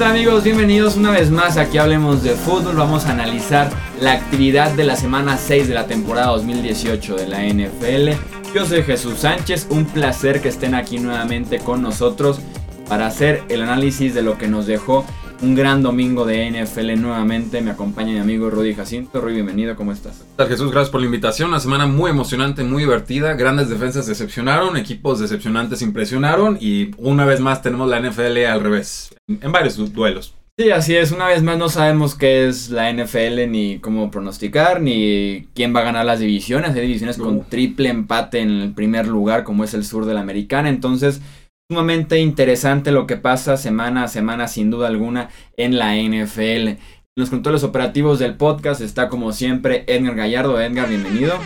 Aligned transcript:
tal 0.00 0.12
amigos? 0.12 0.44
Bienvenidos 0.44 0.96
una 0.96 1.10
vez 1.10 1.30
más 1.30 1.58
aquí 1.58 1.76
Hablemos 1.76 2.22
de 2.22 2.30
Fútbol. 2.30 2.74
Vamos 2.76 3.04
a 3.04 3.12
analizar 3.12 3.70
la 4.00 4.12
actividad 4.12 4.70
de 4.70 4.84
la 4.84 4.96
semana 4.96 5.36
6 5.36 5.68
de 5.68 5.74
la 5.74 5.86
temporada 5.86 6.28
2018 6.28 7.16
de 7.16 7.28
la 7.28 7.42
NFL. 7.42 8.18
Yo 8.54 8.64
soy 8.64 8.82
Jesús 8.82 9.18
Sánchez, 9.18 9.66
un 9.68 9.84
placer 9.84 10.40
que 10.40 10.48
estén 10.48 10.74
aquí 10.74 10.98
nuevamente 10.98 11.58
con 11.58 11.82
nosotros 11.82 12.40
para 12.88 13.08
hacer 13.08 13.42
el 13.50 13.60
análisis 13.60 14.14
de 14.14 14.22
lo 14.22 14.38
que 14.38 14.48
nos 14.48 14.66
dejó 14.66 15.04
un 15.42 15.54
gran 15.54 15.82
domingo 15.82 16.26
de 16.26 16.50
NFL 16.50 17.00
nuevamente. 17.00 17.60
Me 17.60 17.70
acompaña 17.70 18.12
mi 18.12 18.18
amigo 18.18 18.50
Rudy 18.50 18.74
Jacinto. 18.74 19.20
Rudy, 19.20 19.34
bienvenido, 19.34 19.76
¿cómo 19.76 19.92
estás? 19.92 20.18
¿Qué 20.18 20.36
tal, 20.36 20.48
Jesús? 20.48 20.70
Gracias 20.70 20.90
por 20.90 21.00
la 21.00 21.06
invitación. 21.06 21.48
Una 21.48 21.60
semana 21.60 21.86
muy 21.86 22.10
emocionante, 22.10 22.62
muy 22.62 22.82
divertida. 22.82 23.34
Grandes 23.34 23.68
defensas 23.68 24.06
decepcionaron, 24.06 24.76
equipos 24.76 25.18
decepcionantes 25.18 25.82
impresionaron 25.82 26.58
y 26.60 26.90
una 26.98 27.24
vez 27.24 27.40
más 27.40 27.62
tenemos 27.62 27.88
la 27.88 28.00
NFL 28.00 28.44
al 28.46 28.60
revés, 28.60 29.14
en 29.28 29.52
varios 29.52 29.92
duelos. 29.92 30.34
Sí, 30.58 30.70
así 30.70 30.94
es. 30.94 31.10
Una 31.10 31.26
vez 31.26 31.42
más 31.42 31.56
no 31.56 31.70
sabemos 31.70 32.14
qué 32.14 32.46
es 32.46 32.68
la 32.68 32.92
NFL, 32.92 33.48
ni 33.48 33.78
cómo 33.78 34.10
pronosticar, 34.10 34.82
ni 34.82 35.48
quién 35.54 35.74
va 35.74 35.80
a 35.80 35.84
ganar 35.84 36.04
las 36.04 36.20
divisiones. 36.20 36.74
Hay 36.74 36.82
divisiones 36.82 37.16
con 37.16 37.44
triple 37.44 37.88
empate 37.88 38.40
en 38.40 38.50
el 38.50 38.74
primer 38.74 39.06
lugar, 39.06 39.42
como 39.42 39.64
es 39.64 39.72
el 39.72 39.86
sur 39.86 40.04
de 40.04 40.12
la 40.12 40.20
americana. 40.20 40.68
Entonces, 40.68 41.22
sumamente 41.70 42.18
interesante 42.18 42.90
lo 42.90 43.06
que 43.06 43.16
pasa 43.16 43.56
semana 43.56 44.02
a 44.02 44.08
semana, 44.08 44.48
sin 44.48 44.72
duda 44.72 44.88
alguna, 44.88 45.30
en 45.56 45.78
la 45.78 45.94
NFL. 45.94 46.40
En 46.40 46.78
los 47.14 47.30
controles 47.30 47.62
operativos 47.62 48.18
del 48.18 48.36
podcast 48.36 48.80
está 48.80 49.08
como 49.08 49.30
siempre 49.30 49.84
Edgar 49.86 50.16
Gallardo. 50.16 50.60
Edgar, 50.60 50.88
bienvenido. 50.88 51.38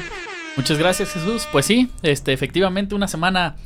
Muchas 0.56 0.78
gracias, 0.78 1.12
Jesús. 1.12 1.46
Pues 1.52 1.66
sí, 1.66 1.90
este, 2.00 2.32
efectivamente, 2.32 2.94
una 2.94 3.06
semana, 3.06 3.56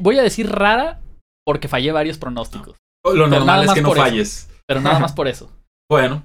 voy 0.00 0.18
a 0.18 0.22
decir 0.24 0.50
rara, 0.50 1.00
porque 1.46 1.68
fallé 1.68 1.92
varios 1.92 2.18
pronósticos. 2.18 2.74
Lo 3.04 3.28
normal 3.28 3.62
es 3.62 3.72
que 3.72 3.82
no 3.82 3.92
falles. 3.92 4.50
pero 4.66 4.80
nada 4.80 4.98
más 4.98 5.12
por 5.14 5.28
eso. 5.28 5.48
Bueno. 5.88 6.24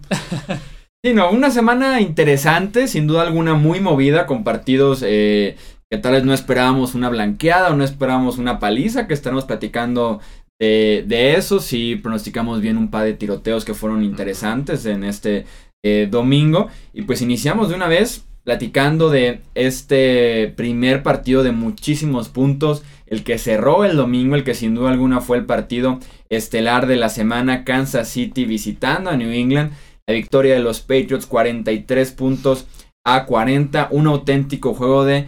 sí, 1.05 1.13
no, 1.13 1.29
una 1.29 1.51
semana 1.51 2.01
interesante, 2.01 2.87
sin 2.87 3.05
duda 3.05 3.21
alguna 3.21 3.53
muy 3.53 3.81
movida, 3.81 4.25
con 4.25 4.43
partidos 4.43 5.03
eh, 5.05 5.57
que 5.89 5.97
tal 5.97 6.13
vez 6.13 6.23
no 6.23 6.33
esperábamos 6.33 6.95
una 6.95 7.09
blanqueada 7.09 7.71
o 7.71 7.75
no 7.75 7.83
esperábamos 7.83 8.37
una 8.37 8.59
paliza, 8.59 9.07
que 9.07 9.13
estaremos 9.13 9.45
platicando 9.45 10.19
de, 10.59 11.03
de 11.07 11.35
eso, 11.35 11.59
si 11.59 11.95
pronosticamos 11.95 12.61
bien 12.61 12.77
un 12.77 12.89
par 12.89 13.05
de 13.05 13.13
tiroteos 13.13 13.63
que 13.63 13.73
fueron 13.73 14.03
interesantes 14.03 14.85
en 14.85 15.03
este 15.03 15.45
eh, 15.83 16.07
domingo. 16.09 16.67
Y 16.93 17.03
pues 17.03 17.21
iniciamos 17.21 17.69
de 17.69 17.75
una 17.75 17.87
vez 17.87 18.25
platicando 18.43 19.09
de 19.09 19.41
este 19.55 20.53
primer 20.55 21.03
partido 21.03 21.43
de 21.43 21.51
muchísimos 21.51 22.29
puntos, 22.29 22.81
el 23.05 23.23
que 23.25 23.37
cerró 23.37 23.83
el 23.83 23.97
domingo, 23.97 24.35
el 24.35 24.45
que 24.45 24.53
sin 24.53 24.73
duda 24.73 24.89
alguna 24.89 25.19
fue 25.19 25.37
el 25.37 25.45
partido 25.45 25.99
estelar 26.29 26.87
de 26.87 26.95
la 26.95 27.09
semana, 27.09 27.65
Kansas 27.65 28.07
City 28.07 28.45
visitando 28.45 29.09
a 29.09 29.17
New 29.17 29.31
England, 29.31 29.73
la 30.07 30.13
victoria 30.13 30.53
de 30.53 30.61
los 30.61 30.79
Patriots 30.79 31.25
43 31.25 32.11
puntos 32.13 32.67
a 33.05 33.25
40, 33.25 33.89
un 33.91 34.07
auténtico 34.07 34.73
juego 34.73 35.03
de 35.03 35.25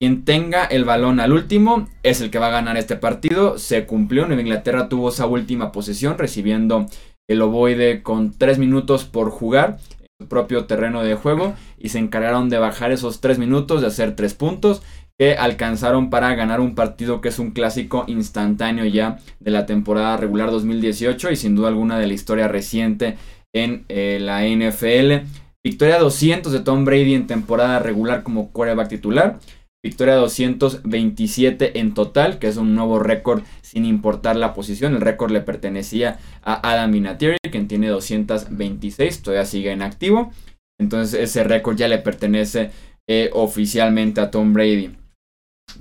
quien 0.00 0.24
tenga 0.24 0.64
el 0.64 0.86
balón 0.86 1.20
al 1.20 1.32
último 1.32 1.86
es 2.02 2.22
el 2.22 2.30
que 2.30 2.38
va 2.38 2.46
a 2.46 2.52
ganar 2.52 2.78
este 2.78 2.96
partido. 2.96 3.58
Se 3.58 3.84
cumplió. 3.84 4.26
Nueva 4.26 4.40
Inglaterra 4.40 4.88
tuvo 4.88 5.10
esa 5.10 5.26
última 5.26 5.72
posesión 5.72 6.16
recibiendo 6.16 6.86
el 7.28 7.42
ovoide 7.42 8.02
con 8.02 8.32
3 8.32 8.58
minutos 8.58 9.04
por 9.04 9.30
jugar 9.30 9.78
en 10.00 10.06
su 10.18 10.28
propio 10.28 10.64
terreno 10.64 11.02
de 11.02 11.16
juego. 11.16 11.52
Y 11.78 11.90
se 11.90 11.98
encargaron 11.98 12.48
de 12.48 12.58
bajar 12.58 12.92
esos 12.92 13.20
3 13.20 13.38
minutos, 13.38 13.82
de 13.82 13.88
hacer 13.88 14.16
3 14.16 14.32
puntos 14.34 14.80
que 15.18 15.34
alcanzaron 15.34 16.08
para 16.08 16.34
ganar 16.34 16.60
un 16.60 16.74
partido 16.74 17.20
que 17.20 17.28
es 17.28 17.38
un 17.38 17.50
clásico 17.50 18.04
instantáneo 18.06 18.86
ya 18.86 19.18
de 19.38 19.50
la 19.50 19.66
temporada 19.66 20.16
regular 20.16 20.50
2018 20.50 21.30
y 21.30 21.36
sin 21.36 21.54
duda 21.54 21.68
alguna 21.68 21.98
de 21.98 22.06
la 22.06 22.14
historia 22.14 22.48
reciente 22.48 23.18
en 23.52 23.84
eh, 23.90 24.16
la 24.18 24.46
NFL. 24.46 25.26
Victoria 25.62 25.98
200 25.98 26.50
de 26.50 26.60
Tom 26.60 26.86
Brady 26.86 27.12
en 27.12 27.26
temporada 27.26 27.80
regular 27.80 28.22
como 28.22 28.50
quarterback 28.50 28.88
titular. 28.88 29.38
Victoria 29.82 30.16
227 30.16 31.78
en 31.80 31.94
total, 31.94 32.38
que 32.38 32.48
es 32.48 32.58
un 32.58 32.74
nuevo 32.74 32.98
récord 32.98 33.42
sin 33.62 33.86
importar 33.86 34.36
la 34.36 34.52
posición. 34.52 34.94
El 34.94 35.00
récord 35.00 35.30
le 35.30 35.40
pertenecía 35.40 36.18
a 36.42 36.70
Adam 36.70 36.92
Vinatieri, 36.92 37.38
quien 37.50 37.66
tiene 37.66 37.88
226, 37.88 39.22
todavía 39.22 39.46
sigue 39.46 39.72
en 39.72 39.80
activo. 39.80 40.32
Entonces 40.78 41.20
ese 41.20 41.44
récord 41.44 41.76
ya 41.76 41.88
le 41.88 41.98
pertenece 41.98 42.70
eh, 43.08 43.30
oficialmente 43.32 44.20
a 44.20 44.30
Tom 44.30 44.52
Brady. 44.52 44.90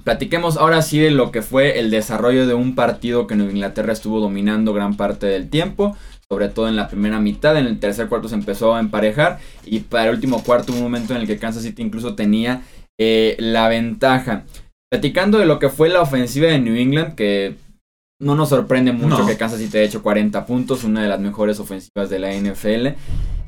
Platiquemos 0.03 0.57
ahora 0.57 0.81
sí 0.81 0.99
de 0.99 1.11
lo 1.11 1.31
que 1.31 1.41
fue 1.41 1.79
el 1.79 1.89
desarrollo 1.89 2.47
de 2.47 2.53
un 2.53 2.75
partido 2.75 3.27
que 3.27 3.35
Nueva 3.35 3.51
Inglaterra 3.51 3.91
estuvo 3.91 4.19
dominando 4.19 4.73
gran 4.73 4.95
parte 4.95 5.25
del 5.25 5.49
tiempo, 5.49 5.97
sobre 6.29 6.47
todo 6.47 6.67
en 6.67 6.75
la 6.75 6.88
primera 6.88 7.19
mitad, 7.19 7.57
en 7.57 7.65
el 7.65 7.79
tercer 7.79 8.07
cuarto 8.07 8.29
se 8.29 8.35
empezó 8.35 8.75
a 8.75 8.79
emparejar 8.79 9.39
y 9.65 9.79
para 9.79 10.05
el 10.05 10.15
último 10.15 10.43
cuarto 10.43 10.73
un 10.73 10.81
momento 10.81 11.15
en 11.15 11.21
el 11.21 11.27
que 11.27 11.39
Kansas 11.39 11.63
City 11.63 11.81
incluso 11.81 12.15
tenía 12.15 12.61
eh, 12.99 13.35
la 13.39 13.67
ventaja. 13.67 14.43
Platicando 14.91 15.39
de 15.39 15.45
lo 15.45 15.57
que 15.57 15.69
fue 15.69 15.89
la 15.89 16.01
ofensiva 16.01 16.47
de 16.47 16.59
New 16.59 16.75
England, 16.75 17.15
que 17.15 17.55
no 18.21 18.35
nos 18.35 18.49
sorprende 18.49 18.91
mucho 18.91 19.25
que 19.25 19.37
Kansas 19.37 19.59
City 19.59 19.77
haya 19.77 19.87
hecho 19.87 20.03
40 20.03 20.45
puntos, 20.45 20.83
una 20.83 21.01
de 21.01 21.07
las 21.07 21.19
mejores 21.19 21.59
ofensivas 21.59 22.09
de 22.09 22.19
la 22.19 22.33
NFL. 22.33 22.89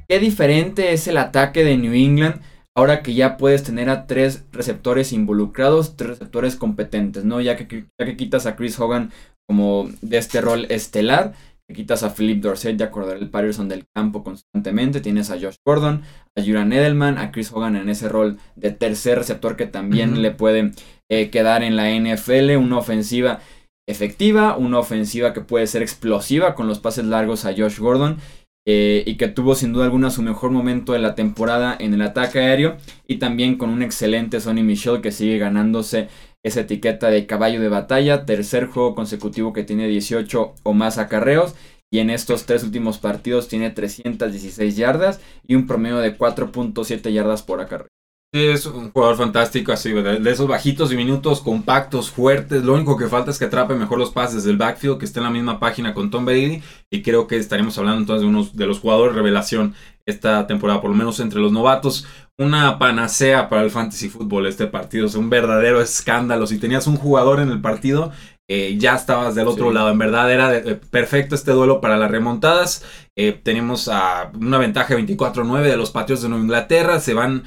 Qué 0.07 0.19
diferente 0.19 0.94
es 0.94 1.07
el 1.07 1.17
ataque 1.17 1.63
de 1.63 1.78
New 1.78 1.94
England 1.94 2.41
ahora 2.75 3.03
que 3.03 3.13
ya 3.13 3.38
puedes 3.38 3.63
tener 3.63 3.90
a 3.90 4.07
tres 4.07 4.45
receptores 4.51 5.11
involucrados, 5.11 5.97
tres 5.97 6.11
receptores 6.11 6.56
competentes, 6.56 7.25
¿no? 7.25 7.41
Ya 7.41 7.57
que, 7.57 7.85
ya 8.00 8.06
que 8.06 8.16
quitas 8.16 8.45
a 8.45 8.56
Chris 8.56 8.79
Hogan 8.79 9.11
como 9.47 9.90
de 10.01 10.17
este 10.17 10.40
rol 10.40 10.66
estelar 10.69 11.34
quitas 11.74 12.04
a 12.04 12.14
Philip 12.14 12.42
Dorset 12.42 12.80
y 12.80 12.84
a 12.84 12.92
el 13.14 13.30
Patterson 13.30 13.70
del 13.70 13.86
campo 13.94 14.24
constantemente. 14.24 15.02
Tienes 15.02 15.30
a 15.32 15.40
Josh 15.40 15.56
Gordon, 15.66 16.04
a 16.36 16.44
Juran 16.44 16.74
Edelman, 16.74 17.18
a 17.18 17.32
Chris 17.32 17.52
Hogan 17.52 17.76
en 17.76 17.90
ese 17.90 18.09
rol 18.09 18.38
de 18.56 18.72
tercer 18.72 19.18
receptor 19.18 19.56
que 19.56 19.66
también 19.66 20.22
le 20.22 20.32
puede 20.32 20.72
eh, 21.09 21.30
quedar 21.30 21.64
en 21.64 21.76
la 21.76 21.90
NFL. 21.92 22.58
Una 22.58 22.78
ofensiva 22.78 23.40
efectiva, 23.88 24.58
una 24.58 24.80
ofensiva 24.80 25.34
que 25.34 25.42
puede 25.42 25.68
ser 25.68 25.82
explosiva 25.82 26.56
con 26.56 26.68
los 26.68 26.80
pases 26.80 27.06
largos 27.06 27.46
a 27.46 27.54
Josh 27.56 27.80
Gordon. 27.80 28.18
Eh, 28.68 29.03
y 29.08 29.16
que 29.16 29.28
tuvo 29.28 29.56
sin 29.56 29.74
duda 29.74 29.86
alguna 29.86 30.12
su 30.12 30.22
mejor 30.22 30.52
momento 30.52 30.94
de 30.94 31.00
la 31.00 31.16
temporada 31.16 31.76
en 31.80 31.96
el 31.96 32.03
ataque 32.03 32.38
aéreo 32.38 32.78
y 33.08 33.18
también 33.18 33.58
con 33.58 33.72
un 33.72 33.82
excelente 33.82 34.40
Sonny 34.40 34.62
Michel 34.62 35.02
que 35.02 35.12
sigue 35.12 35.40
ganándose 35.40 36.09
esa 36.44 36.62
etiqueta 36.62 37.09
de 37.09 37.25
caballo 37.25 37.62
de 37.62 37.69
batalla, 37.69 38.25
tercer 38.25 38.68
juego 38.68 38.96
consecutivo 38.96 39.53
que 39.53 39.63
tiene 39.63 39.88
18 39.88 40.56
o 40.63 40.74
más 40.74 40.97
acarreos 40.97 41.56
y 41.91 42.00
en 42.00 42.09
estos 42.09 42.46
tres 42.46 42.63
últimos 42.63 42.97
partidos 42.97 43.47
tiene 43.47 43.69
316 43.69 44.75
yardas 44.78 45.19
y 45.46 45.56
un 45.56 45.68
promedio 45.68 45.97
de 45.97 46.18
4.7 46.18 47.12
yardas 47.12 47.44
por 47.44 47.59
acarreo. 47.59 47.88
Sí, 48.34 48.46
es 48.46 48.66
un 48.66 48.91
jugador 48.91 49.18
fantástico, 49.18 49.74
así, 49.74 49.91
de 49.91 50.31
esos 50.31 50.47
bajitos 50.47 50.90
diminutos, 50.90 51.41
compactos, 51.41 52.09
fuertes. 52.09 52.63
Lo 52.63 52.75
único 52.75 52.96
que 52.96 53.09
falta 53.09 53.29
es 53.29 53.38
que 53.38 53.44
atrape 53.44 53.75
mejor 53.75 54.00
los 54.00 54.12
pases 54.12 54.46
del 54.46 54.56
backfield, 54.56 55.00
que 55.00 55.03
esté 55.03 55.19
en 55.19 55.25
la 55.25 55.31
misma 55.31 55.59
página 55.59 55.94
con 55.94 56.09
Tom 56.09 56.23
Brady. 56.23 56.63
Y 56.90 57.02
creo 57.02 57.28
que 57.28 57.35
estaremos 57.35 57.78
hablando 57.78 58.00
entonces 58.00 58.22
de 58.22 58.29
uno 58.29 58.47
de 58.53 58.68
los 58.68 58.79
jugadores 58.79 59.16
revelación 59.16 59.75
esta 60.06 60.47
temporada, 60.47 60.79
por 60.79 60.91
lo 60.91 60.96
menos 60.96 61.19
entre 61.19 61.41
los 61.41 61.52
novatos. 61.52 62.08
Una 62.41 62.79
panacea 62.79 63.50
para 63.50 63.62
el 63.62 63.69
fantasy 63.69 64.09
fútbol 64.09 64.47
este 64.47 64.66
partido, 64.66 65.06
es 65.06 65.13
un 65.13 65.29
verdadero 65.29 65.79
escándalo. 65.79 66.47
Si 66.47 66.57
tenías 66.57 66.88
un 66.88 66.97
jugador 66.97 67.40
en 67.40 67.50
el 67.52 67.62
partido, 67.62 68.12
eh, 68.50 68.78
ya 68.79 68.96
estabas 68.96 69.35
del 69.35 69.47
otro 69.47 69.72
lado. 69.72 69.91
En 69.91 70.00
verdad 70.00 70.31
era 70.31 70.79
perfecto 70.90 71.35
este 71.35 71.52
duelo 71.52 71.81
para 71.81 71.97
las 71.97 72.09
remontadas. 72.09 72.84
Eh, 73.16 73.40
tenemos 73.44 73.88
a 73.90 74.31
una 74.40 74.57
ventaja 74.57 74.96
24-9 74.96 75.62
de 75.62 75.78
los 75.78 75.91
Patriots 75.91 76.24
de 76.24 76.29
Nueva 76.29 76.44
Inglaterra. 76.44 77.00
Se 77.00 77.13
van 77.13 77.44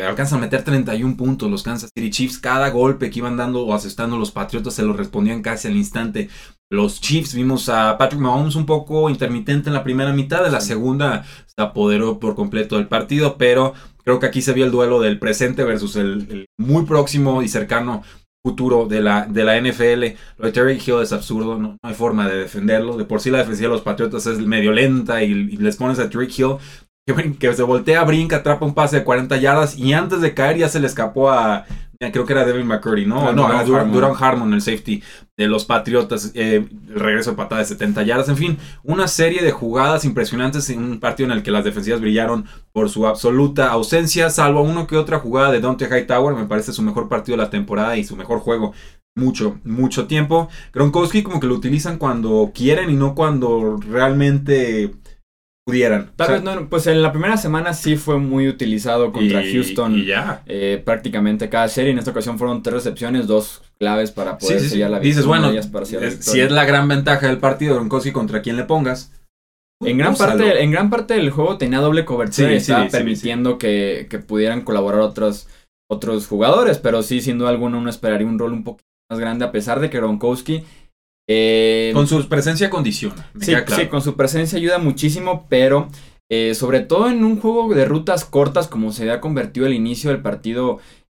alcanzan 0.00 0.38
a 0.38 0.42
meter 0.42 0.62
31 0.62 1.16
puntos 1.16 1.50
los 1.50 1.64
Kansas 1.64 1.90
City 1.92 2.10
Chiefs. 2.10 2.38
Cada 2.38 2.70
golpe 2.70 3.10
que 3.10 3.18
iban 3.18 3.36
dando 3.36 3.66
o 3.66 3.74
asestando 3.74 4.16
los 4.16 4.30
Patriotas 4.30 4.74
se 4.74 4.84
lo 4.84 4.92
respondían 4.92 5.42
casi 5.42 5.66
al 5.66 5.76
instante. 5.76 6.28
Los 6.70 7.00
Chiefs 7.00 7.34
vimos 7.34 7.68
a 7.68 7.98
Patrick 7.98 8.20
Mahomes 8.20 8.54
un 8.54 8.66
poco 8.66 9.10
intermitente 9.10 9.70
en 9.70 9.74
la 9.74 9.82
primera 9.82 10.12
mitad. 10.12 10.44
De 10.44 10.52
la 10.52 10.60
segunda 10.60 11.24
se 11.46 11.60
apoderó 11.60 12.20
por 12.20 12.36
completo 12.36 12.76
del 12.76 12.86
partido. 12.86 13.36
Pero 13.38 13.74
creo 14.06 14.20
que 14.20 14.26
aquí 14.26 14.40
se 14.40 14.52
vio 14.52 14.64
el 14.64 14.70
duelo 14.70 15.00
del 15.00 15.18
presente 15.18 15.64
versus 15.64 15.96
el, 15.96 16.46
muy 16.56 16.84
próximo 16.84 17.42
y 17.42 17.48
cercano 17.48 18.04
futuro 18.44 18.86
de 18.86 19.00
la, 19.00 19.26
de 19.26 19.44
la 19.44 19.60
NFL. 19.60 20.16
Lo 20.38 20.46
de 20.46 20.52
Terry 20.52 20.74
Hill 20.74 21.02
es 21.02 21.12
absurdo, 21.12 21.58
no, 21.58 21.76
hay 21.82 21.94
forma 21.94 22.28
de 22.28 22.38
defenderlo. 22.38 22.96
De 22.96 23.04
por 23.04 23.20
sí 23.20 23.30
la 23.30 23.38
defensiva 23.38 23.68
de 23.68 23.74
los 23.74 23.82
Patriotas 23.82 24.26
es 24.26 24.38
medio 24.38 24.72
lenta 24.72 25.24
y, 25.24 25.32
y 25.32 25.56
les 25.56 25.76
pones 25.76 25.98
a 25.98 26.08
Terry 26.08 26.28
Hill 26.34 26.58
que, 27.38 27.54
se 27.54 27.62
voltea, 27.62 28.02
brinca, 28.02 28.36
atrapa 28.36 28.66
un 28.66 28.74
pase 28.74 28.96
de 28.96 29.04
40 29.04 29.36
yardas 29.36 29.78
y 29.78 29.92
antes 29.92 30.20
de 30.20 30.34
caer 30.34 30.58
ya 30.58 30.68
se 30.68 30.80
le 30.80 30.88
escapó 30.88 31.30
a, 31.30 31.64
creo 31.98 32.26
que 32.26 32.32
era 32.32 32.44
Devin 32.44 32.66
McCurdy, 32.66 33.06
¿no? 33.06 33.32
no, 33.32 33.64
Duran, 33.64 34.14
Harmon. 34.18 34.52
el 34.54 34.60
safety 34.60 35.02
de 35.36 35.46
los 35.48 35.64
Patriotas, 35.64 36.32
eh, 36.34 36.66
el 36.88 36.94
regreso 37.00 37.30
de 37.30 37.36
patada 37.36 37.60
de 37.60 37.66
70 37.66 38.02
yardas, 38.02 38.28
en 38.28 38.36
fin, 38.36 38.58
una 38.82 39.08
serie 39.08 39.42
de 39.42 39.50
jugadas 39.52 40.04
impresionantes 40.04 40.70
en 40.70 40.82
un 40.82 41.00
partido 41.00 41.30
en 41.30 41.36
el 41.36 41.42
que 41.42 41.50
las 41.50 41.64
defensivas 41.64 42.00
brillaron 42.00 42.46
por 42.72 42.88
su 42.88 43.06
absoluta 43.06 43.70
ausencia, 43.70 44.30
salvo 44.30 44.62
uno 44.62 44.86
que 44.86 44.96
otra 44.96 45.18
jugada 45.18 45.52
de 45.52 45.60
Dante 45.60 45.86
Hightower, 45.86 46.34
me 46.34 46.46
parece 46.46 46.72
su 46.72 46.82
mejor 46.82 47.08
partido 47.08 47.36
de 47.36 47.44
la 47.44 47.50
temporada 47.50 47.96
y 47.96 48.04
su 48.04 48.16
mejor 48.16 48.40
juego 48.40 48.72
mucho, 49.16 49.58
mucho 49.64 50.06
tiempo. 50.06 50.48
Gronkowski 50.72 51.22
como 51.22 51.40
que 51.40 51.46
lo 51.46 51.54
utilizan 51.54 51.98
cuando 51.98 52.52
quieren 52.54 52.90
y 52.90 52.94
no 52.94 53.14
cuando 53.14 53.78
realmente 53.78 54.94
pudieran. 55.70 56.12
Tal 56.14 56.30
vez 56.32 56.42
no, 56.44 56.68
pues 56.68 56.86
en 56.86 57.02
la 57.02 57.10
primera 57.12 57.36
semana 57.36 57.74
sí 57.74 57.96
fue 57.96 58.18
muy 58.18 58.48
utilizado 58.48 59.12
contra 59.12 59.42
Houston. 59.42 59.98
Y 59.98 60.06
ya. 60.06 60.42
Eh, 60.46 60.80
prácticamente 60.84 61.48
cada 61.48 61.68
serie. 61.68 61.90
En 61.90 61.98
esta 61.98 62.12
ocasión 62.12 62.38
fueron 62.38 62.62
tres 62.62 62.74
recepciones, 62.74 63.26
dos 63.26 63.62
claves 63.78 64.12
para 64.12 64.38
poder 64.38 64.58
Sí, 64.58 64.62
sí, 64.64 64.68
sí. 64.68 64.74
sellar 64.74 64.90
la 64.92 65.00
Dices, 65.00 65.24
victoria, 65.24 65.40
bueno, 65.40 65.52
ellas 65.52 65.66
para 65.66 65.84
sellar 65.84 66.02
la 66.02 66.08
es- 66.08 66.24
si 66.24 66.40
es 66.40 66.50
la 66.52 66.64
gran 66.64 66.86
ventaja 66.86 67.26
del 67.26 67.38
partido, 67.38 67.74
Gronkowski 67.74 68.12
contra 68.12 68.42
quien 68.42 68.56
le 68.56 68.62
pongas. 68.64 69.12
En 69.84 69.98
gran, 69.98 70.12
úsalo. 70.14 70.38
parte, 70.38 70.62
en 70.62 70.70
gran 70.70 70.88
parte 70.88 71.14
del 71.14 71.30
juego 71.30 71.58
tenía 71.58 71.80
doble 71.80 72.04
cobertura 72.06 72.52
y 72.52 72.56
estaba 72.56 72.88
permitiendo 72.88 73.58
Que, 73.58 74.06
que 74.08 74.18
pudieran 74.20 74.62
colaborar 74.62 75.00
otros, 75.00 75.48
otros 75.90 76.28
jugadores, 76.28 76.78
pero 76.78 77.02
sí, 77.02 77.20
sin 77.20 77.38
duda 77.38 77.50
alguna, 77.50 77.76
uno 77.76 77.90
esperaría 77.90 78.26
un 78.26 78.38
rol 78.38 78.52
un 78.52 78.64
poquito 78.64 78.86
más 79.10 79.18
grande, 79.20 79.44
a 79.44 79.52
pesar 79.52 79.80
de 79.80 79.90
que 79.90 79.98
Gronkowski. 79.98 80.64
Eh, 81.28 81.90
Con 81.94 82.06
su 82.06 82.28
presencia 82.28 82.70
condiciona. 82.70 83.30
me 83.34 83.44
sí, 83.44 83.52
queda 83.52 83.64
claro. 83.64 83.82
sí, 83.82 83.88
con 83.88 84.02
su 84.02 84.16
presencia 84.16 84.58
ayuda 84.58 84.78
muchísimo, 84.78 85.46
pero 85.48 85.88
eh, 86.30 86.54
sobre 86.54 86.80
todo 86.80 87.08
en 87.08 87.24
un 87.24 87.40
juego 87.40 87.72
de 87.74 87.84
rutas 87.84 88.24
cortas, 88.24 88.68
como 88.68 88.92
se 88.92 89.02
había 89.02 89.20
convertido 89.20 89.66
el 89.66 89.74
inicio 89.74 90.10
del 90.10 90.22
partido, 90.22 90.78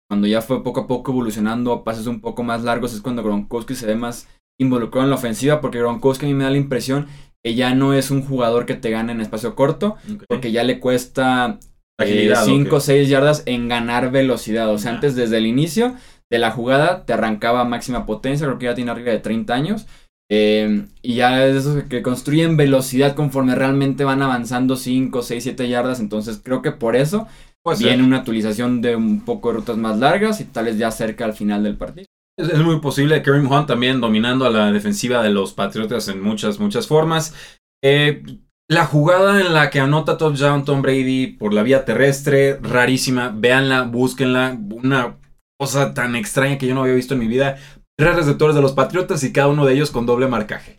cuando 0.08 0.26
ya 0.26 0.42
fue 0.42 0.62
poco 0.62 0.80
a 0.80 0.86
poco 0.86 1.12
evolucionando 1.12 1.72
a 1.72 1.84
pases 1.84 2.06
un 2.06 2.20
poco 2.20 2.42
más 2.42 2.62
largos, 2.62 2.94
es 2.94 3.00
cuando 3.00 3.22
Gronkowski 3.22 3.74
se 3.74 3.86
ve 3.86 3.96
más 3.96 4.28
involucrado 4.58 5.04
en 5.04 5.10
la 5.10 5.16
ofensiva, 5.16 5.60
porque 5.60 5.78
Gronkowski 5.78 6.26
a 6.26 6.28
mí 6.28 6.34
me 6.34 6.44
da 6.44 6.50
la 6.50 6.56
impresión 6.56 7.06
que 7.44 7.54
ya 7.54 7.74
no 7.74 7.92
es 7.94 8.10
un 8.10 8.22
jugador 8.22 8.66
que 8.66 8.74
te 8.74 8.90
gana 8.90 9.12
en 9.12 9.20
espacio 9.20 9.54
corto, 9.54 9.96
porque 10.28 10.50
ya 10.50 10.64
le 10.64 10.80
cuesta 10.80 11.58
Agilidad, 11.98 12.44
5 12.44 12.74
o 12.74 12.78
ok. 12.78 12.84
6 12.84 13.08
yardas 13.08 13.42
en 13.46 13.68
ganar 13.68 14.10
velocidad. 14.10 14.68
O 14.70 14.78
sea, 14.78 14.92
antes 14.92 15.14
desde 15.16 15.38
el 15.38 15.46
inicio 15.46 15.94
de 16.30 16.38
la 16.38 16.50
jugada 16.50 17.04
te 17.04 17.12
arrancaba 17.12 17.60
a 17.60 17.64
máxima 17.64 18.06
potencia, 18.06 18.46
creo 18.46 18.58
que 18.58 18.66
ya 18.66 18.74
tiene 18.74 18.90
arriba 18.90 19.12
de 19.12 19.20
30 19.20 19.54
años. 19.54 19.86
eh, 20.30 20.86
y 21.02 21.14
ya 21.16 21.46
es 21.46 21.52
de 21.54 21.60
esos 21.60 21.84
que 21.84 22.02
construyen 22.02 22.56
velocidad 22.56 23.14
conforme 23.14 23.54
realmente 23.54 24.04
van 24.04 24.22
avanzando 24.22 24.76
5, 24.76 25.22
6, 25.22 25.42
7 25.44 25.68
yardas. 25.68 26.00
Entonces 26.00 26.40
creo 26.42 26.62
que 26.62 26.72
por 26.72 26.96
eso 26.96 27.28
ser. 27.64 27.84
viene 27.84 28.02
una 28.02 28.18
actualización 28.18 28.80
de 28.82 28.96
un 28.96 29.24
poco 29.24 29.50
de 29.50 29.56
rutas 29.58 29.76
más 29.76 29.98
largas 29.98 30.40
y 30.40 30.44
tal 30.46 30.66
vez 30.66 30.78
ya 30.78 30.90
cerca 30.90 31.24
al 31.24 31.34
final 31.34 31.62
del 31.62 31.76
partido. 31.76 32.06
Es, 32.38 32.48
es 32.48 32.58
muy 32.60 32.80
posible. 32.80 33.22
Kareem 33.22 33.50
Hunt 33.50 33.66
también 33.66 34.00
dominando 34.00 34.44
a 34.44 34.50
la 34.50 34.72
defensiva 34.72 35.22
de 35.22 35.30
los 35.30 35.52
Patriotas 35.52 36.08
en 36.08 36.20
muchas, 36.22 36.58
muchas 36.58 36.86
formas. 36.86 37.34
Eh, 37.82 38.22
la 38.68 38.84
jugada 38.84 39.40
en 39.40 39.54
la 39.54 39.70
que 39.70 39.80
anota 39.80 40.18
touchdown 40.18 40.64
Tom 40.64 40.82
Brady 40.82 41.28
por 41.28 41.54
la 41.54 41.62
vía 41.62 41.84
terrestre, 41.84 42.58
rarísima. 42.60 43.32
Véanla, 43.34 43.82
búsquenla. 43.82 44.58
Una 44.70 45.16
cosa 45.58 45.94
tan 45.94 46.16
extraña 46.16 46.58
que 46.58 46.66
yo 46.66 46.74
no 46.74 46.82
había 46.82 46.94
visto 46.94 47.14
en 47.14 47.20
mi 47.20 47.26
vida. 47.26 47.56
Tres 47.98 48.14
receptores 48.14 48.54
de 48.54 48.62
los 48.62 48.72
Patriotas 48.72 49.24
y 49.24 49.32
cada 49.32 49.48
uno 49.48 49.64
de 49.64 49.74
ellos 49.74 49.90
con 49.90 50.06
doble 50.06 50.28
marcaje. 50.28 50.76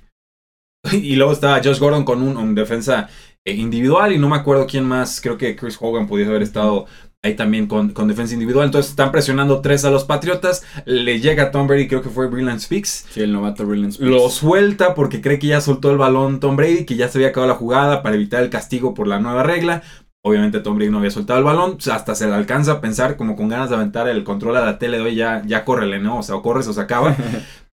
Y 0.92 1.16
luego 1.16 1.34
estaba 1.34 1.62
Josh 1.64 1.80
Gordon 1.80 2.06
con 2.06 2.22
un, 2.22 2.38
un 2.38 2.56
defensa 2.56 3.10
eh, 3.46 3.54
individual 3.54 4.14
y 4.14 4.18
no 4.18 4.30
me 4.30 4.36
acuerdo 4.36 4.68
quién 4.68 4.86
más. 4.86 5.22
Creo 5.22 5.38
que 5.38 5.56
Chris 5.56 5.78
Hogan 5.80 6.08
podía 6.08 6.28
haber 6.28 6.44
estado 6.44 6.86
ahí 7.24 7.36
también 7.36 7.68
con, 7.68 7.90
con 7.92 8.08
defensa 8.08 8.34
individual. 8.34 8.66
Entonces 8.66 8.92
están 8.92 9.12
presionando 9.12 9.62
tres 9.62 9.86
a 9.86 9.90
los 9.90 10.06
Patriotas. 10.06 10.64
Le 10.86 11.20
llega 11.20 11.44
a 11.44 11.52
Tom 11.52 11.68
Brady, 11.68 11.88
creo 11.88 12.02
que 12.02 12.10
fue 12.10 12.28
Brilliant 12.28 12.60
Speaks. 12.60 13.06
Sí, 13.10 13.22
el 13.22 13.34
novato 13.34 13.66
Brilliant 13.66 13.94
Speaks. 13.94 14.10
Lo 14.10 14.30
suelta 14.30 14.96
porque 14.96 15.22
cree 15.22 15.40
que 15.40 15.48
ya 15.48 15.62
soltó 15.62 15.92
el 15.92 15.98
balón 15.98 16.40
Tom 16.40 16.56
Brady, 16.56 16.86
que 16.86 16.96
ya 16.96 17.10
se 17.10 17.18
había 17.18 17.30
acabado 17.30 17.52
la 17.52 17.60
jugada 17.60 18.04
para 18.04 18.16
evitar 18.16 18.44
el 18.44 18.50
castigo 18.50 18.94
por 18.94 19.08
la 19.08 19.20
nueva 19.20 19.44
regla. 19.44 19.84
Obviamente 20.28 20.60
Tom 20.60 20.76
Brady 20.76 20.92
no 20.92 21.00
había 21.00 21.12
soltado 21.12 21.40
el 21.40 21.46
balón, 21.46 21.78
hasta 21.92 22.16
se 22.16 22.28
le 22.28 22.34
alcanza 22.34 22.74
a 22.74 22.82
pensar 22.82 23.18
como 23.18 23.36
con 23.36 23.48
ganas 23.48 23.70
de 23.70 23.76
aventar 23.76 24.08
el 24.08 24.24
control 24.24 24.58
a 24.58 24.66
la 24.66 24.78
tele 24.78 24.98
de 24.98 25.04
hoy, 25.04 25.16
ya, 25.16 25.42
ya 25.46 25.64
córrele, 25.66 26.00
¿no? 26.00 26.20
O 26.20 26.24
sea, 26.24 26.36
o 26.36 26.42
corres 26.42 26.68
o 26.68 26.74
se 26.74 26.82
acaba. 26.82 27.16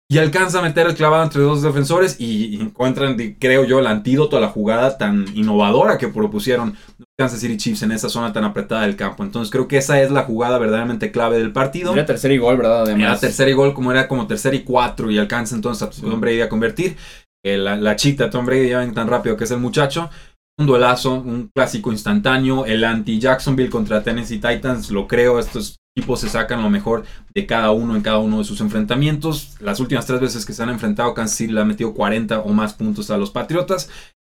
Y 0.10 0.20
alcanza 0.20 0.60
a 0.60 0.62
meter 0.62 0.86
el 0.86 0.94
clavado 0.94 1.24
entre 1.24 1.42
dos 1.42 1.64
defensores 1.64 2.18
y 2.20 2.62
encuentran, 2.62 3.18
creo 3.40 3.64
yo, 3.64 3.80
el 3.80 3.88
antídoto 3.88 4.38
a 4.38 4.42
la 4.42 4.50
jugada 4.50 4.96
tan 4.96 5.26
innovadora 5.34 5.98
que 5.98 6.08
propusieron 6.08 6.76
Kansas 7.18 7.40
City 7.40 7.58
Chiefs 7.58 7.82
en 7.82 7.94
esa 7.94 8.10
zona 8.10 8.32
tan 8.32 8.44
apretada 8.44 8.82
del 8.84 8.96
campo. 8.96 9.24
Entonces 9.24 9.50
creo 9.50 9.68
que 9.68 9.78
esa 9.78 10.02
es 10.04 10.12
la 10.12 10.24
jugada 10.24 10.60
verdaderamente 10.60 11.12
clave 11.12 11.40
del 11.40 11.52
partido. 11.52 11.94
Era 11.94 12.06
tercer 12.06 12.32
y 12.32 12.38
gol, 12.38 12.58
¿verdad? 12.58 12.84
Era 12.84 12.94
Además. 12.94 13.22
tercer 13.22 13.50
y 13.50 13.54
gol, 13.54 13.74
como 13.74 13.92
era 13.92 14.08
como 14.08 14.28
tercer 14.28 14.54
y 14.54 14.60
cuatro, 14.64 15.10
y 15.10 15.18
alcanza 15.18 15.56
entonces 15.56 15.82
a 15.82 15.90
Tom 15.90 16.22
Brady 16.22 16.42
a 16.42 16.50
convertir. 16.50 16.96
Eh, 17.44 17.58
la, 17.58 17.76
la 17.76 17.96
chita 17.96 18.30
Tom 18.30 18.46
Brady, 18.46 18.70
ya 18.70 18.80
ven 18.80 18.94
tan 18.94 19.08
rápido 19.08 19.36
que 19.36 19.46
es 19.46 19.52
el 19.52 19.60
muchacho. 19.60 20.12
Un 20.60 20.68
duelazo, 20.68 21.14
un 21.16 21.50
clásico 21.54 21.92
instantáneo. 21.92 22.66
El 22.66 22.84
anti-Jacksonville 22.84 23.70
contra 23.70 24.04
Tennessee 24.04 24.40
Titans, 24.40 24.92
lo 24.92 25.08
creo. 25.08 25.40
Estos 25.40 25.78
equipos 25.96 26.20
se 26.20 26.30
sacan 26.30 26.62
lo 26.62 26.70
mejor 26.70 27.06
de 27.34 27.46
cada 27.46 27.72
uno 27.72 27.96
en 27.96 28.02
cada 28.02 28.20
uno 28.20 28.40
de 28.40 28.44
sus 28.44 28.62
enfrentamientos. 28.62 29.56
Las 29.60 29.80
últimas 29.80 30.06
tres 30.06 30.22
veces 30.22 30.46
que 30.46 30.54
se 30.54 30.62
han 30.62 30.70
enfrentado, 30.70 31.14
Kansas 31.14 31.38
City 31.38 31.54
le 31.54 31.62
ha 31.62 31.66
metido 31.66 31.94
40 31.94 32.42
o 32.42 32.50
más 32.50 32.74
puntos 32.74 33.10
a 33.10 33.18
los 33.18 33.32
Patriotas. 33.32 33.90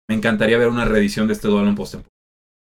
Me 0.08 0.16
encantaría 0.16 0.58
ver 0.58 0.68
una 0.68 0.84
reedición 0.84 1.26
de 1.28 1.34
este 1.34 1.48
duelo 1.48 1.68
en 1.68 1.74
postemporada. 1.74 2.12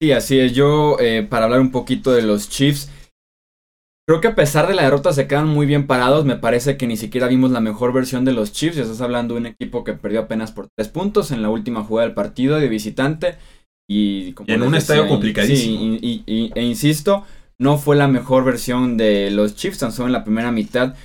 Sí, 0.02 0.12
así 0.14 0.40
es. 0.40 0.54
Yo, 0.54 0.98
eh, 1.00 1.28
para 1.30 1.46
hablar 1.46 1.60
un 1.60 1.72
poquito 1.72 2.12
de 2.12 2.22
los 2.22 2.50
Chiefs, 2.50 2.90
creo 4.12 4.22
que 4.22 4.28
a 4.28 4.36
pesar 4.36 4.68
de 4.68 4.74
la 4.76 4.84
derrota 4.84 5.14
se 5.14 5.26
quedan 5.28 5.48
muy 5.48 5.66
bien 5.66 5.88
parados. 5.88 6.26
Me 6.26 6.36
parece 6.36 6.76
que 6.76 6.86
ni 6.88 6.98
siquiera 6.98 7.28
vimos 7.28 7.52
la 7.52 7.62
mejor 7.62 7.94
versión 7.94 8.26
de 8.26 8.34
los 8.34 8.52
Chiefs. 8.52 8.76
Ya 8.76 8.84
estás 8.84 9.00
hablando 9.02 9.34
de 9.36 9.40
un 9.40 9.46
equipo 9.46 9.84
que 9.84 9.94
perdió 9.94 10.20
apenas 10.22 10.52
por 10.52 10.68
tres 10.76 10.90
puntos 10.90 11.32
en 11.32 11.42
la 11.42 11.50
última 11.50 11.84
jugada 11.84 12.08
del 12.08 12.14
partido 12.16 12.58
de 12.58 12.68
visitante. 12.68 13.36
Y, 13.90 14.34
como 14.34 14.50
Y 14.50 14.54
en 14.54 14.62
un 14.64 14.72
decía, 14.74 14.80
estadio 14.80 15.08
complicadísimo. 15.08 15.80
sí, 15.80 16.24
y- 16.28 16.52
e 16.56 16.62
insisto, 16.64 17.26
no 17.58 17.78
fue 17.78 17.96
la 17.96 18.08
mejor 18.08 18.44
versión 18.44 18.98
de 18.98 19.32
los 19.32 19.56
Chiefs, 19.56 19.80
tan 19.80 19.92
solo 19.94 20.08
en 20.08 20.14
la 20.14 20.24
primera 20.26 20.52
mitad. 20.52 20.96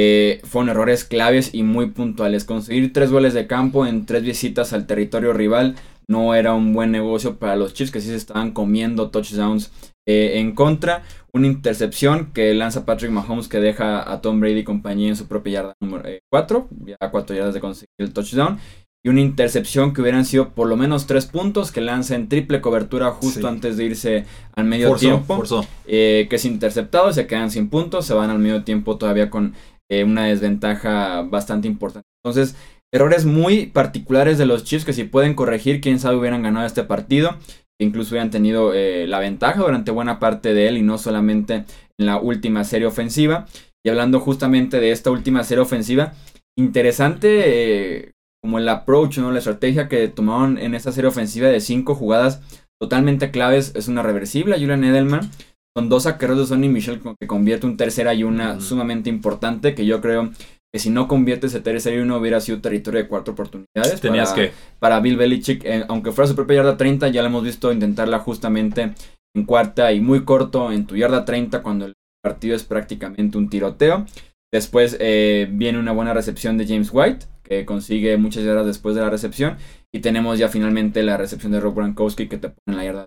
eh, 0.00 0.40
fueron 0.44 0.68
errores 0.68 1.04
claves 1.04 1.50
y 1.52 1.64
muy 1.64 1.86
puntuales. 1.90 2.44
Conseguir 2.44 2.92
tres 2.92 3.10
goles 3.10 3.34
de 3.34 3.48
campo 3.48 3.84
en 3.84 4.06
tres 4.06 4.22
visitas 4.22 4.72
al 4.72 4.86
territorio 4.86 5.32
rival 5.32 5.74
no 6.08 6.34
era 6.34 6.54
un 6.54 6.72
buen 6.72 6.90
negocio 6.90 7.38
para 7.38 7.56
los 7.56 7.74
Chiefs 7.74 7.92
que 7.92 8.00
sí 8.00 8.08
se 8.08 8.16
estaban 8.16 8.52
comiendo 8.52 9.10
touchdowns 9.10 9.70
eh, 10.06 10.38
en 10.38 10.54
contra. 10.54 11.02
Una 11.34 11.46
intercepción 11.46 12.30
que 12.32 12.54
lanza 12.54 12.86
Patrick 12.86 13.10
Mahomes 13.10 13.48
que 13.48 13.60
deja 13.60 14.10
a 14.10 14.20
Tom 14.22 14.40
Brady 14.40 14.60
y 14.60 14.64
compañía 14.64 15.08
en 15.08 15.16
su 15.16 15.26
propia 15.28 15.52
yarda 15.54 15.74
número 15.80 16.04
4, 16.32 16.68
ya 16.86 16.96
a 17.00 17.10
4 17.10 17.36
yardas 17.36 17.54
de 17.54 17.60
conseguir 17.60 17.88
el 17.98 18.12
touchdown. 18.12 18.58
Y 19.04 19.10
una 19.10 19.20
intercepción 19.20 19.92
que 19.94 20.00
hubieran 20.00 20.24
sido 20.24 20.54
por 20.54 20.66
lo 20.66 20.76
menos 20.76 21.06
3 21.06 21.26
puntos 21.26 21.70
que 21.70 21.80
lanza 21.80 22.16
en 22.16 22.28
triple 22.28 22.60
cobertura 22.60 23.10
justo 23.12 23.40
Sí. 23.42 23.46
antes 23.46 23.76
de 23.76 23.84
irse 23.84 24.24
al 24.56 24.64
medio 24.64 24.88
Forzó, 24.88 25.00
tiempo 25.06 25.36
forzó. 25.36 25.64
eh, 25.86 26.26
que 26.28 26.36
es 26.36 26.44
interceptado, 26.44 27.12
se 27.12 27.26
quedan 27.26 27.50
sin 27.50 27.68
puntos, 27.68 28.06
se 28.06 28.14
van 28.14 28.30
al 28.30 28.38
medio 28.40 28.64
tiempo 28.64 28.96
todavía 28.98 29.30
con 29.30 29.54
eh, 29.90 30.04
una 30.04 30.24
desventaja 30.24 31.22
bastante 31.22 31.68
importante. 31.68 32.06
Entonces, 32.24 32.56
errores 32.92 33.24
muy 33.24 33.66
particulares 33.66 34.38
de 34.38 34.46
los 34.46 34.64
Chiefs 34.64 34.84
que 34.84 34.92
si 34.92 35.04
pueden 35.04 35.34
corregir, 35.34 35.80
quién 35.80 35.98
sabe 35.98 36.16
hubieran 36.16 36.42
ganado 36.42 36.66
este 36.66 36.84
partido, 36.84 37.36
incluso 37.80 38.10
hubieran 38.10 38.30
tenido 38.30 38.74
eh, 38.74 39.06
la 39.06 39.18
ventaja 39.18 39.62
durante 39.62 39.90
buena 39.90 40.18
parte 40.18 40.54
de 40.54 40.68
él 40.68 40.78
y 40.78 40.82
no 40.82 40.98
solamente 40.98 41.64
en 41.98 42.06
la 42.06 42.18
última 42.18 42.64
serie 42.64 42.86
ofensiva. 42.86 43.46
Y 43.84 43.90
hablando 43.90 44.20
justamente 44.20 44.80
de 44.80 44.90
esta 44.90 45.10
última 45.10 45.44
serie 45.44 45.62
ofensiva, 45.62 46.14
interesante 46.58 47.98
eh, 47.98 48.12
como 48.42 48.58
el 48.58 48.68
approach, 48.68 49.18
¿no? 49.18 49.30
la 49.30 49.38
estrategia 49.38 49.88
que 49.88 50.08
tomaron 50.08 50.58
en 50.58 50.74
esta 50.74 50.92
serie 50.92 51.08
ofensiva 51.08 51.48
de 51.48 51.60
cinco 51.60 51.94
jugadas 51.94 52.40
totalmente 52.80 53.30
claves, 53.30 53.72
es 53.74 53.88
una 53.88 54.02
reversible 54.02 54.58
Julian 54.58 54.84
Edelman. 54.84 55.30
Son 55.76 55.88
dos 55.88 56.04
saqueros 56.04 56.38
de 56.38 56.46
Sonny 56.46 56.68
Michel 56.68 57.00
que 57.20 57.26
convierte 57.26 57.66
un 57.66 57.76
tercera 57.76 58.14
y 58.14 58.24
una 58.24 58.60
sumamente 58.60 59.10
importante 59.10 59.74
que 59.74 59.86
yo 59.86 60.00
creo 60.00 60.32
que 60.72 60.78
si 60.78 60.90
no 60.90 61.08
convierte 61.08 61.46
ese 61.46 61.60
tercera 61.60 61.96
y 61.96 62.00
uno 62.00 62.18
hubiera 62.18 62.40
sido 62.40 62.60
territorio 62.60 63.02
de 63.02 63.08
cuatro 63.08 63.32
oportunidades. 63.32 64.00
Tenías 64.00 64.30
para, 64.30 64.42
que. 64.42 64.52
para 64.78 65.00
Bill 65.00 65.16
Belichick, 65.16 65.64
eh, 65.64 65.84
aunque 65.88 66.12
fuera 66.12 66.28
su 66.28 66.34
propia 66.34 66.56
yarda 66.56 66.76
30, 66.76 67.08
ya 67.08 67.22
lo 67.22 67.28
hemos 67.28 67.44
visto 67.44 67.72
intentarla 67.72 68.18
justamente 68.18 68.92
en 69.34 69.44
cuarta 69.44 69.92
y 69.92 70.00
muy 70.00 70.24
corto 70.24 70.70
en 70.72 70.86
tu 70.86 70.96
yarda 70.96 71.24
30 71.24 71.62
cuando 71.62 71.86
el 71.86 71.94
partido 72.22 72.54
es 72.54 72.64
prácticamente 72.64 73.38
un 73.38 73.48
tiroteo. 73.48 74.04
Después 74.52 74.96
eh, 75.00 75.48
viene 75.50 75.78
una 75.78 75.92
buena 75.92 76.14
recepción 76.14 76.58
de 76.58 76.66
James 76.66 76.90
White, 76.92 77.26
que 77.42 77.64
consigue 77.64 78.16
muchas 78.16 78.44
yardas 78.44 78.66
después 78.66 78.94
de 78.94 79.02
la 79.02 79.10
recepción. 79.10 79.56
Y 79.92 80.00
tenemos 80.00 80.38
ya 80.38 80.48
finalmente 80.48 81.02
la 81.02 81.16
recepción 81.16 81.52
de 81.52 81.60
Rob 81.60 81.74
Gronkowski 81.74 82.28
que 82.28 82.38
te 82.38 82.48
pone 82.48 82.58
en 82.66 82.76
la 82.76 82.84
yarda 82.84 83.00
de 83.00 83.06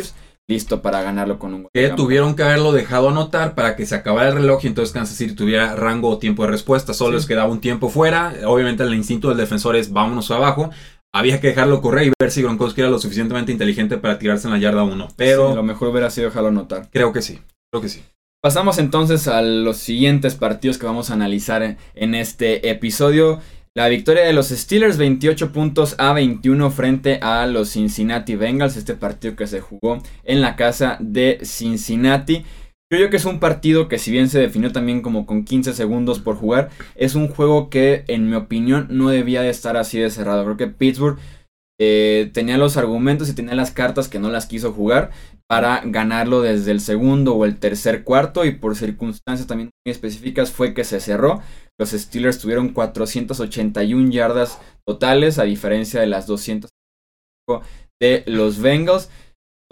Chiefs, 0.00 0.14
listo 0.50 0.82
para 0.82 1.00
ganarlo 1.02 1.38
con 1.38 1.54
un 1.54 1.62
gol 1.62 1.70
Que 1.72 1.88
tuvieron 1.90 2.34
que 2.36 2.42
haberlo 2.42 2.72
dejado 2.72 3.08
anotar 3.08 3.54
para 3.54 3.76
que 3.76 3.86
se 3.86 3.94
acabara 3.94 4.28
el 4.28 4.34
reloj 4.34 4.60
y 4.64 4.66
entonces 4.66 4.92
Kansas 4.92 5.16
City 5.16 5.34
tuviera 5.34 5.74
rango 5.76 6.08
o 6.10 6.18
tiempo 6.18 6.42
de 6.42 6.50
respuesta. 6.50 6.92
Solo 6.92 7.12
Sí. 7.12 7.16
les 7.22 7.26
quedaba 7.26 7.48
un 7.50 7.60
tiempo 7.60 7.88
fuera. 7.88 8.34
Obviamente 8.46 8.82
el 8.82 8.94
instinto 8.94 9.28
del 9.28 9.38
defensor 9.38 9.76
es 9.76 9.92
vámonos 9.92 10.30
abajo. 10.30 10.70
Había 11.12 11.40
que 11.40 11.48
dejarlo 11.48 11.80
correr 11.80 12.08
y 12.08 12.12
ver 12.20 12.30
si 12.30 12.42
Gronkowski 12.42 12.80
era 12.82 12.90
lo 12.90 12.98
suficientemente 12.98 13.50
inteligente 13.52 13.96
para 13.98 14.18
tirarse 14.18 14.46
en 14.48 14.52
la 14.54 14.58
yarda 14.60 14.82
1. 14.84 15.08
Pero 15.16 15.48
Sí, 15.50 15.54
lo 15.56 15.62
mejor 15.62 15.88
hubiera 15.88 16.10
sido 16.10 16.28
dejarlo 16.28 16.48
anotar. 16.50 16.88
creo 16.92 17.12
que 17.12 17.22
sí. 17.22 17.38
Creo 17.72 17.80
que 17.82 17.88
sí. 17.88 18.02
Pasamos 18.42 18.78
entonces 18.78 19.28
a 19.28 19.42
los 19.42 19.76
siguientes 19.76 20.34
partidos 20.34 20.78
que 20.78 20.86
vamos 20.86 21.10
a 21.10 21.14
analizar 21.14 21.76
en 21.94 22.14
este 22.14 22.70
episodio. 22.70 23.40
La 23.76 23.86
victoria 23.86 24.24
de 24.24 24.32
los 24.32 24.48
Steelers 24.48 24.98
28 24.98 25.52
puntos 25.52 25.94
a 25.98 26.12
21 26.12 26.72
frente 26.72 27.20
a 27.22 27.46
los 27.46 27.70
Cincinnati 27.70 28.34
Bengals, 28.34 28.76
este 28.76 28.94
partido 28.94 29.36
que 29.36 29.46
se 29.46 29.60
jugó 29.60 30.02
en 30.24 30.40
la 30.40 30.56
casa 30.56 30.96
de 30.98 31.38
Cincinnati. 31.44 32.44
Creo 32.90 33.04
yo 33.04 33.10
que 33.10 33.18
es 33.18 33.24
un 33.26 33.38
partido 33.38 33.86
que 33.86 33.98
si 33.98 34.10
bien 34.10 34.28
se 34.28 34.40
definió 34.40 34.72
también 34.72 35.02
como 35.02 35.24
con 35.24 35.44
15 35.44 35.72
segundos 35.74 36.18
por 36.18 36.34
jugar, 36.34 36.70
es 36.96 37.14
un 37.14 37.28
juego 37.28 37.70
que 37.70 38.02
en 38.08 38.28
mi 38.28 38.34
opinión 38.34 38.88
no 38.90 39.08
debía 39.08 39.42
de 39.42 39.50
estar 39.50 39.76
así 39.76 40.00
de 40.00 40.10
cerrado. 40.10 40.42
Creo 40.42 40.56
que 40.56 40.66
Pittsburgh 40.66 41.20
eh, 41.82 42.30
tenía 42.34 42.58
los 42.58 42.76
argumentos 42.76 43.30
y 43.30 43.34
tenía 43.34 43.54
las 43.54 43.70
cartas 43.70 44.06
que 44.08 44.18
no 44.18 44.28
las 44.28 44.44
quiso 44.44 44.70
jugar 44.70 45.12
para 45.48 45.80
ganarlo 45.86 46.42
desde 46.42 46.72
el 46.72 46.80
segundo 46.80 47.34
o 47.34 47.46
el 47.46 47.58
tercer 47.58 48.04
cuarto 48.04 48.44
y 48.44 48.50
por 48.50 48.76
circunstancias 48.76 49.48
también 49.48 49.70
muy 49.84 49.90
específicas 49.90 50.50
fue 50.52 50.74
que 50.74 50.84
se 50.84 51.00
cerró. 51.00 51.40
Los 51.80 51.92
Steelers 51.92 52.38
tuvieron 52.38 52.74
481 52.74 54.10
yardas 54.10 54.60
totales 54.86 55.38
a 55.38 55.44
diferencia 55.44 56.02
de 56.02 56.06
las 56.06 56.26
200 56.26 56.68
de 57.98 58.24
los 58.26 58.60
Bengals. 58.60 59.08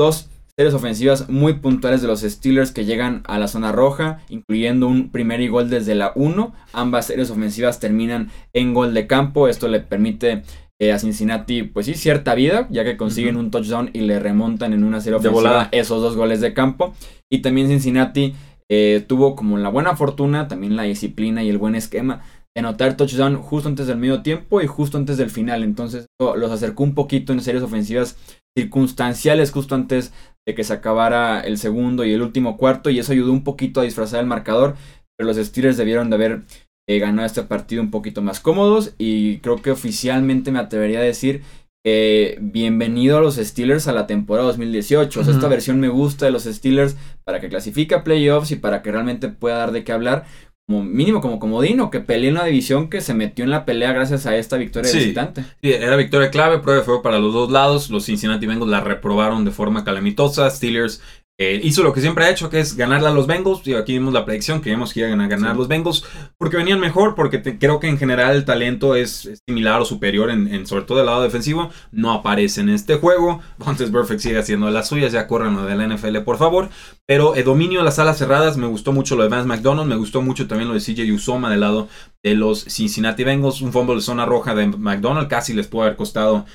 Dos 0.01 0.31
series 0.57 0.73
ofensivas 0.73 1.29
muy 1.29 1.55
puntuales 1.55 2.01
de 2.01 2.09
los 2.09 2.23
Steelers 2.23 2.73
que 2.73 2.87
llegan 2.87 3.23
a 3.27 3.39
la 3.39 3.49
zona 3.49 3.71
roja, 3.71 4.21
incluyendo 4.31 4.89
un 4.89 5.11
primer 5.11 5.47
gol 5.51 5.69
desde 5.69 5.95
la 5.95 6.13
1. 6.15 6.55
Ambas 6.73 7.07
series 7.07 7.31
ofensivas 7.31 7.81
terminan 7.81 8.31
en 8.55 8.73
gol 8.73 8.95
de 8.95 9.07
campo. 9.07 9.47
Esto 9.47 9.69
le 9.69 9.81
permite 9.81 10.43
eh, 10.81 10.93
a 10.93 10.99
Cincinnati, 10.99 11.65
pues 11.65 11.87
sí, 11.87 11.95
cierta 11.95 12.35
vida, 12.35 12.69
ya 12.71 12.85
que 12.85 12.97
consiguen 12.97 13.37
un 13.37 13.51
touchdown 13.51 13.91
y 13.93 14.01
le 14.01 14.21
remontan 14.21 14.73
en 14.73 14.85
una 14.85 15.01
serie 15.01 15.19
ofensiva 15.19 15.69
esos 15.73 16.01
dos 16.01 16.17
goles 16.17 16.41
de 16.41 16.55
campo. 16.55 16.95
Y 17.31 17.39
también 17.39 17.69
Cincinnati 17.69 18.35
eh, 18.71 19.05
tuvo 19.07 19.35
como 19.35 19.59
la 19.59 19.71
buena 19.71 19.97
fortuna, 19.97 20.47
también 20.47 20.77
la 20.77 20.85
disciplina 20.85 21.43
y 21.43 21.49
el 21.49 21.59
buen 21.59 21.75
esquema 21.75 22.23
de 22.55 22.61
anotar 22.61 22.97
touchdown 22.97 23.37
justo 23.37 23.69
antes 23.69 23.87
del 23.87 23.99
medio 23.99 24.23
tiempo 24.23 24.61
y 24.61 24.67
justo 24.67 24.99
antes 24.99 25.17
del 25.17 25.31
final. 25.31 25.65
Entonces 25.65 26.07
los 26.21 26.51
acercó 26.51 26.85
un 26.85 26.95
poquito 26.95 27.33
en 27.33 27.41
series 27.41 27.63
ofensivas 27.63 28.17
circunstanciales 28.57 29.51
justo 29.51 29.75
antes 29.75 30.13
de 30.47 30.55
que 30.55 30.65
se 30.65 30.73
acabara 30.73 31.41
el 31.41 31.59
segundo 31.59 32.05
y 32.05 32.13
el 32.13 32.23
último 32.23 32.57
cuarto 32.57 32.91
y 32.91 32.99
eso 32.99 33.13
ayudó 33.13 33.33
un 33.33 33.45
poquito 33.45 33.81
a 33.81 33.85
disfrazar 33.85 34.21
el 34.21 34.27
marcador, 34.27 34.77
pero 35.17 35.29
los 35.29 35.37
Steelers 35.37 35.77
debieron 35.77 36.09
de 36.11 36.17
haber 36.17 36.43
eh, 36.89 36.99
ganado 36.99 37.27
este 37.27 37.43
partido 37.43 37.83
un 37.83 37.91
poquito 37.91 38.23
más 38.23 38.41
cómodos 38.41 38.95
y 38.97 39.39
creo 39.39 39.61
que 39.61 39.71
oficialmente 39.71 40.51
me 40.51 40.59
atrevería 40.59 41.01
a 41.01 41.03
decir 41.03 41.43
que 41.85 42.39
bienvenido 42.41 43.19
a 43.19 43.21
los 43.21 43.37
Steelers 43.37 43.89
a 43.89 43.93
la 43.93 44.07
temporada 44.07 44.49
2018. 44.49 45.21
esta 45.21 45.49
versión 45.49 45.81
me 45.81 45.89
gusta 45.89 46.25
de 46.25 46.33
los 46.33 46.45
Steelers 46.45 46.97
para 47.25 47.41
que 47.41 47.51
clasifique 47.51 47.95
a 47.95 48.05
playoffs 48.05 48.51
y 48.53 48.57
para 48.57 48.83
que 48.83 48.91
realmente 48.91 49.29
pueda 49.29 49.59
dar 49.59 49.73
de 49.73 49.85
qué 49.85 49.93
hablar 49.93 50.25
como 50.67 50.83
mínimo 50.83 51.21
como 51.21 51.39
comodino, 51.39 51.91
que 51.91 52.01
peleó 52.01 52.29
en 52.29 52.35
la 52.37 52.45
división 52.45 52.91
que 52.91 53.01
se 53.01 53.15
metió 53.15 53.45
en 53.45 53.51
la 53.51 53.65
pelea 53.65 53.93
gracias 53.93 54.27
a 54.27 54.37
esta 54.37 54.59
victoria 54.59 54.91
sí, 54.91 54.99
visitante. 54.99 55.43
Sí, 55.63 55.73
era 55.73 55.97
victoria 55.97 56.31
clave, 56.31 56.59
prueba 56.59 56.81
de 56.81 56.85
fuego 56.85 57.03
para 57.03 57.19
los 57.19 57.33
dos 57.33 57.51
lados. 57.51 57.89
Los 57.89 58.05
Cincinnati 58.05 58.47
Bengals 58.47 58.71
la 58.71 58.81
reprobaron 58.81 59.47
de 59.47 59.51
forma 59.51 59.85
calamitosa. 59.85 60.49
Steelers 60.51 61.03
eh, 61.41 61.61
hizo 61.63 61.85
lo 61.85 61.93
que 61.93 62.01
siempre 62.01 62.25
ha 62.25 62.31
hecho, 62.31 62.51
que 62.51 62.59
es 62.59 62.77
ganarle 62.77 63.07
a 63.07 63.13
los 63.13 63.29
Bengals. 63.29 63.65
Y 63.65 63.75
aquí 63.75 63.93
vimos 63.93 64.13
la 64.13 64.25
predicción, 64.25 64.61
creíamos 64.61 64.93
que 64.93 65.01
iban 65.01 65.21
a 65.21 65.29
ganar 65.29 65.53
a 65.53 65.55
los 65.55 65.69
Bengals, 65.69 66.05
porque 66.37 66.57
venían 66.57 66.81
mejor, 66.81 67.15
porque 67.15 67.41
creo 67.59 67.79
que 67.79 67.87
en 67.87 67.97
general 67.97 68.35
el 68.35 68.45
talento 68.45 68.97
es, 68.97 69.41
similar 69.47 69.81
o 69.81 69.85
superior, 69.85 70.31
en, 70.31 70.67
sobre 70.67 70.83
todo 70.83 70.99
del 70.99 71.07
lado 71.07 71.23
defensivo. 71.23 71.71
No 71.93 72.13
aparece 72.13 72.61
en 72.61 72.71
este 72.71 72.97
juego. 72.97 73.41
Bontes 73.57 73.91
Perfect 73.91 74.21
sigue 74.21 74.39
haciendo 74.39 74.69
las 74.71 74.89
suyas, 74.89 75.13
ya 75.13 75.29
corran 75.29 75.55
lo 75.55 75.65
de 75.65 75.77
la 75.77 75.87
NFL, 75.87 76.19
por 76.25 76.39
favor. 76.39 76.71
Pero 77.07 77.37
el 77.37 77.45
dominio 77.45 77.79
de 77.79 77.85
las 77.85 78.01
alas 78.01 78.19
cerradas, 78.19 78.57
me 78.57 78.67
gustó 78.67 78.93
mucho 78.93 79.15
lo 79.15 79.23
de 79.23 79.29
Vance 79.29 79.47
McDonald, 79.47 79.89
me 79.89 79.97
gustó 79.97 80.23
mucho 80.23 80.49
también 80.49 80.67
lo 80.67 80.75
de 80.75 80.81
CJ 80.81 81.13
Usoma 81.15 81.51
del 81.51 81.61
lado 81.61 81.89
de 82.25 82.35
los 82.35 82.65
Cincinnati 82.65 83.23
Bengals. 83.23 83.61
Un 83.61 83.73
fumble 83.73 83.95
de 83.95 84.01
zona 84.01 84.27
roja 84.27 84.57
de 84.57 84.67
McDonald 84.67 85.29
casi 85.29 85.55
les 85.55 85.69
puede 85.69 85.87
haber 85.87 85.97
costado 85.97 86.47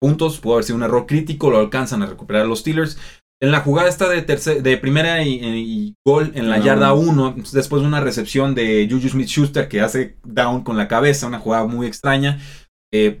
puntos, 0.00 0.38
pudo 0.38 0.54
haber 0.54 0.64
sido 0.64 0.76
un 0.76 0.84
error 0.84 1.06
crítico, 1.06 1.50
lo 1.50 1.58
alcanzan 1.58 2.02
a 2.02 2.06
recuperar 2.06 2.46
los 2.46 2.60
Steelers. 2.60 2.98
En 3.40 3.50
la 3.50 3.60
jugada 3.60 3.88
esta 3.88 4.08
de, 4.08 4.22
de 4.22 4.76
primera 4.78 5.22
y, 5.22 5.94
gol 6.06 6.32
en 6.34 6.48
la 6.48 6.58
yarda 6.58 6.94
1, 6.94 7.36
después 7.52 7.82
de 7.82 7.88
una 7.88 8.00
recepción 8.00 8.54
de 8.54 8.88
Juju 8.90 9.10
Smith-Schuster 9.10 9.68
que 9.68 9.82
hace 9.82 10.16
down 10.24 10.64
con 10.64 10.78
la 10.78 10.88
cabeza, 10.88 11.26
una 11.26 11.38
jugada 11.38 11.66
muy 11.66 11.86
extraña. 11.86 12.38
Eh, 12.94 13.20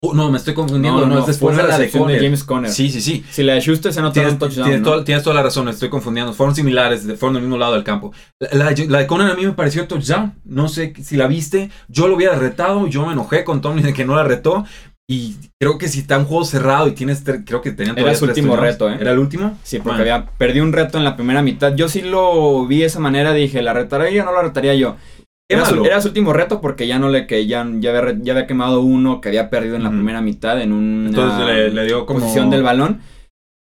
oh, 0.00 0.14
no, 0.14 0.30
me 0.30 0.38
estoy 0.38 0.54
confundiendo. 0.54 1.04
No, 1.06 1.18
es 1.18 1.26
después 1.26 1.56
de 1.56 1.64
la, 1.64 1.76
de, 1.76 1.90
James 1.90 2.44
Conner. 2.44 2.70
Sí, 2.70 2.88
sí, 2.88 3.00
sí. 3.00 3.24
Si 3.32 3.42
la 3.42 3.54
de 3.54 3.60
Schuster 3.60 3.92
se 3.92 4.00
nota 4.00 4.20
un 4.28 4.38
touchdown. 4.38 5.04
Tienes, 5.04 5.24
toda, 5.24 5.34
la 5.34 5.42
razón, 5.42 5.68
estoy 5.68 5.88
confundiendo. 5.88 6.32
Fueron 6.32 6.54
similares, 6.54 7.02
fueron 7.18 7.34
del 7.34 7.42
mismo 7.42 7.58
lado 7.58 7.74
del 7.74 7.82
campo. 7.82 8.12
La, 8.52 8.70
de 8.72 9.06
Conner 9.08 9.28
a 9.28 9.34
mí 9.34 9.44
me 9.44 9.54
pareció 9.54 9.88
touchdown. 9.88 10.40
No 10.44 10.68
sé 10.68 10.94
si 11.02 11.16
la 11.16 11.26
viste. 11.26 11.70
Yo 11.88 12.06
lo 12.06 12.14
hubiera 12.14 12.36
retado. 12.36 12.86
Yo 12.86 13.04
me 13.04 13.12
enojé 13.12 13.42
con 13.42 13.60
Tomlin 13.60 13.86
de 13.86 13.92
que 13.92 14.04
no 14.04 14.14
la 14.14 14.22
retó. 14.22 14.64
Y 15.10 15.36
creo 15.58 15.78
que 15.78 15.88
si 15.88 16.00
está 16.00 16.18
un 16.18 16.26
juego 16.26 16.44
cerrado 16.44 16.86
y 16.86 16.92
tienes, 16.92 17.24
creo 17.46 17.62
que 17.62 17.72
tenían 17.72 17.98
Era 17.98 18.14
su 18.14 18.26
último 18.26 18.56
reto, 18.56 18.90
¿eh? 18.90 18.98
¿Era 19.00 19.12
el 19.12 19.18
último? 19.18 19.56
Sí, 19.62 19.78
porque 19.78 20.02
había 20.02 20.26
perdido 20.26 20.66
un 20.66 20.74
reto 20.74 20.98
en 20.98 21.04
la 21.04 21.16
primera 21.16 21.40
mitad. 21.40 21.74
Yo 21.74 21.88
sí 21.88 22.02
lo 22.02 22.66
vi 22.66 22.80
de 22.80 22.86
esa 22.86 23.00
manera, 23.00 23.32
dije, 23.32 23.62
¿la 23.62 23.72
retaría 23.72 24.22
o 24.22 24.26
no 24.26 24.32
la 24.32 24.42
retaría 24.42 24.74
yo? 24.74 24.96
Era 25.50 25.64
su, 25.64 25.82
era 25.82 26.02
su, 26.02 26.08
último 26.08 26.34
reto 26.34 26.60
porque 26.60 26.86
ya 26.86 26.98
no 26.98 27.08
le 27.08 27.26
que 27.26 27.46
ya, 27.46 27.66
ya, 27.78 27.96
había, 27.96 28.18
ya 28.20 28.34
había 28.34 28.46
quemado 28.46 28.82
uno 28.82 29.22
que 29.22 29.30
había 29.30 29.48
perdido 29.48 29.76
en 29.76 29.82
la 29.82 29.88
primera 29.88 30.20
mitad 30.20 30.60
en 30.60 30.72
una 30.72 31.08
Entonces 31.08 31.72
le, 31.72 31.84
dio 31.86 32.04
como... 32.04 32.20
posición 32.20 32.50
del 32.50 32.62
balón. 32.62 33.00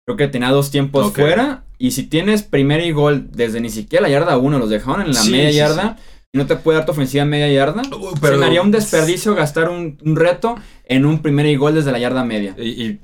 Creo 0.07 0.17
que 0.17 0.29
tenía 0.29 0.49
dos 0.49 0.71
tiempos 0.71 1.13
fuera. 1.13 1.65
Y 1.77 1.91
si 1.91 2.05
tienes 2.05 2.43
primer 2.43 2.81
y 2.81 2.93
gol 2.93 3.29
desde 3.33 3.61
ni 3.61 3.69
siquiera 3.69 4.05
la 4.05 4.09
yarda 4.09 4.39
uno, 4.39 4.59
los 4.59 4.71
dejaron 4.71 5.03
en 5.03 5.13
la 5.13 5.25
media 5.25 5.51
yarda 5.51 5.99
no 6.35 6.47
te 6.47 6.57
puede 6.57 6.79
dar 6.79 6.85
tu 6.85 6.93
ofensiva 6.93 7.25
media 7.25 7.49
yarda. 7.49 7.83
pero, 8.21 8.39
Se 8.39 8.45
haría 8.45 8.61
un 8.61 8.73
desperdicio 8.73 9.35
gastar 9.35 9.71
un, 9.71 9.97
reto 10.17 10.57
en 10.87 11.07
un 11.07 11.23
primer 11.23 11.47
y 11.47 11.57
gol 11.57 11.75
desde 11.75 11.93
la 11.93 11.99
yarda 11.99 12.25
media. 12.25 12.55
Y, 12.59 12.99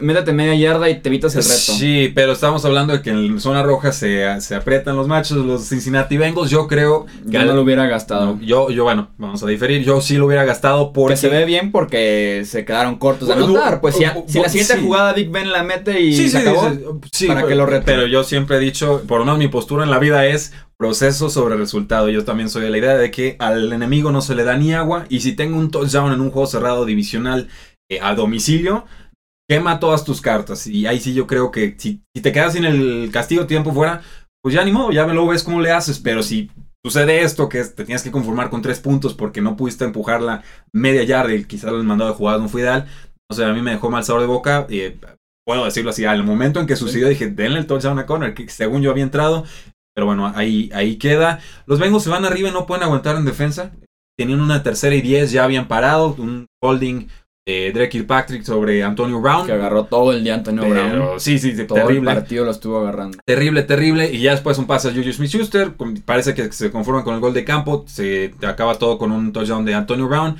métete 0.00 0.32
media 0.32 0.54
yarda 0.54 0.90
y 0.90 1.00
te 1.00 1.08
evitas 1.08 1.34
el 1.36 1.42
reto. 1.42 1.54
Sí, 1.54 2.10
pero 2.14 2.32
estamos 2.32 2.64
hablando 2.64 2.92
de 2.92 3.02
que 3.02 3.10
en 3.10 3.40
zona 3.40 3.62
roja 3.62 3.92
se, 3.92 4.40
se 4.40 4.54
aprietan 4.56 4.96
los 4.96 5.06
machos, 5.06 5.38
los 5.38 5.68
Cincinnati 5.68 6.16
Bengals. 6.16 6.50
Yo 6.50 6.66
creo 6.66 7.06
que. 7.06 7.32
Yo 7.32 7.44
no 7.44 7.54
lo 7.54 7.62
hubiera 7.62 7.86
gastado. 7.86 8.38
yo, 8.42 8.70
yo, 8.70 8.84
bueno, 8.84 9.10
vamos 9.16 9.42
a 9.42 9.46
diferir. 9.46 9.84
Yo 9.84 10.00
sí 10.00 10.16
lo 10.16 10.26
hubiera 10.26 10.44
gastado 10.44 10.92
porque. 10.92 11.14
Que 11.14 11.20
se 11.20 11.28
ve 11.28 11.44
bien 11.44 11.70
porque 11.70 12.42
se 12.44 12.64
quedaron 12.64 12.96
cortos 12.96 13.28
de 13.28 13.34
anotar. 13.34 13.80
Pues 13.80 13.94
si, 13.94 14.04
si 14.26 14.40
la 14.40 14.48
siguiente 14.48 14.78
jugada 14.78 15.12
Big 15.12 15.30
Ben 15.30 15.52
la 15.52 15.62
mete 15.62 16.00
y 16.00 16.28
se 16.28 16.38
acabó, 16.38 17.00
para 17.28 17.46
que 17.46 17.54
lo 17.54 17.66
rete. 17.66 17.84
Pero 17.84 18.06
yo 18.08 18.24
siempre 18.24 18.56
he 18.56 18.60
dicho, 18.60 19.02
por 19.06 19.20
lo 19.20 19.24
menos 19.24 19.38
mi 19.38 19.48
postura 19.48 19.84
en 19.84 19.90
la 19.90 19.98
vida 19.98 20.26
es 20.26 20.52
proceso 20.78 21.28
sobre 21.28 21.56
resultado. 21.56 22.08
Yo 22.08 22.24
también 22.24 22.48
soy 22.48 22.62
de 22.62 22.70
la 22.70 22.78
idea 22.78 22.96
de 22.96 23.10
que 23.10 23.34
al 23.40 23.72
enemigo 23.72 24.12
no 24.12 24.22
se 24.22 24.36
le 24.36 24.44
da 24.44 24.56
ni 24.56 24.72
agua 24.72 25.06
y 25.08 25.20
si 25.20 25.32
tengo 25.32 25.58
un 25.58 25.72
touchdown 25.72 26.12
en 26.12 26.20
un 26.20 26.30
juego 26.30 26.46
cerrado 26.46 26.86
divisional 26.88 27.48
eh, 27.90 28.00
a 28.02 28.14
domicilio, 28.14 28.84
quema 29.48 29.78
todas 29.78 30.04
tus 30.04 30.20
cartas. 30.20 30.66
Y 30.66 30.86
ahí 30.86 30.98
sí 31.00 31.14
yo 31.14 31.26
creo 31.26 31.50
que 31.50 31.76
si, 31.78 32.02
te 32.20 32.32
quedas 32.32 32.54
sin 32.54 32.64
el 32.64 33.10
castigo 33.12 33.46
tiempo 33.46 33.72
fuera, 33.72 34.02
pues 34.42 34.54
ya 34.54 34.64
ni 34.64 34.72
modo, 34.72 34.90
ya 34.90 35.06
me 35.06 35.14
lo 35.14 35.26
ves 35.26 35.44
cómo 35.44 35.60
le 35.60 35.70
haces. 35.70 35.98
Pero 36.00 36.22
si 36.22 36.50
sucede 36.84 37.22
esto, 37.22 37.48
que 37.48 37.62
te 37.64 37.84
tienes 37.84 38.02
que 38.02 38.10
conformar 38.10 38.50
con 38.50 38.62
tres 38.62 38.80
puntos 38.80 39.14
porque 39.14 39.40
no 39.40 39.56
pudiste 39.56 39.84
empujarla 39.84 40.42
media 40.72 41.04
yarda 41.04 41.34
y 41.34 41.44
quizás 41.44 41.72
el 41.72 41.84
mandado 41.84 42.10
de 42.10 42.16
jugada 42.16 42.38
no 42.38 42.48
fue 42.48 42.62
ideal, 42.62 42.86
o 43.30 43.34
sea, 43.34 43.48
a 43.48 43.52
mí 43.52 43.62
me 43.62 43.72
dejó 43.72 43.90
mal 43.90 44.04
sabor 44.04 44.22
de 44.22 44.26
boca. 44.26 44.66
y 44.68 44.94
puedo 45.48 45.64
decirlo 45.64 45.90
así, 45.90 46.04
al 46.04 46.24
momento 46.24 46.60
en 46.60 46.66
que 46.66 46.76
sucedió 46.76 47.08
dije, 47.08 47.28
denle 47.28 47.58
el 47.58 47.66
touchdown 47.66 47.98
a 47.98 48.04
Connor, 48.04 48.34
que 48.34 48.50
según 48.50 48.82
yo 48.82 48.90
había 48.90 49.02
entrado, 49.02 49.44
pero 49.94 50.06
bueno, 50.06 50.30
ahí, 50.36 50.70
ahí 50.74 50.96
queda. 50.96 51.40
Los 51.64 51.80
Bengals 51.80 52.04
se 52.04 52.10
van 52.10 52.26
arriba 52.26 52.50
y 52.50 52.52
no 52.52 52.66
pueden 52.66 52.84
aguantar 52.84 53.16
en 53.16 53.24
defensa. 53.24 53.72
Tenían 54.18 54.40
una 54.40 54.62
tercera 54.62 54.94
y 54.96 55.00
diez, 55.00 55.30
ya 55.30 55.44
habían 55.44 55.68
parado. 55.68 56.16
Un 56.18 56.46
holding 56.60 57.06
de 57.46 57.72
Drake 57.72 57.90
Kirkpatrick 57.90 58.42
sobre 58.42 58.82
Antonio 58.82 59.20
Brown. 59.20 59.46
Que 59.46 59.52
agarró 59.52 59.84
todo 59.84 60.12
el 60.12 60.24
día 60.24 60.34
Antonio 60.34 60.68
Brown. 60.68 61.20
Sí, 61.20 61.38
sí, 61.38 61.54
todo 61.66 61.78
terrible. 61.78 62.10
el 62.10 62.16
partido 62.16 62.44
lo 62.44 62.50
estuvo 62.50 62.78
agarrando. 62.78 63.18
Terrible, 63.24 63.62
terrible. 63.62 64.12
Y 64.12 64.20
ya 64.20 64.32
después 64.32 64.58
un 64.58 64.66
pase 64.66 64.88
a 64.88 64.92
Juju 64.92 65.12
Smith-Schuster. 65.12 65.74
Parece 66.04 66.34
que 66.34 66.52
se 66.52 66.70
conforman 66.70 67.04
con 67.04 67.14
el 67.14 67.20
gol 67.20 67.32
de 67.32 67.44
campo. 67.44 67.84
Se 67.86 68.34
acaba 68.42 68.74
todo 68.74 68.98
con 68.98 69.12
un 69.12 69.32
touchdown 69.32 69.64
de 69.64 69.74
Antonio 69.74 70.08
Brown. 70.08 70.36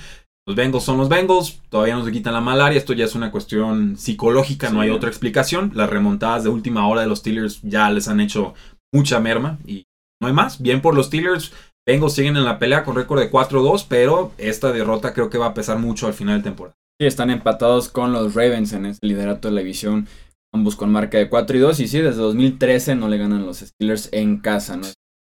Los 0.49 0.56
Bengals 0.56 0.85
son 0.85 0.97
los 0.97 1.11
Bengals, 1.11 1.61
todavía 1.68 1.94
no 1.94 2.06
se 2.06 2.11
quitan 2.11 2.32
la 2.32 2.40
malaria, 2.40 2.78
esto 2.78 2.94
ya 2.94 3.04
es 3.04 3.14
una 3.14 3.30
cuestión 3.30 3.99
psicológica, 3.99 4.70
no 4.70 4.80
hay 4.80 4.88
otra 4.88 5.11
explicación. 5.11 5.73
Las 5.75 5.90
remontadas 5.90 6.42
de 6.42 6.49
última 6.49 6.88
hora 6.88 7.02
de 7.02 7.06
los 7.06 7.18
Steelers 7.18 7.61
ya 7.61 7.90
les 7.90 8.08
han 8.08 8.18
hecho 8.18 8.54
mucha 8.90 9.20
merma 9.20 9.58
y 9.66 9.85
no 10.23 10.28
hay 10.28 10.32
más. 10.32 10.62
Bien 10.62 10.80
por 10.80 10.94
los 10.94 11.08
Steelers. 11.08 11.52
Bengals 11.88 12.12
siguen 12.12 12.37
en 12.37 12.45
la 12.45 12.59
pelea 12.59 12.85
con 12.85 12.97
récord 12.97 13.18
de 13.18 13.30
4-2, 13.30 13.87
pero 13.88 14.33
esta 14.37 14.73
derrota 14.73 15.14
creo 15.14 15.30
que 15.30 15.38
va 15.38 15.47
a 15.47 15.54
pesar 15.54 15.78
mucho 15.78 16.07
al 16.07 16.12
final 16.12 16.37
de 16.37 16.45
temporada. 16.45 16.76
Sí, 17.00 17.07
están 17.07 17.30
empatados 17.30 17.88
con 17.88 18.12
los 18.12 18.35
Ravens 18.35 18.75
en 18.75 18.85
ese 18.85 18.99
liderato 19.00 19.49
de 19.49 19.54
la 19.54 19.61
división, 19.62 20.07
ambos 20.52 20.76
con 20.76 20.92
marca 20.92 21.16
de 21.16 21.30
4 21.30 21.57
y 21.57 21.61
2. 21.61 21.80
Y 21.80 21.88
sí, 21.88 22.00
desde 22.00 22.21
2013 22.21 22.95
no 22.95 23.09
le 23.09 23.16
ganan 23.16 23.47
los 23.47 23.61
Steelers 23.61 24.11
en 24.12 24.37
casa, 24.37 24.76
¿no? 24.76 24.87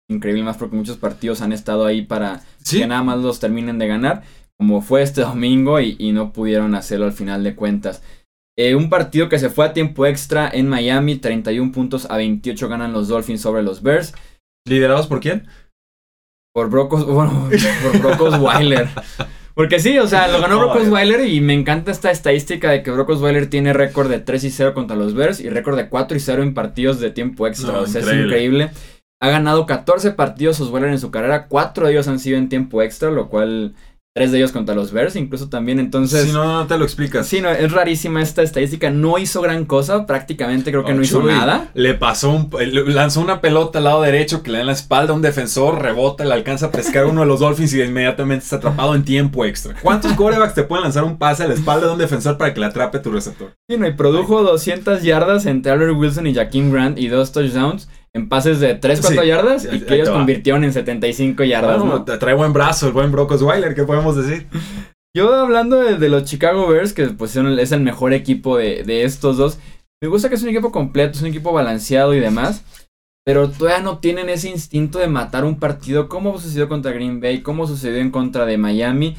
Increíble 0.09 0.43
más 0.43 0.57
porque 0.57 0.75
muchos 0.75 0.97
partidos 0.97 1.41
han 1.41 1.53
estado 1.53 1.85
ahí 1.85 2.01
para 2.01 2.41
que 2.69 2.85
nada 2.85 3.03
más 3.03 3.19
los 3.19 3.39
terminen 3.39 3.79
de 3.79 3.87
ganar, 3.87 4.23
como 4.57 4.81
fue 4.81 5.01
este 5.01 5.21
domingo, 5.21 5.79
y, 5.79 5.95
y 5.97 6.11
no 6.11 6.33
pudieron 6.33 6.75
hacerlo 6.75 7.05
al 7.05 7.13
final 7.13 7.41
de 7.41 7.55
cuentas. 7.55 8.03
Eh, 8.57 8.75
un 8.75 8.89
partido 8.89 9.29
que 9.29 9.39
se 9.39 9.49
fue 9.49 9.65
a 9.65 9.71
tiempo 9.71 10.05
extra 10.05 10.49
en 10.51 10.67
Miami, 10.67 11.15
31 11.15 11.71
puntos 11.71 12.05
a 12.09 12.17
28 12.17 12.67
ganan 12.67 12.91
los 12.91 13.07
Dolphins 13.07 13.39
sobre 13.39 13.63
los 13.63 13.81
Bears. 13.81 14.13
¿Liderados 14.67 15.07
por 15.07 15.21
quién? 15.21 15.47
Por 16.59 16.69
Brocos, 16.69 17.05
bueno, 17.05 17.47
por 17.81 17.99
Brocos 18.01 18.37
Weiler. 18.37 18.89
Porque 19.53 19.79
sí, 19.79 19.97
o 19.97 20.07
sea, 20.07 20.27
lo 20.27 20.41
ganó 20.41 20.59
Brock 20.59 20.75
eh. 20.75 20.79
Osweiler 20.81 21.25
y 21.25 21.39
me 21.39 21.53
encanta 21.53 21.89
esta 21.89 22.11
estadística 22.11 22.69
de 22.69 22.83
que 22.83 22.91
Brock 22.91 23.07
Osweiler 23.11 23.49
tiene 23.49 23.71
récord 23.71 24.09
de 24.09 24.19
3 24.19 24.43
y 24.43 24.49
0 24.49 24.73
contra 24.73 24.97
los 24.97 25.13
Bears 25.13 25.39
y 25.39 25.47
récord 25.47 25.77
de 25.77 25.87
4 25.87 26.17
y 26.17 26.19
0 26.19 26.43
en 26.43 26.53
partidos 26.53 26.99
de 26.99 27.11
tiempo 27.11 27.47
extra. 27.47 27.71
No, 27.71 27.79
o 27.79 27.87
sea, 27.87 28.01
increíble. 28.01 28.19
es 28.19 28.25
increíble. 28.25 28.71
Ha 29.21 29.29
ganado 29.29 29.65
14 29.65 30.11
partidos 30.11 30.59
Osweiler 30.59 30.89
en 30.89 30.99
su 30.99 31.11
carrera, 31.11 31.47
4 31.47 31.85
de 31.85 31.93
ellos 31.93 32.09
han 32.09 32.19
sido 32.19 32.37
en 32.37 32.49
tiempo 32.49 32.81
extra, 32.81 33.09
lo 33.09 33.29
cual 33.29 33.73
3 34.19 34.33
de 34.33 34.37
ellos 34.37 34.51
contra 34.51 34.75
los 34.75 34.91
Bears, 34.91 35.15
incluso 35.15 35.47
también. 35.47 35.79
Entonces, 35.79 36.25
si 36.25 36.33
no, 36.33 36.43
no 36.43 36.67
te 36.67 36.77
lo 36.77 36.83
explicas. 36.83 37.25
sí, 37.25 37.39
no, 37.39 37.49
es 37.49 37.71
rarísima 37.71 38.21
esta 38.21 38.41
estadística. 38.41 38.89
No 38.89 39.17
hizo 39.17 39.41
gran 39.41 39.63
cosa, 39.63 40.05
prácticamente 40.05 40.71
creo 40.71 40.83
que 40.83 40.93
no 40.93 41.01
hizo 41.01 41.21
Chuy 41.21 41.31
nada. 41.31 41.69
Le 41.73 41.93
pasó 41.93 42.31
un, 42.31 42.49
lanzó 42.93 43.21
una 43.21 43.39
pelota 43.39 43.77
al 43.77 43.85
lado 43.85 44.01
derecho 44.01 44.43
que 44.43 44.51
le 44.51 44.57
da 44.57 44.61
en 44.63 44.67
la 44.67 44.73
espalda 44.73 45.13
a 45.13 45.15
un 45.15 45.21
defensor, 45.21 45.81
rebota, 45.81 46.25
le 46.25 46.33
alcanza 46.33 46.65
a 46.65 46.71
pescar 46.71 47.05
uno 47.05 47.21
de 47.21 47.27
los 47.27 47.39
Dolphins 47.39 47.73
y 47.73 47.81
inmediatamente 47.81 48.43
está 48.43 48.57
atrapado 48.57 48.93
en 48.93 49.05
tiempo 49.05 49.45
extra. 49.45 49.73
¿Cuántos 49.81 50.11
quarterbacks 50.11 50.53
te 50.53 50.63
pueden 50.63 50.83
lanzar 50.83 51.05
un 51.05 51.17
pase 51.17 51.43
a 51.43 51.47
la 51.47 51.53
espalda 51.53 51.87
de 51.87 51.93
un 51.93 51.99
defensor 51.99 52.37
para 52.37 52.53
que 52.53 52.59
le 52.59 52.65
atrape 52.65 52.99
tu 52.99 53.11
receptor? 53.11 53.53
Sí, 53.69 53.77
no, 53.77 53.87
y 53.87 53.93
produjo 53.93 54.43
200 54.43 55.01
yardas 55.01 55.45
en 55.45 55.61
Taylor 55.61 55.91
Wilson 55.91 56.27
y 56.27 56.33
Jaquim 56.33 56.73
Grant 56.73 56.99
y 56.99 57.07
dos 57.07 57.31
touchdowns 57.31 57.87
en 58.13 58.27
pases 58.29 58.59
de 58.59 58.75
3, 58.75 59.01
4 59.01 59.21
Sí. 59.21 59.27
yardas 59.27 59.67
y 59.71 59.81
que 59.81 59.95
ellos 59.95 60.09
convirtieron 60.09 60.63
en 60.63 60.73
75 60.73 61.43
yardas. 61.43 61.83
¿no? 61.83 62.03
trae 62.03 62.33
buen 62.33 62.53
brazo 62.53 62.87
el 62.87 62.93
buen 62.93 63.11
Brock 63.11 63.31
Osweiler, 63.31 63.75
¿qué 63.75 63.83
podemos 63.83 64.15
decir? 64.15 64.47
Yo 65.15 65.33
hablando 65.33 65.79
de, 65.79 65.97
de 65.97 66.09
los 66.09 66.23
Chicago 66.25 66.67
Bears, 66.67 66.93
que 66.93 67.05
pues 67.07 67.35
es 67.35 67.71
el 67.71 67.81
mejor 67.81 68.13
equipo 68.13 68.57
de, 68.57 68.83
de 68.83 69.03
estos 69.03 69.37
dos, 69.37 69.59
me 70.01 70.07
gusta 70.07 70.29
que 70.29 70.35
es 70.35 70.43
un 70.43 70.49
equipo 70.49 70.71
completo, 70.71 71.13
es 71.13 71.21
un 71.21 71.27
equipo 71.27 71.51
balanceado 71.51 72.13
y 72.13 72.19
demás, 72.19 72.63
pero 73.25 73.49
todavía 73.49 73.83
no 73.83 73.97
tienen 73.99 74.29
ese 74.29 74.49
instinto 74.49 74.97
de 74.99 75.07
matar 75.07 75.45
un 75.45 75.59
partido 75.59 76.07
como 76.09 76.37
sucedió 76.39 76.69
contra 76.69 76.91
Green 76.91 77.19
Bay, 77.19 77.41
como 77.41 77.67
sucedió 77.67 77.97
en 77.99 78.11
contra 78.11 78.45
de 78.45 78.57
Miami. 78.57 79.15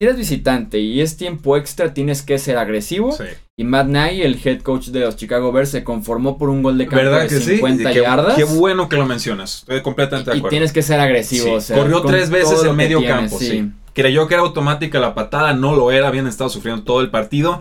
Si 0.00 0.06
eres 0.06 0.16
visitante 0.16 0.78
y 0.78 1.02
es 1.02 1.18
tiempo 1.18 1.58
extra, 1.58 1.92
tienes 1.92 2.22
que 2.22 2.38
ser 2.38 2.56
agresivo. 2.56 3.12
Sí. 3.12 3.24
Y 3.58 3.64
Matt 3.64 3.88
Nagy, 3.88 4.22
el 4.22 4.40
head 4.42 4.62
coach 4.62 4.86
de 4.86 5.00
los 5.00 5.16
Chicago 5.16 5.52
Bears, 5.52 5.68
se 5.68 5.84
conformó 5.84 6.38
por 6.38 6.48
un 6.48 6.62
gol 6.62 6.78
de 6.78 6.86
campo 6.86 7.04
¿Verdad 7.04 7.20
de 7.24 7.28
que 7.28 7.38
sí? 7.40 7.56
50 7.56 7.92
Qué, 7.92 8.00
yardas. 8.00 8.34
qué 8.34 8.44
bueno 8.44 8.88
que 8.88 8.96
lo 8.96 9.04
mencionas. 9.04 9.56
Estoy 9.58 9.82
completamente 9.82 10.30
de 10.30 10.36
y 10.36 10.40
acuerdo. 10.40 10.52
tienes 10.52 10.72
que 10.72 10.80
ser 10.80 11.00
agresivo. 11.00 11.44
Sí, 11.44 11.50
o 11.50 11.60
sea, 11.60 11.76
corrió 11.76 12.00
tres 12.00 12.30
veces 12.30 12.64
en 12.64 12.74
medio 12.76 13.00
tienes, 13.00 13.14
campo, 13.14 13.38
sí. 13.38 13.70
Creyó 13.92 14.26
que 14.26 14.32
era 14.34 14.42
automática 14.42 14.98
la 15.00 15.14
patada, 15.14 15.52
no 15.52 15.76
lo 15.76 15.90
era, 15.92 16.08
habían 16.08 16.26
estado 16.26 16.48
sufriendo 16.48 16.82
todo 16.82 17.02
el 17.02 17.10
partido. 17.10 17.60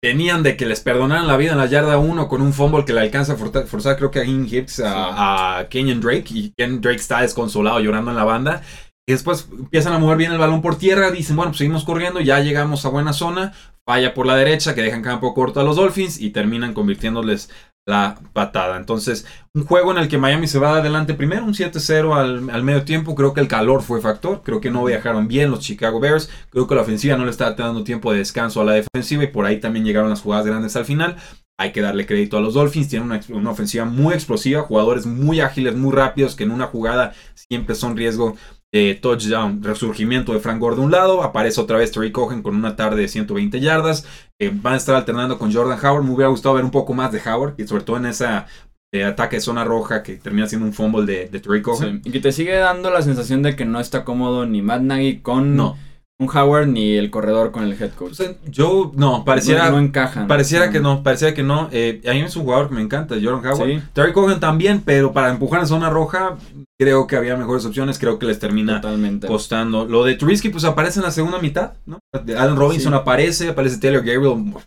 Tenían 0.00 0.44
de 0.44 0.56
que 0.56 0.66
les 0.66 0.78
perdonaran 0.78 1.26
la 1.26 1.36
vida 1.36 1.52
en 1.52 1.58
la 1.58 1.66
yarda 1.66 1.98
1 1.98 2.28
con 2.28 2.40
un 2.40 2.52
fumble 2.52 2.84
que 2.84 2.92
le 2.92 3.00
alcanza 3.00 3.32
a 3.32 3.36
forzar, 3.66 3.96
creo 3.96 4.12
que 4.12 4.20
a 4.20 4.24
Hicks, 4.24 4.78
a, 4.78 5.58
a 5.58 5.68
Kenyon 5.68 6.00
Drake. 6.00 6.26
Y 6.32 6.52
Kenyon 6.56 6.80
Drake 6.82 7.00
está 7.00 7.22
desconsolado 7.22 7.80
llorando 7.80 8.12
en 8.12 8.16
la 8.16 8.24
banda. 8.24 8.62
Y 9.06 9.12
después 9.12 9.48
empiezan 9.50 9.92
a 9.92 9.98
mover 9.98 10.16
bien 10.16 10.32
el 10.32 10.38
balón 10.38 10.62
por 10.62 10.76
tierra. 10.76 11.10
Dicen, 11.10 11.36
bueno, 11.36 11.50
pues 11.50 11.58
seguimos 11.58 11.84
corriendo, 11.84 12.20
ya 12.20 12.40
llegamos 12.40 12.84
a 12.84 12.88
buena 12.88 13.12
zona. 13.12 13.52
Falla 13.86 14.14
por 14.14 14.26
la 14.26 14.36
derecha, 14.36 14.74
que 14.74 14.82
dejan 14.82 15.02
campo 15.02 15.34
corto 15.34 15.60
a 15.60 15.64
los 15.64 15.76
Dolphins 15.76 16.18
y 16.18 16.30
terminan 16.30 16.72
convirtiéndoles 16.72 17.50
la 17.86 18.18
patada. 18.32 18.78
Entonces, 18.78 19.26
un 19.52 19.66
juego 19.66 19.92
en 19.92 19.98
el 19.98 20.08
que 20.08 20.16
Miami 20.16 20.46
se 20.46 20.58
va 20.58 20.78
adelante 20.78 21.12
primero, 21.12 21.44
un 21.44 21.52
7-0 21.52 22.16
al, 22.16 22.48
al 22.48 22.62
medio 22.62 22.84
tiempo. 22.84 23.14
Creo 23.14 23.34
que 23.34 23.40
el 23.40 23.48
calor 23.48 23.82
fue 23.82 24.00
factor. 24.00 24.42
Creo 24.42 24.60
que 24.60 24.70
no 24.70 24.84
viajaron 24.84 25.28
bien 25.28 25.50
los 25.50 25.60
Chicago 25.60 26.00
Bears. 26.00 26.30
Creo 26.48 26.66
que 26.66 26.74
la 26.74 26.80
ofensiva 26.80 27.16
no 27.18 27.26
le 27.26 27.30
estaba 27.30 27.52
dando 27.52 27.84
tiempo 27.84 28.10
de 28.10 28.18
descanso 28.18 28.62
a 28.62 28.64
la 28.64 28.72
defensiva 28.72 29.24
y 29.24 29.28
por 29.28 29.44
ahí 29.44 29.60
también 29.60 29.84
llegaron 29.84 30.08
las 30.08 30.22
jugadas 30.22 30.46
grandes 30.46 30.76
al 30.76 30.86
final. 30.86 31.16
Hay 31.58 31.72
que 31.72 31.80
darle 31.80 32.06
crédito 32.06 32.36
a 32.36 32.40
los 32.40 32.54
Dolphins. 32.54 32.88
Tienen 32.88 33.10
una, 33.10 33.20
una 33.28 33.50
ofensiva 33.50 33.84
muy 33.84 34.14
explosiva, 34.14 34.62
jugadores 34.62 35.06
muy 35.06 35.40
ágiles, 35.40 35.76
muy 35.76 35.92
rápidos, 35.92 36.34
que 36.34 36.44
en 36.44 36.50
una 36.50 36.66
jugada 36.66 37.14
siempre 37.34 37.74
son 37.74 37.96
riesgo 37.96 38.36
de 38.72 38.98
touchdown. 39.00 39.62
Resurgimiento 39.62 40.32
de 40.32 40.40
Frank 40.40 40.58
Gore 40.58 40.76
de 40.76 40.82
un 40.82 40.90
lado. 40.90 41.22
Aparece 41.22 41.60
otra 41.60 41.78
vez 41.78 41.92
Terry 41.92 42.10
Cohen 42.10 42.42
con 42.42 42.56
una 42.56 42.74
tarde 42.74 43.02
de 43.02 43.08
120 43.08 43.60
yardas. 43.60 44.04
Eh, 44.40 44.50
van 44.52 44.74
a 44.74 44.76
estar 44.76 44.96
alternando 44.96 45.38
con 45.38 45.52
Jordan 45.52 45.78
Howard. 45.78 46.02
Me 46.02 46.10
hubiera 46.10 46.28
gustado 46.28 46.56
ver 46.56 46.64
un 46.64 46.72
poco 46.72 46.92
más 46.92 47.12
de 47.12 47.20
Howard. 47.24 47.54
Y 47.56 47.68
sobre 47.68 47.84
todo 47.84 47.98
en 47.98 48.06
esa 48.06 48.46
eh, 48.92 49.04
ataque 49.04 49.36
de 49.36 49.40
zona 49.40 49.64
roja 49.64 50.02
que 50.02 50.16
termina 50.16 50.48
siendo 50.48 50.66
un 50.66 50.72
fumble 50.72 51.06
de, 51.06 51.28
de 51.28 51.40
Terry 51.40 51.62
Cohen. 51.62 52.00
Sí, 52.02 52.08
Y 52.08 52.12
que 52.12 52.20
te 52.20 52.32
sigue 52.32 52.56
dando 52.56 52.90
la 52.90 53.02
sensación 53.02 53.42
de 53.42 53.54
que 53.54 53.64
no 53.64 53.78
está 53.78 54.04
cómodo 54.04 54.44
ni 54.44 54.60
Matt 54.60 54.82
Nagy 54.82 55.20
con 55.20 55.56
No. 55.56 55.76
Un 56.24 56.36
Howard 56.36 56.66
ni 56.66 56.96
el 56.96 57.10
corredor 57.10 57.50
con 57.52 57.64
el 57.64 57.72
head 57.80 57.90
coach. 57.92 58.12
O 58.12 58.14
sea, 58.14 58.32
yo, 58.46 58.92
no, 58.94 59.24
pareciera, 59.24 59.66
no, 59.66 59.72
no 59.72 59.78
encajan. 59.80 60.26
pareciera 60.26 60.70
que 60.70 60.80
no, 60.80 61.02
pareciera 61.02 61.34
que 61.34 61.42
no. 61.42 61.68
Eh, 61.72 62.00
a 62.08 62.12
mí 62.12 62.20
es 62.20 62.34
un 62.36 62.42
jugador 62.44 62.68
que 62.68 62.74
me 62.74 62.82
encanta, 62.82 63.14
Jordan 63.22 63.44
Howard. 63.52 63.68
Sí. 63.68 63.80
Terry 63.92 64.12
Cohen 64.12 64.40
también, 64.40 64.82
pero 64.84 65.12
para 65.12 65.30
empujar 65.30 65.60
en 65.60 65.66
zona 65.66 65.90
roja, 65.90 66.36
creo 66.80 67.06
que 67.06 67.16
había 67.16 67.36
mejores 67.36 67.64
opciones. 67.64 67.98
Creo 67.98 68.18
que 68.18 68.26
les 68.26 68.38
termina 68.38 68.80
Totalmente. 68.80 69.26
costando. 69.26 69.84
Lo 69.86 70.04
de 70.04 70.14
Trubisky, 70.14 70.48
pues 70.48 70.64
aparece 70.64 70.98
en 71.00 71.04
la 71.04 71.10
segunda 71.10 71.38
mitad, 71.38 71.74
¿no? 71.86 71.98
Alan 72.12 72.56
Robinson 72.56 72.92
Sí. 72.92 72.98
aparece, 72.98 73.48
aparece 73.50 73.78
Taylor 73.78 74.02
Gabriel. 74.04 74.36
Muy 74.36 74.62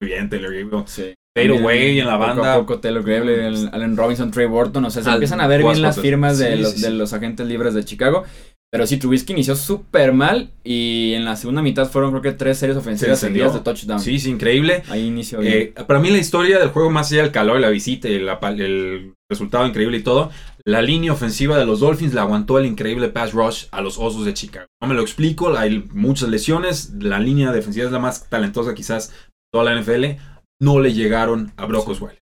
bien, 0.00 0.28
Taylor 0.28 0.52
Gabriel. 0.54 0.84
Sí. 0.86 1.14
Away 1.38 2.00
en 2.00 2.06
la 2.08 2.14
poco 2.18 2.26
banda. 2.26 2.54
a 2.54 2.58
poco 2.58 2.78
Taylor 2.80 3.02
Gabriel, 3.04 3.28
el- 3.54 3.70
Allen 3.72 3.96
Robinson, 3.96 4.32
Trey 4.32 4.46
Burton, 4.48 4.84
o 4.84 4.90
sea, 4.90 5.04
se 5.04 5.08
Al- 5.08 5.16
empiezan 5.16 5.40
a 5.40 5.46
ver 5.46 5.62
bien 5.62 5.80
las 5.82 6.00
firmas 6.00 6.36
de, 6.38 6.56
sí, 6.56 6.62
los, 6.62 6.72
sí, 6.72 6.80
de 6.82 6.88
sí. 6.88 6.94
los 6.94 7.12
agentes 7.12 7.46
libres 7.46 7.74
de 7.74 7.84
Chicago. 7.84 8.24
Pero 8.70 8.86
sí, 8.86 8.98
Trubisky 8.98 9.32
inició 9.32 9.56
súper 9.56 10.12
mal 10.12 10.50
y 10.62 11.14
en 11.14 11.24
la 11.24 11.36
segunda 11.36 11.62
mitad 11.62 11.88
fueron 11.90 12.10
creo 12.10 12.22
que 12.22 12.32
tres 12.32 12.58
series 12.58 12.76
ofensivas 12.76 13.18
Se 13.18 13.28
seguidas 13.28 13.54
de 13.54 13.60
touchdown. 13.60 13.98
Sí, 13.98 14.18
sí, 14.18 14.30
increíble. 14.30 14.82
Ahí 14.90 15.06
inició 15.06 15.38
bien. 15.40 15.54
Eh, 15.54 15.84
para 15.86 16.00
mí 16.00 16.10
la 16.10 16.18
historia 16.18 16.58
del 16.58 16.68
juego, 16.68 16.90
más 16.90 17.10
allá 17.10 17.22
del 17.22 17.32
calor, 17.32 17.58
la 17.60 17.70
visita 17.70 18.08
y 18.08 18.18
la 18.18 18.38
el 18.58 19.14
resultado 19.30 19.66
increíble 19.66 19.96
y 19.96 20.02
todo, 20.02 20.30
la 20.66 20.82
línea 20.82 21.12
ofensiva 21.14 21.58
de 21.58 21.64
los 21.64 21.80
Dolphins 21.80 22.12
la 22.12 22.22
aguantó 22.22 22.58
el 22.58 22.66
increíble 22.66 23.08
pass 23.08 23.32
rush 23.32 23.66
a 23.70 23.80
los 23.80 23.96
Osos 23.96 24.26
de 24.26 24.34
Chicago. 24.34 24.66
No 24.82 24.88
me 24.88 24.94
lo 24.94 25.00
explico, 25.00 25.56
hay 25.56 25.84
muchas 25.92 26.28
lesiones, 26.28 26.92
la 27.00 27.18
línea 27.18 27.52
defensiva 27.52 27.86
es 27.86 27.92
la 27.92 27.98
más 28.00 28.28
talentosa 28.28 28.74
quizás 28.74 29.08
de 29.10 29.14
toda 29.50 29.64
la 29.64 29.80
NFL, 29.80 30.18
no 30.60 30.78
le 30.80 30.92
llegaron 30.92 31.52
a 31.56 31.64
Brock 31.64 31.88
Osweiler. 31.88 32.18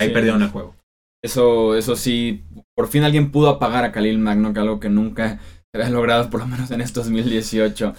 Ahí 0.00 0.08
Sí. 0.08 0.14
perdieron 0.14 0.42
el 0.42 0.48
juego. 0.50 0.76
Eso, 1.24 1.76
eso 1.76 1.94
sí, 1.96 2.44
por 2.74 2.88
fin 2.88 3.04
alguien 3.04 3.30
pudo 3.30 3.48
apagar 3.48 3.84
a 3.84 3.92
Khalil 3.92 4.18
Magno, 4.18 4.52
que 4.52 4.60
algo 4.60 4.80
que 4.80 4.88
nunca 4.90 5.38
se 5.72 5.80
había 5.80 5.90
logrado, 5.90 6.30
por 6.30 6.40
lo 6.40 6.46
menos 6.46 6.70
en 6.70 6.80
este 6.80 7.00
2018. 7.00 7.94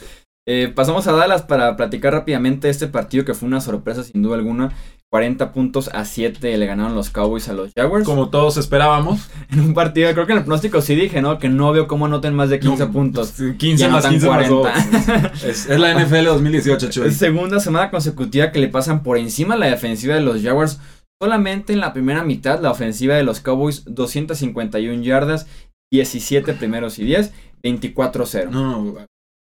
Eh, 0.46 0.72
pasamos 0.76 1.08
a 1.08 1.14
Dallas 1.14 1.44
para 1.44 1.78
platicar 1.78 2.12
rápidamente 2.12 2.70
este 2.70 2.88
partido 2.88 3.24
que 3.24 3.34
fue 3.34 3.48
una 3.48 3.62
sorpresa 3.62 4.04
sin 4.04 4.22
duda 4.22 4.36
alguna. 4.36 4.74
40 5.10 5.54
puntos 5.54 5.92
a 5.94 6.06
7 6.06 6.58
le 6.58 6.66
ganaron 6.66 6.96
los 6.96 7.12
Cowboys 7.12 7.48
a 7.48 7.54
los 7.54 7.72
Jaguars. 7.78 8.04
Como 8.04 8.30
todos 8.30 8.58
esperábamos. 8.58 9.30
En 9.52 9.60
un 9.60 9.74
partido, 9.76 10.12
creo 10.14 10.26
que 10.26 10.32
en 10.32 10.40
el 10.40 10.44
pronóstico 10.44 10.82
sí 10.82 10.96
dije, 10.96 11.22
¿no? 11.22 11.38
Que 11.38 11.50
no 11.50 11.72
veo 11.72 11.88
cómo 11.88 12.08
anoten 12.08 12.34
más 12.34 12.50
de 12.50 12.60
15 12.60 12.88
No, 12.88 12.92
puntos. 12.92 13.32
15 13.34 13.78
Ya 13.78 13.90
más 13.90 14.04
anotan 14.06 14.12
15 14.12 14.28
más 14.28 14.50
40. 14.50 15.30
dos. 15.30 15.44
Es, 15.44 15.70
es 15.70 15.80
la 15.80 15.94
NFL 15.94 16.26
2018, 16.26 16.90
Chuy. 16.90 17.12
Segunda 17.12 17.60
semana 17.60 17.92
consecutiva 17.92 18.52
que 18.52 18.58
le 18.60 18.70
pasan 18.70 19.04
por 19.04 19.20
encima 19.20 19.56
la 19.56 19.68
defensiva 19.68 20.16
de 20.16 20.22
los 20.22 20.42
Jaguars. 20.42 20.80
Solamente 21.24 21.72
en 21.72 21.80
la 21.80 21.94
primera 21.94 22.24
mitad, 22.26 22.60
la 22.62 22.70
ofensiva 22.72 23.16
de 23.16 23.24
los 23.24 23.40
Cowboys, 23.40 23.86
251 23.86 25.04
yardas, 25.04 25.48
17 25.90 26.54
primeros 26.54 27.00
y 27.00 27.06
10, 27.06 27.32
24-0. 27.64 28.50
No, 28.50 28.82
no, 28.84 29.08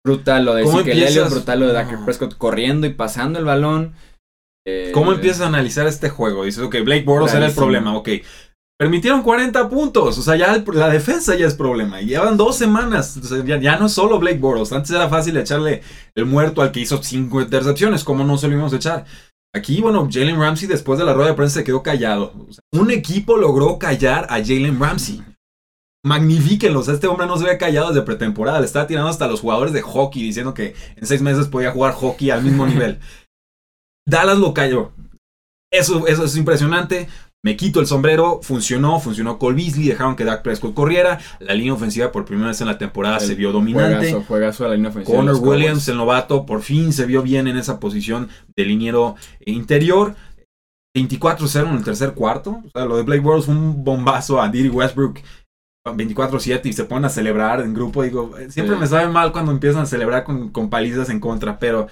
Brutal 0.03 0.45
lo 0.45 0.55
de 0.55 0.63
¿Cómo 0.63 0.79
empiezas? 0.79 1.29
brutal 1.29 1.59
lo 1.59 1.67
de 1.67 1.73
Dak 1.73 1.91
No. 1.91 2.05
Prescott 2.05 2.35
corriendo 2.39 2.87
y 2.87 2.93
pasando 2.93 3.37
el 3.37 3.45
balón. 3.45 3.93
Eh, 4.65 4.89
¿Cómo 4.95 5.11
empiezas 5.11 5.41
a 5.41 5.47
analizar 5.47 5.85
este 5.85 6.09
juego? 6.09 6.43
Dices, 6.45 6.63
ok, 6.63 6.77
Blake 6.83 7.03
Bortles 7.03 7.35
era 7.35 7.45
el 7.45 7.53
problema, 7.53 7.95
ok. 7.95 8.09
Permitieron 8.79 9.21
40 9.21 9.69
puntos, 9.69 10.17
o 10.17 10.21
sea, 10.23 10.37
ya 10.37 10.55
el- 10.55 10.63
la 10.73 10.89
defensa 10.89 11.35
ya 11.35 11.45
es 11.45 11.53
problema. 11.53 12.01
Y 12.01 12.07
Llevan 12.07 12.35
dos 12.37 12.55
semanas, 12.55 13.15
o 13.17 13.21
sea, 13.23 13.43
ya, 13.45 13.59
ya 13.59 13.77
no 13.77 13.85
es 13.87 13.91
solo 13.91 14.17
Blake 14.17 14.39
Bortles. 14.39 14.71
Antes 14.71 14.89
era 14.91 15.07
fácil 15.09 15.37
echarle 15.37 15.83
el 16.15 16.25
muerto 16.25 16.61
al 16.63 16.71
que 16.71 16.79
hizo 16.79 17.03
cinco 17.03 17.41
intercepciones, 17.41 18.03
como 18.03 18.23
no 18.23 18.37
se 18.37 18.47
lo 18.47 18.53
íbamos 18.53 18.73
a 18.73 18.77
echar. 18.77 19.05
Aquí, 19.53 19.81
bueno, 19.81 20.07
Jalen 20.11 20.39
Ramsey 20.39 20.67
después 20.67 20.99
de 20.99 21.05
la 21.05 21.13
rueda 21.13 21.29
de 21.29 21.35
prensa 21.35 21.59
se 21.59 21.63
quedó 21.63 21.81
callado. 21.81 22.33
O 22.47 22.53
sea, 22.53 22.61
un 22.71 22.91
equipo 22.91 23.37
logró 23.37 23.79
callar 23.79 24.25
a 24.29 24.37
Jalen 24.37 24.79
Ramsey. 24.79 25.23
Magnifíquenlo, 26.05 26.79
o 26.79 26.83
sea, 26.83 26.93
este 26.93 27.07
hombre 27.07 27.27
no 27.27 27.37
se 27.37 27.43
había 27.43 27.57
callado 27.57 27.89
desde 27.89 28.03
pretemporada. 28.03 28.59
Le 28.59 28.65
estaba 28.65 28.87
tirando 28.87 29.09
hasta 29.09 29.27
los 29.27 29.41
jugadores 29.41 29.73
de 29.73 29.81
hockey 29.81 30.21
diciendo 30.23 30.53
que 30.53 30.75
en 30.95 31.05
seis 31.05 31.21
meses 31.21 31.47
podía 31.47 31.71
jugar 31.71 31.93
hockey 31.93 32.29
al 32.29 32.43
mismo 32.43 32.65
nivel. 32.67 32.99
Dallas 34.07 34.37
lo 34.37 34.53
cayó. 34.53 34.91
Eso, 35.71 36.07
eso 36.07 36.25
es 36.25 36.35
impresionante. 36.35 37.09
Me 37.43 37.55
quito 37.55 37.79
el 37.79 37.87
sombrero. 37.87 38.41
Funcionó, 38.43 38.99
funcionó 38.99 39.37
Cole 39.39 39.55
Beasley. 39.55 39.87
Dejaron 39.87 40.15
que 40.15 40.25
Dak 40.25 40.41
Prescott 40.43 40.73
corriera. 40.73 41.19
La 41.39 41.53
línea 41.53 41.73
ofensiva 41.73 42.11
por 42.11 42.25
primera 42.25 42.49
vez 42.49 42.59
en 42.61 42.67
la 42.67 42.77
temporada 42.77 43.19
se 43.19 43.35
vio 43.35 43.51
dominante. 43.51 43.95
Juegazo, 44.11 44.23
juegazo 44.27 44.65
a 44.65 44.69
la 44.69 44.75
línea 44.75 44.89
ofensiva. 44.89 45.17
de 45.21 45.25
Connor. 45.27 45.41
Williams, 45.47 45.87
el 45.87 45.97
novato, 45.97 46.45
por 46.45 46.61
fin 46.61 46.91
se 46.91 47.05
vio 47.05 47.21
bien 47.21 47.47
en 47.47 47.55
esa 47.57 47.79
posición 47.79 48.27
de 48.55 48.65
liniero 48.65 49.15
interior. 49.45 50.15
24-0 50.97 51.69
en 51.69 51.75
el 51.77 51.83
tercer 51.83 52.13
cuarto. 52.13 52.61
O 52.65 52.69
sea, 52.73 52.85
lo 52.85 52.97
de 52.97 53.03
Blake 53.03 53.21
Bortles 53.21 53.45
fue 53.45 53.55
un 53.55 53.83
bombazo 53.83 54.41
a 54.41 54.49
Diddy 54.49 54.69
Westbrook. 54.69 55.19
24-7 55.87 56.65
y 56.65 56.73
se 56.73 56.83
ponen 56.83 57.05
a 57.05 57.09
celebrar 57.09 57.61
en 57.61 57.73
grupo. 57.73 58.03
Digo, 58.03 58.37
eh, 58.37 58.51
siempre 58.51 58.75
Sí. 58.75 58.81
me 58.81 58.87
sabe 58.87 59.07
mal 59.07 59.31
cuando 59.31 59.51
empiezan 59.51 59.83
a 59.83 59.85
celebrar 59.85 60.23
con, 60.23 60.49
con 60.49 60.69
palizas 60.69 61.09
en 61.09 61.19
contra, 61.19 61.57
pero 61.57 61.87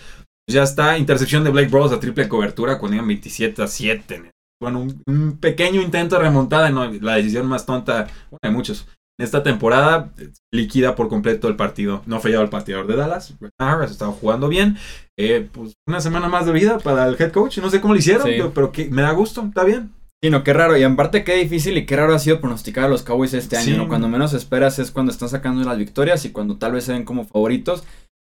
ya 0.49 0.63
está. 0.63 0.97
Intercepción 0.97 1.43
de 1.43 1.51
Blake 1.51 1.69
Bortles 1.69 1.93
a 1.97 1.99
triple 1.99 2.27
cobertura 2.27 2.77
cuando 2.79 2.95
iban 2.95 3.07
27-7. 3.07 4.29
Bueno, 4.61 4.79
un, 4.81 5.01
un 5.05 5.37
pequeño 5.37 5.81
intento 5.81 6.15
de 6.15 6.23
remontada, 6.23 6.69
no, 6.69 6.91
la 6.91 7.15
decisión 7.15 7.45
más 7.47 7.65
tonta, 7.65 8.07
bueno, 8.31 8.39
hay 8.41 8.51
muchos, 8.51 8.87
en 9.19 9.23
esta 9.25 9.43
temporada 9.43 10.11
liquida 10.53 10.95
por 10.95 11.09
completo 11.09 11.47
el 11.47 11.55
partido. 11.55 12.01
No 12.05 12.17
ha 12.17 12.19
fallado 12.19 12.43
el 12.43 12.49
pateador 12.49 12.85
de 12.87 12.95
Dallas. 12.95 13.33
Ha 13.59 13.83
estado 13.83 14.11
jugando 14.11 14.47
bien. 14.47 14.77
Eh, 15.17 15.47
pues 15.51 15.73
una 15.87 16.01
semana 16.01 16.27
más 16.29 16.45
de 16.45 16.51
vida 16.51 16.77
para 16.77 17.07
el 17.07 17.15
head 17.19 17.31
coach. 17.31 17.57
No 17.57 17.69
sé 17.71 17.81
cómo 17.81 17.93
lo 17.95 17.99
hicieron, 17.99 18.27
Sí. 18.27 18.33
pero, 18.37 18.51
pero 18.53 18.71
que 18.71 18.89
me 18.89 19.01
da 19.01 19.11
gusto. 19.11 19.41
Está 19.43 19.63
bien. 19.63 19.91
Sí, 20.23 20.29
no, 20.29 20.43
qué 20.43 20.53
raro. 20.53 20.77
Y 20.77 20.83
en 20.83 20.95
parte 20.95 21.23
qué 21.23 21.35
difícil 21.35 21.77
y 21.77 21.85
qué 21.87 21.95
raro 21.95 22.13
ha 22.13 22.19
sido 22.19 22.39
pronosticar 22.39 22.85
a 22.85 22.89
los 22.89 23.01
Cowboys 23.01 23.33
este 23.33 23.57
año, 23.57 23.65
Sí. 23.71 23.77
¿no? 23.77 23.87
Cuando 23.87 24.07
menos 24.07 24.33
esperas 24.33 24.77
es 24.77 24.91
cuando 24.91 25.11
están 25.11 25.29
sacando 25.29 25.63
las 25.63 25.77
victorias 25.79 26.23
y 26.25 26.31
cuando 26.31 26.57
tal 26.57 26.73
vez 26.73 26.83
se 26.83 26.93
ven 26.93 27.03
como 27.03 27.25
favoritos 27.25 27.83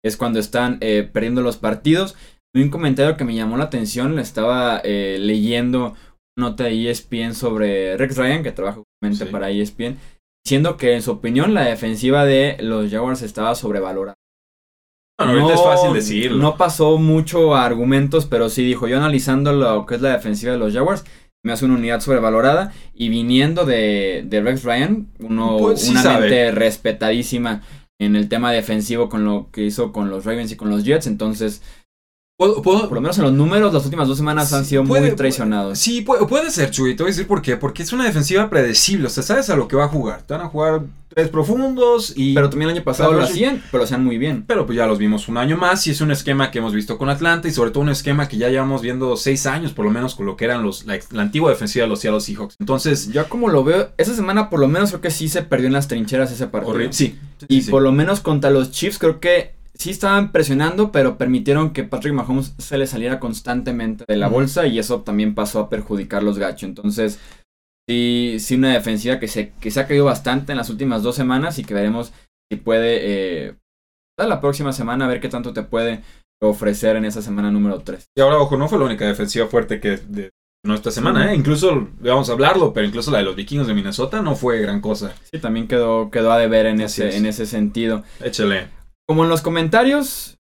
es 0.03 0.15
cuando 0.15 0.39
están 0.39 0.77
eh, 0.79 1.09
perdiendo 1.11 1.41
los 1.41 1.57
partidos. 1.57 2.15
Y 2.55 2.61
un 2.63 2.69
comentario 2.69 3.17
que 3.17 3.25
me 3.25 3.35
llamó 3.35 3.57
la 3.57 3.65
atención, 3.65 4.15
le 4.15 4.21
estaba 4.21 4.81
eh, 4.85 5.17
leyendo 5.19 5.93
nota 6.39 6.63
de 6.65 6.89
ESPN 6.89 7.33
sobre 7.35 7.95
Rex 7.97 8.17
Ryan, 8.17 8.43
que 8.43 8.51
trabaja 8.51 8.81
justamente 8.81 9.25
Sí. 9.25 9.31
para 9.31 9.49
ESPN, 9.51 9.97
diciendo 10.43 10.77
que 10.77 10.93
en 10.95 11.01
su 11.01 11.11
opinión 11.11 11.53
la 11.53 11.65
defensiva 11.65 12.25
de 12.25 12.57
los 12.61 12.89
Jaguars 12.89 13.21
estaba 13.21 13.53
sobrevalorada. 13.55 14.15
Ahorita 15.19 15.53
es 15.53 15.61
fácil 15.61 15.93
decirlo. 15.93 16.37
No 16.41 16.55
pasó 16.55 16.97
mucho 16.97 17.53
a 17.53 17.65
argumentos, 17.65 18.25
pero 18.25 18.47
sí 18.49 18.63
dijo, 18.63 18.87
yo 18.87 18.97
analizando 18.97 19.51
lo 19.51 19.85
que 19.85 19.95
es 19.95 20.01
la 20.01 20.13
defensiva 20.13 20.53
de 20.53 20.57
los 20.57 20.73
Jaguars, 20.73 21.03
me 21.43 21.51
hace 21.51 21.65
una 21.65 21.75
unidad 21.75 21.99
sobrevalorada 21.99 22.73
y 22.93 23.09
viniendo 23.09 23.65
de, 23.65 24.23
de 24.25 24.41
Rex 24.41 24.63
Ryan, 24.63 25.07
uno, 25.19 25.57
Pues 25.59 25.81
sí 25.81 25.91
una 25.91 26.03
sabe. 26.03 26.21
mente 26.21 26.51
respetadísima 26.51 27.61
en 28.01 28.15
el 28.15 28.29
tema 28.29 28.51
defensivo 28.53 29.09
con 29.09 29.25
lo 29.25 29.49
que 29.51 29.63
hizo 29.63 29.91
con 29.91 30.09
los 30.09 30.23
Ravens 30.23 30.53
y 30.53 30.55
con 30.55 30.69
los 30.69 30.85
Jets, 30.85 31.07
entonces 31.07 31.61
¿Puedo- 32.39 32.61
puedo- 32.61 32.87
por 32.87 32.93
lo 32.95 33.01
menos 33.01 33.17
en 33.17 33.25
los 33.25 33.33
números 33.33 33.73
las 33.73 33.83
últimas 33.83 34.07
dos 34.07 34.15
semanas 34.15 34.53
han 34.53 34.63
sido 34.63 34.85
puede- 34.85 35.07
muy 35.07 35.15
traicionados. 35.17 35.77
Sí, 35.77 35.99
puede, 36.01 36.25
puede 36.25 36.49
ser, 36.51 36.71
Chuy. 36.71 36.95
Te 36.95 37.03
voy 37.03 37.09
a 37.09 37.13
decir 37.13 37.27
por 37.27 37.41
qué. 37.41 37.57
Porque 37.57 37.83
es 37.83 37.91
una 37.91 38.05
defensiva 38.05 38.49
predecible. 38.49 39.07
O 39.07 39.09
sea, 39.09 39.23
sabes 39.23 39.49
a 39.49 39.57
lo 39.57 39.67
que 39.67 39.75
va 39.75 39.83
a 39.83 39.87
jugar. 39.89 40.21
Te 40.21 40.33
van 40.35 40.43
a 40.45 40.47
jugar 40.47 40.83
tres 41.09 41.27
profundos 41.27 42.13
y... 42.15 42.33
Pero 42.35 42.49
también 42.49 42.69
el 42.69 42.77
año 42.77 42.85
pasado 42.85 43.11
lo 43.11 43.23
hacían, 43.23 43.61
pero 43.71 43.83
hacían 43.83 44.05
muy 44.05 44.17
bien. 44.17 44.45
Pero 44.47 44.65
pues 44.65 44.77
ya 44.77 44.85
los 44.87 44.97
vimos 44.99 45.27
un 45.27 45.37
año 45.37 45.57
más 45.57 45.85
y 45.87 45.91
es 45.91 45.99
un 45.99 46.11
esquema 46.11 46.49
que 46.49 46.59
hemos 46.59 46.73
visto 46.73 46.97
con 46.97 47.09
Atlanta 47.09 47.49
y 47.49 47.51
sobre 47.51 47.71
todo 47.71 47.81
un 47.83 47.89
esquema 47.89 48.29
que 48.29 48.37
ya 48.37 48.47
llevamos 48.47 48.81
viendo 48.81 49.17
seis 49.17 49.45
años 49.45 49.73
por 49.73 49.83
lo 49.83 49.91
menos 49.91 50.15
con 50.15 50.25
lo 50.25 50.37
que 50.37 50.45
eran 50.45 50.63
los, 50.63 50.85
la, 50.85 50.97
la 51.11 51.23
antigua 51.23 51.49
defensiva 51.49 51.83
de 51.83 51.89
los 51.89 51.99
Seattle 51.99 52.21
Seahawks. 52.21 52.55
Entonces, 52.59 53.11
Yo 53.11 53.27
como 53.27 53.49
lo 53.49 53.65
veo, 53.65 53.89
esa 53.97 54.15
semana 54.15 54.49
por 54.49 54.61
lo 54.61 54.69
menos 54.69 54.91
creo 54.91 55.01
que 55.01 55.11
sí 55.11 55.27
se 55.27 55.41
perdió 55.41 55.67
en 55.67 55.73
las 55.73 55.89
trincheras 55.89 56.31
ese 56.31 56.47
partido. 56.47 56.71
horrible. 56.73 56.93
Sí. 56.93 57.19
Y 57.49 57.63
sí, 57.63 57.71
por 57.71 57.81
lo 57.81 57.91
menos 57.91 58.21
contra 58.21 58.49
los 58.49 58.71
Chiefs 58.71 58.97
creo 58.97 59.19
que 59.19 59.58
sí 59.79 59.91
estaban 59.91 60.31
presionando, 60.31 60.91
pero 60.91 61.17
permitieron 61.17 61.71
que 61.71 61.85
Patrick 61.85 62.13
Mahomes 62.13 62.53
se 62.57 62.77
le 62.77 62.85
saliera 62.85 63.19
constantemente 63.19 64.03
de 64.07 64.17
la 64.17 64.27
bolsa 64.27 64.67
y 64.67 64.77
eso 64.77 65.01
también 65.01 65.33
pasó 65.33 65.59
a 65.59 65.69
perjudicar 65.69 66.21
los 66.21 66.37
gachos. 66.37 66.63
Entonces, 66.63 67.19
sí, 67.87 68.37
sí 68.39 68.55
una 68.55 68.73
defensiva 68.73 69.19
que 69.19 69.29
se, 69.29 69.53
que 69.61 69.71
se 69.71 69.79
ha 69.79 69.87
caído 69.87 70.05
bastante 70.05 70.51
en 70.51 70.57
las 70.57 70.69
últimas 70.69 71.01
dos 71.01 71.15
semanas 71.15 71.59
y 71.59 71.63
que 71.63 71.73
veremos 71.73 72.13
si 72.51 72.57
puede, 72.57 72.99
eh, 73.47 73.55
la 74.17 74.41
próxima 74.41 74.73
semana, 74.73 75.05
a 75.05 75.07
ver 75.07 75.21
qué 75.21 75.29
tanto 75.29 75.53
te 75.53 75.63
puede 75.63 76.01
ofrecer 76.41 76.95
en 76.97 77.05
esa 77.05 77.21
semana 77.21 77.49
número 77.51 77.79
3. 77.79 78.05
Y 78.17 78.21
ahora, 78.21 78.37
ojo, 78.39 78.57
no 78.57 78.67
fue 78.67 78.79
la 78.79 78.85
única 78.85 79.05
defensiva 79.05 79.47
fuerte 79.47 79.79
que 79.79 79.97
de 79.97 80.31
nuestra 80.65 80.91
semana, 80.91 81.31
¿eh? 81.31 81.35
Incluso, 81.35 81.87
vamos 82.01 82.29
a 82.29 82.33
hablarlo, 82.33 82.73
pero 82.73 82.85
incluso 82.85 83.11
la 83.11 83.19
de 83.19 83.23
los 83.23 83.35
vikingos 83.35 83.67
de 83.67 83.73
Minnesota 83.73 84.21
no 84.21 84.35
fue 84.35 84.59
gran 84.59 84.81
cosa. 84.81 85.13
Sí, 85.31 85.39
también 85.39 85.67
quedó, 85.67 86.09
quedó 86.11 86.33
a 86.33 86.37
deber 86.37 86.65
en 86.65 86.81
Así 86.81 87.01
ese, 87.01 87.09
es. 87.09 87.15
en 87.15 87.25
ese 87.27 87.45
sentido. 87.45 88.03
Échale. 88.21 88.78
Como 89.09 89.23
en 89.23 89.29
los 89.31 89.41
comentarios, 89.41 90.37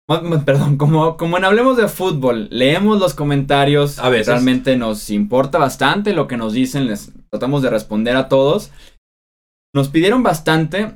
perdón, 0.43 0.77
como, 0.77 1.17
como 1.17 1.37
en 1.37 1.45
Hablemos 1.45 1.77
de 1.77 1.87
Fútbol, 1.87 2.47
leemos 2.49 2.99
los 2.99 3.13
comentarios, 3.13 3.99
A 3.99 4.09
veces. 4.09 4.25
realmente 4.25 4.75
nos 4.75 5.11
importa 5.11 5.59
bastante 5.59 6.13
lo 6.13 6.27
que 6.27 6.35
nos 6.35 6.53
dicen, 6.53 6.87
les 6.87 7.11
tratamos 7.29 7.61
de 7.61 7.69
responder 7.69 8.15
a 8.15 8.27
todos. 8.27 8.71
Nos 9.75 9.89
pidieron 9.89 10.23
bastante 10.23 10.95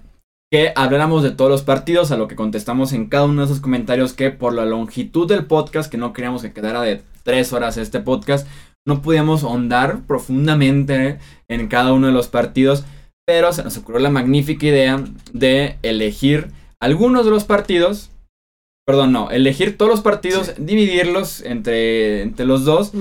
que 0.52 0.74
habláramos 0.76 1.22
de 1.22 1.30
todos 1.30 1.52
los 1.52 1.62
partidos, 1.62 2.10
a 2.10 2.18
lo 2.18 2.28
que 2.28 2.36
contestamos 2.36 2.92
en 2.92 3.08
cada 3.08 3.26
uno 3.26 3.42
de 3.42 3.46
esos 3.46 3.62
comentarios 3.62 4.14
que 4.14 4.32
por 4.32 4.56
la 4.56 4.66
longitud 4.66 5.28
del 5.28 5.46
podcast, 5.46 5.92
que 5.92 6.00
no 6.00 6.12
queríamos 6.12 6.42
que 6.42 6.54
quedara 6.54 6.82
de 6.82 7.04
tres 7.22 7.54
horas 7.54 7.78
este 7.78 8.00
podcast, 8.00 8.48
no 8.88 9.04
podíamos 9.04 9.44
ahondar 9.44 10.08
profundamente 10.08 11.20
en 11.48 11.68
cada 11.68 11.94
uno 11.94 12.08
de 12.08 12.14
los 12.14 12.30
partidos, 12.30 12.84
pero 13.28 13.54
se 13.54 13.64
nos 13.64 13.78
ocurrió 13.78 14.00
la 14.00 14.10
magnífica 14.10 14.66
idea 14.66 15.04
de 15.34 15.78
elegir 15.84 16.58
algunos 16.82 17.26
de 17.26 17.32
los 17.32 17.44
partidos, 17.44 18.12
perdón, 18.86 19.12
no, 19.12 19.30
elegir 19.32 19.78
todos 19.78 19.92
los 19.92 20.02
partidos, 20.02 20.48
Sí. 20.48 20.54
dividirlos 20.58 21.42
entre, 21.42 22.22
entre 22.24 22.46
los 22.46 22.65
dos 22.65 22.92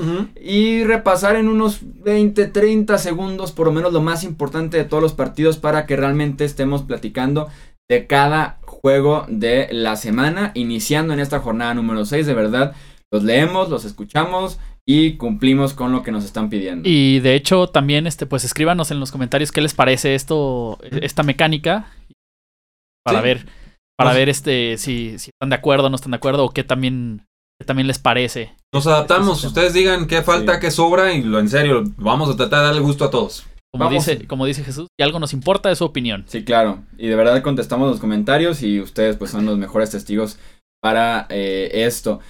y 0.41 0.85
repasar 0.85 1.37
en 1.37 1.49
unos 1.49 1.79
20, 1.83 2.47
30 2.49 2.99
segundos 2.99 3.53
por 3.53 3.67
lo 3.67 3.73
menos 3.73 3.93
lo 3.93 4.03
más 4.03 4.23
importante 4.25 4.77
de 4.77 4.85
todos 4.85 5.03
los 5.03 5.15
partidos 5.15 5.57
para 5.57 5.87
que 5.87 5.97
realmente 5.97 6.45
estemos 6.45 6.83
platicando 6.83 7.49
de 7.91 8.07
cada 8.07 8.59
juego 8.67 9.25
de 9.29 9.69
la 9.71 9.97
semana, 9.97 10.51
iniciando 10.55 11.15
en 11.15 11.21
esta 11.21 11.39
jornada 11.41 11.73
número 11.73 12.05
6, 12.05 12.27
de 12.27 12.35
verdad, 12.35 12.75
los 13.11 13.23
leemos, 13.25 13.71
los 13.71 13.87
escuchamos 13.87 14.59
y 14.87 15.15
cumplimos 15.17 15.73
con 15.73 15.93
lo 15.93 16.03
que 16.03 16.13
nos 16.13 16.25
están 16.25 16.51
pidiendo. 16.51 16.87
Y 16.87 17.21
de 17.21 17.35
hecho, 17.35 17.67
también, 17.69 18.07
este, 18.07 18.27
pues 18.27 18.45
escríbanos 18.45 18.91
en 18.91 19.01
los 19.01 19.11
comentarios 19.11 19.53
qué 19.53 19.63
les 19.63 19.73
parece 19.73 20.15
esto, 20.15 20.79
esta 21.01 21.23
mecánica. 21.23 21.91
Para 23.05 23.21
Sí. 23.21 23.25
ver, 23.25 23.47
para 23.99 24.15
ver 24.15 24.29
este, 24.29 24.79
si, 24.79 25.19
si 25.19 25.31
están 25.31 25.51
de 25.51 25.57
acuerdo 25.57 25.87
o 25.87 25.91
no 25.91 25.97
están 25.97 26.13
de 26.13 26.17
acuerdo, 26.17 26.45
o 26.45 26.51
qué 26.51 26.63
también, 26.65 27.27
qué 27.61 27.67
también 27.67 27.87
les 27.89 27.99
parece. 27.99 28.55
Nos 28.73 28.87
adaptamos, 28.87 29.39
Este 29.39 29.49
ustedes 29.49 29.73
digan 29.75 30.07
qué 30.07 30.23
falta, 30.23 30.55
Sí. 30.55 30.61
qué 30.61 30.71
sobra 30.71 31.13
y 31.13 31.23
lo 31.23 31.39
en 31.41 31.49
serio, 31.49 31.83
vamos 31.97 32.31
a 32.31 32.37
tratar 32.37 32.61
de 32.61 32.67
darle 32.67 32.81
gusto 32.81 33.05
a 33.05 33.11
todos. 33.11 33.45
Como 33.71 33.85
Vamos. 33.85 34.07
dice, 34.07 34.27
como 34.27 34.47
dice 34.47 34.65
Jesús, 34.65 34.89
si 34.99 35.03
algo 35.05 35.19
nos 35.19 35.35
importa 35.35 35.71
es 35.71 35.77
su 35.79 35.85
opinión. 35.85 36.25
Sí, 36.27 36.43
claro. 36.43 36.85
Y 36.97 37.09
de 37.09 37.17
verdad 37.17 37.43
contestamos 37.43 37.91
los 37.91 38.01
comentarios 38.01 38.63
y 38.63 38.81
ustedes 38.81 39.17
pues 39.17 39.31
son 39.31 39.45
los 39.45 39.59
mejores 39.59 39.91
testigos 39.91 40.39
para 40.81 41.27
eh, 41.29 41.71
esto. 41.75 42.21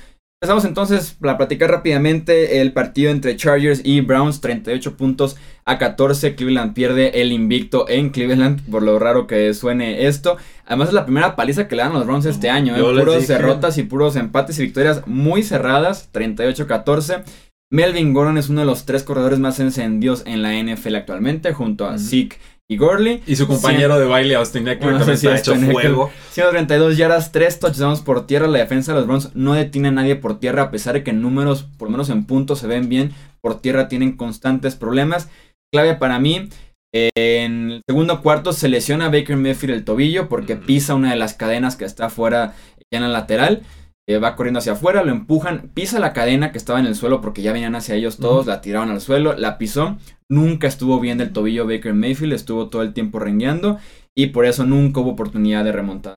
Empezamos 0.41 0.65
entonces 0.65 1.17
para 1.21 1.37
platicar 1.37 1.69
rápidamente 1.69 2.61
el 2.61 2.73
partido 2.73 3.11
entre 3.11 3.35
Chargers 3.35 3.81
y 3.83 4.03
Browns, 4.03 4.41
38 4.41 4.97
puntos 4.97 5.37
a 5.65 5.79
14. 5.79 6.37
Cleveland 6.37 6.75
pierde 6.75 7.21
el 7.21 7.33
invicto 7.33 7.89
en 7.89 8.11
Cleveland, 8.11 8.63
por 8.71 8.85
lo 8.85 9.01
raro 9.01 9.27
que 9.27 9.53
suene 9.53 10.07
esto. 10.07 10.37
Además 10.65 10.89
es 10.89 10.95
la 10.95 11.07
primera 11.07 11.35
paliza 11.35 11.67
que 11.67 11.75
le 11.75 11.83
dan 11.83 11.91
a 11.91 11.95
los 11.99 12.07
Browns 12.07 12.25
este 12.25 12.51
año, 12.51 12.77
¿eh? 12.77 12.81
Puros 12.81 13.27
derrotas 13.27 13.79
y 13.79 13.83
puros 13.83 14.15
empates 14.15 14.61
y 14.61 14.63
victorias 14.63 15.03
muy 15.07 15.43
cerradas, 15.43 16.09
38-14. 16.13 17.25
Melvin 17.73 18.15
Gordon 18.15 18.39
es 18.39 18.49
uno 18.49 18.61
de 18.61 18.67
los 18.67 18.85
tres 18.87 19.03
corredores 19.03 19.41
más 19.41 19.59
encendidos 19.59 20.23
en 20.25 20.43
la 20.43 20.55
NFL 20.55 20.95
actualmente, 20.95 21.53
junto 21.53 21.85
a 21.85 21.97
Ujú. 21.97 21.99
Zeke 21.99 22.39
y 22.69 22.77
Gurley. 22.77 23.23
Y 23.27 23.37
su 23.37 23.47
compañero 23.47 23.99
de 23.99 24.07
baile, 24.07 24.35
Austin 24.35 24.69
Eckler, 24.69 24.93
no 24.93 24.99
también 24.99 25.17
sé 25.17 25.29
si 25.29 25.35
está 25.35 25.55
hecho 25.55 25.73
fuego. 25.73 26.11
132 26.33 26.99
yardas, 26.99 27.33
3 27.33 27.59
touchdowns 27.59 28.03
por 28.03 28.27
tierra. 28.27 28.47
La 28.47 28.59
defensa 28.59 28.93
de 28.93 28.99
los 28.99 29.07
Browns 29.07 29.35
no 29.35 29.55
detiene 29.55 29.89
a 29.89 29.93
nadie 29.93 30.17
por 30.17 30.39
tierra, 30.39 30.65
a 30.65 30.71
pesar 30.71 30.93
de 30.93 31.03
que 31.03 31.11
en 31.11 31.23
números, 31.23 31.67
por 31.79 31.89
lo 31.89 31.93
menos 31.93 32.11
en 32.11 32.27
puntos, 32.27 32.59
se 32.59 32.67
ven 32.67 32.89
bien. 32.89 33.13
Por 33.41 33.61
tierra 33.61 33.89
tienen 33.89 34.17
constantes 34.17 34.77
problemas. 34.77 35.31
Clave 35.73 35.95
para 35.95 36.19
mí, 36.19 36.51
eh, 36.95 37.11
en 37.15 37.71
el 37.71 37.83
segundo 37.87 38.23
cuarto 38.23 38.53
se 38.53 38.69
lesiona 38.69 39.09
Baker 39.09 39.37
Mayfield 39.37 39.75
el 39.75 39.85
tobillo 39.85 40.29
porque 40.29 40.57
pisa 40.57 40.95
una 40.95 41.11
de 41.11 41.17
las 41.17 41.35
cadenas 41.35 41.77
que 41.77 41.85
está 41.85 42.07
afuera 42.07 42.55
ya 42.93 42.99
en 42.99 43.03
la 43.03 43.09
lateral. 43.09 43.63
Eh, 44.11 44.19
va 44.19 44.37
corriendo 44.37 44.59
hacia 44.59 44.73
afuera, 44.73 45.03
lo 45.05 45.13
empujan, 45.13 45.71
pisa 45.75 45.99
la 45.99 46.15
cadena 46.15 46.51
que 46.51 46.57
estaba 46.57 46.81
en 46.81 46.87
el 46.87 46.95
suelo 46.95 47.21
porque 47.21 47.43
ya 47.43 47.53
venían 47.53 47.75
hacia 47.77 47.95
ellos 47.95 48.17
todos, 48.17 48.47
la 48.47 48.63
tiraron 48.63 48.89
al 48.91 49.03
suelo, 49.03 49.35
la 49.37 49.59
pisó. 49.59 49.99
Nunca 50.31 50.67
estuvo 50.67 50.99
bien 50.99 51.19
del 51.19 51.31
tobillo 51.33 51.67
Baker 51.67 51.93
Mayfield, 51.93 52.33
estuvo 52.33 52.69
todo 52.69 52.81
el 52.81 52.95
tiempo 52.95 53.19
rengueando 53.19 53.79
y 54.17 54.29
por 54.29 54.47
eso 54.47 54.65
nunca 54.65 55.01
hubo 55.01 55.11
oportunidad 55.11 55.63
de 55.63 55.73
remontar. 55.73 56.15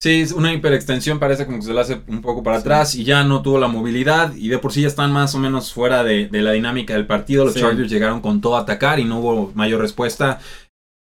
Sí, 0.00 0.20
es 0.20 0.32
una 0.32 0.52
hiperextensión, 0.52 1.18
parece 1.18 1.46
como 1.46 1.58
que 1.58 1.64
se 1.64 1.72
le 1.72 1.80
hace 1.80 2.00
un 2.08 2.20
poco 2.20 2.42
para 2.42 2.58
Sí. 2.58 2.60
atrás 2.60 2.94
y 2.94 3.04
ya 3.04 3.24
no 3.24 3.40
tuvo 3.42 3.58
la 3.58 3.68
movilidad 3.68 4.34
y 4.36 4.48
de 4.48 4.58
por 4.58 4.70
sí 4.70 4.82
ya 4.82 4.86
están 4.88 5.10
más 5.12 5.34
o 5.34 5.38
menos 5.38 5.72
fuera 5.72 6.04
de, 6.04 6.28
de 6.28 6.42
la 6.42 6.52
dinámica 6.52 6.92
del 6.94 7.06
partido. 7.06 7.44
Los 7.46 7.54
Sí. 7.54 7.60
Chargers 7.60 7.90
llegaron 7.90 8.20
con 8.20 8.40
todo 8.42 8.56
a 8.56 8.60
atacar 8.60 9.00
y 9.00 9.04
no 9.04 9.18
hubo 9.20 9.50
mayor 9.54 9.80
respuesta. 9.80 10.40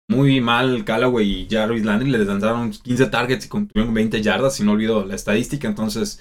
Muy 0.09 0.41
mal 0.41 0.85
Callaway 0.85 1.43
y 1.43 1.49
Jarvis 1.51 1.85
Landry 1.85 2.11
les 2.11 2.27
lanzaron 2.27 2.71
15 2.71 3.07
targets 3.07 3.47
y 3.47 3.49
tuvieron 3.49 3.93
20 3.93 4.23
yardas, 4.23 4.55
si 4.55 4.63
no 4.63 4.73
olvido 4.73 5.05
la 5.05 5.15
estadística, 5.15 5.67
entonces 5.67 6.21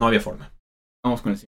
no 0.00 0.08
había 0.08 0.20
forma. 0.20 0.52
Vamos 1.04 1.22
con 1.22 1.32
el 1.32 1.38
siguiente. 1.38 1.50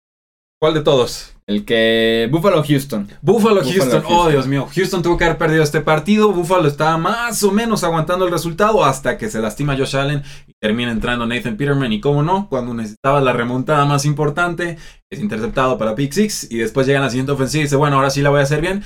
¿Cuál 0.64 0.72
de 0.72 0.80
todos? 0.80 1.34
El 1.46 1.66
que. 1.66 2.26
Buffalo 2.30 2.64
Houston. 2.66 3.06
Buffalo, 3.20 3.60
Buffalo, 3.62 3.80
Houston. 3.82 4.02
Oh. 4.06 4.30
Dios 4.30 4.46
mío. 4.46 4.66
Houston 4.74 5.02
tuvo 5.02 5.18
que 5.18 5.24
haber 5.24 5.36
perdido 5.36 5.62
este 5.62 5.82
partido. 5.82 6.32
Buffalo 6.32 6.66
estaba 6.66 6.96
más 6.96 7.42
o 7.42 7.52
menos 7.52 7.84
aguantando 7.84 8.24
el 8.24 8.30
resultado 8.32 8.82
hasta 8.82 9.18
que 9.18 9.28
se 9.28 9.40
lastima 9.40 9.76
Josh 9.76 9.94
Allen 9.94 10.22
y 10.46 10.54
termina 10.58 10.90
entrando 10.90 11.26
Nathan 11.26 11.58
Peterman. 11.58 11.92
Y 11.92 12.00
cómo 12.00 12.22
no, 12.22 12.48
cuando 12.48 12.72
necesitaba 12.72 13.20
la 13.20 13.34
remontada 13.34 13.84
más 13.84 14.06
importante, 14.06 14.78
es 15.12 15.20
interceptado 15.20 15.76
para 15.76 15.94
Pick 15.94 16.12
Six. 16.12 16.50
Y 16.50 16.56
después 16.56 16.86
llega 16.86 17.00
la 17.00 17.10
siguiente 17.10 17.32
ofensiva 17.32 17.60
y 17.60 17.64
dice, 17.64 17.76
bueno, 17.76 17.96
ahora 17.96 18.08
sí 18.08 18.22
la 18.22 18.30
voy 18.30 18.40
a 18.40 18.44
hacer 18.44 18.62
bien. 18.62 18.82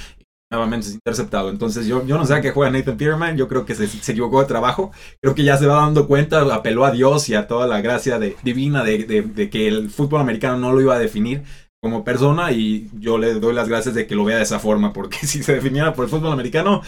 Nuevamente 0.50 0.86
es 0.88 0.94
interceptado. 0.94 1.50
Entonces 1.50 1.86
yo, 1.86 2.06
yo 2.06 2.16
no 2.16 2.24
sé 2.24 2.34
a 2.34 2.40
qué 2.40 2.52
juega 2.52 2.72
Nathan 2.72 2.96
Peterman. 2.96 3.36
Yo 3.36 3.48
creo 3.48 3.66
que 3.66 3.74
se, 3.74 3.86
se 3.86 4.12
equivocó 4.12 4.40
de 4.40 4.46
trabajo. 4.46 4.90
Creo 5.20 5.34
que 5.34 5.44
ya 5.44 5.58
se 5.58 5.66
va 5.66 5.74
dando 5.82 6.06
cuenta, 6.06 6.40
apeló 6.54 6.86
a 6.86 6.90
Dios 6.90 7.28
y 7.28 7.34
a 7.34 7.46
toda 7.46 7.66
la 7.66 7.82
gracia 7.82 8.18
de- 8.18 8.36
divina 8.42 8.82
de, 8.82 9.04
de- 9.04 9.22
de 9.22 9.50
que 9.50 9.68
el 9.68 9.90
fútbol 9.90 10.20
americano 10.22 10.56
no 10.58 10.72
lo 10.72 10.80
iba 10.80 10.94
a 10.94 10.98
definir 10.98 11.42
como 11.82 12.02
persona 12.02 12.50
y 12.52 12.90
yo 12.98 13.18
le 13.18 13.34
doy 13.34 13.54
las 13.54 13.68
gracias 13.68 13.94
de 13.94 14.06
que 14.06 14.14
lo 14.16 14.24
vea 14.24 14.38
de 14.38 14.42
esa 14.42 14.58
forma, 14.58 14.92
porque 14.92 15.18
si 15.26 15.42
se 15.42 15.54
definiera 15.54 15.92
por 15.94 16.06
el 16.06 16.10
fútbol 16.10 16.32
americano, 16.32 16.82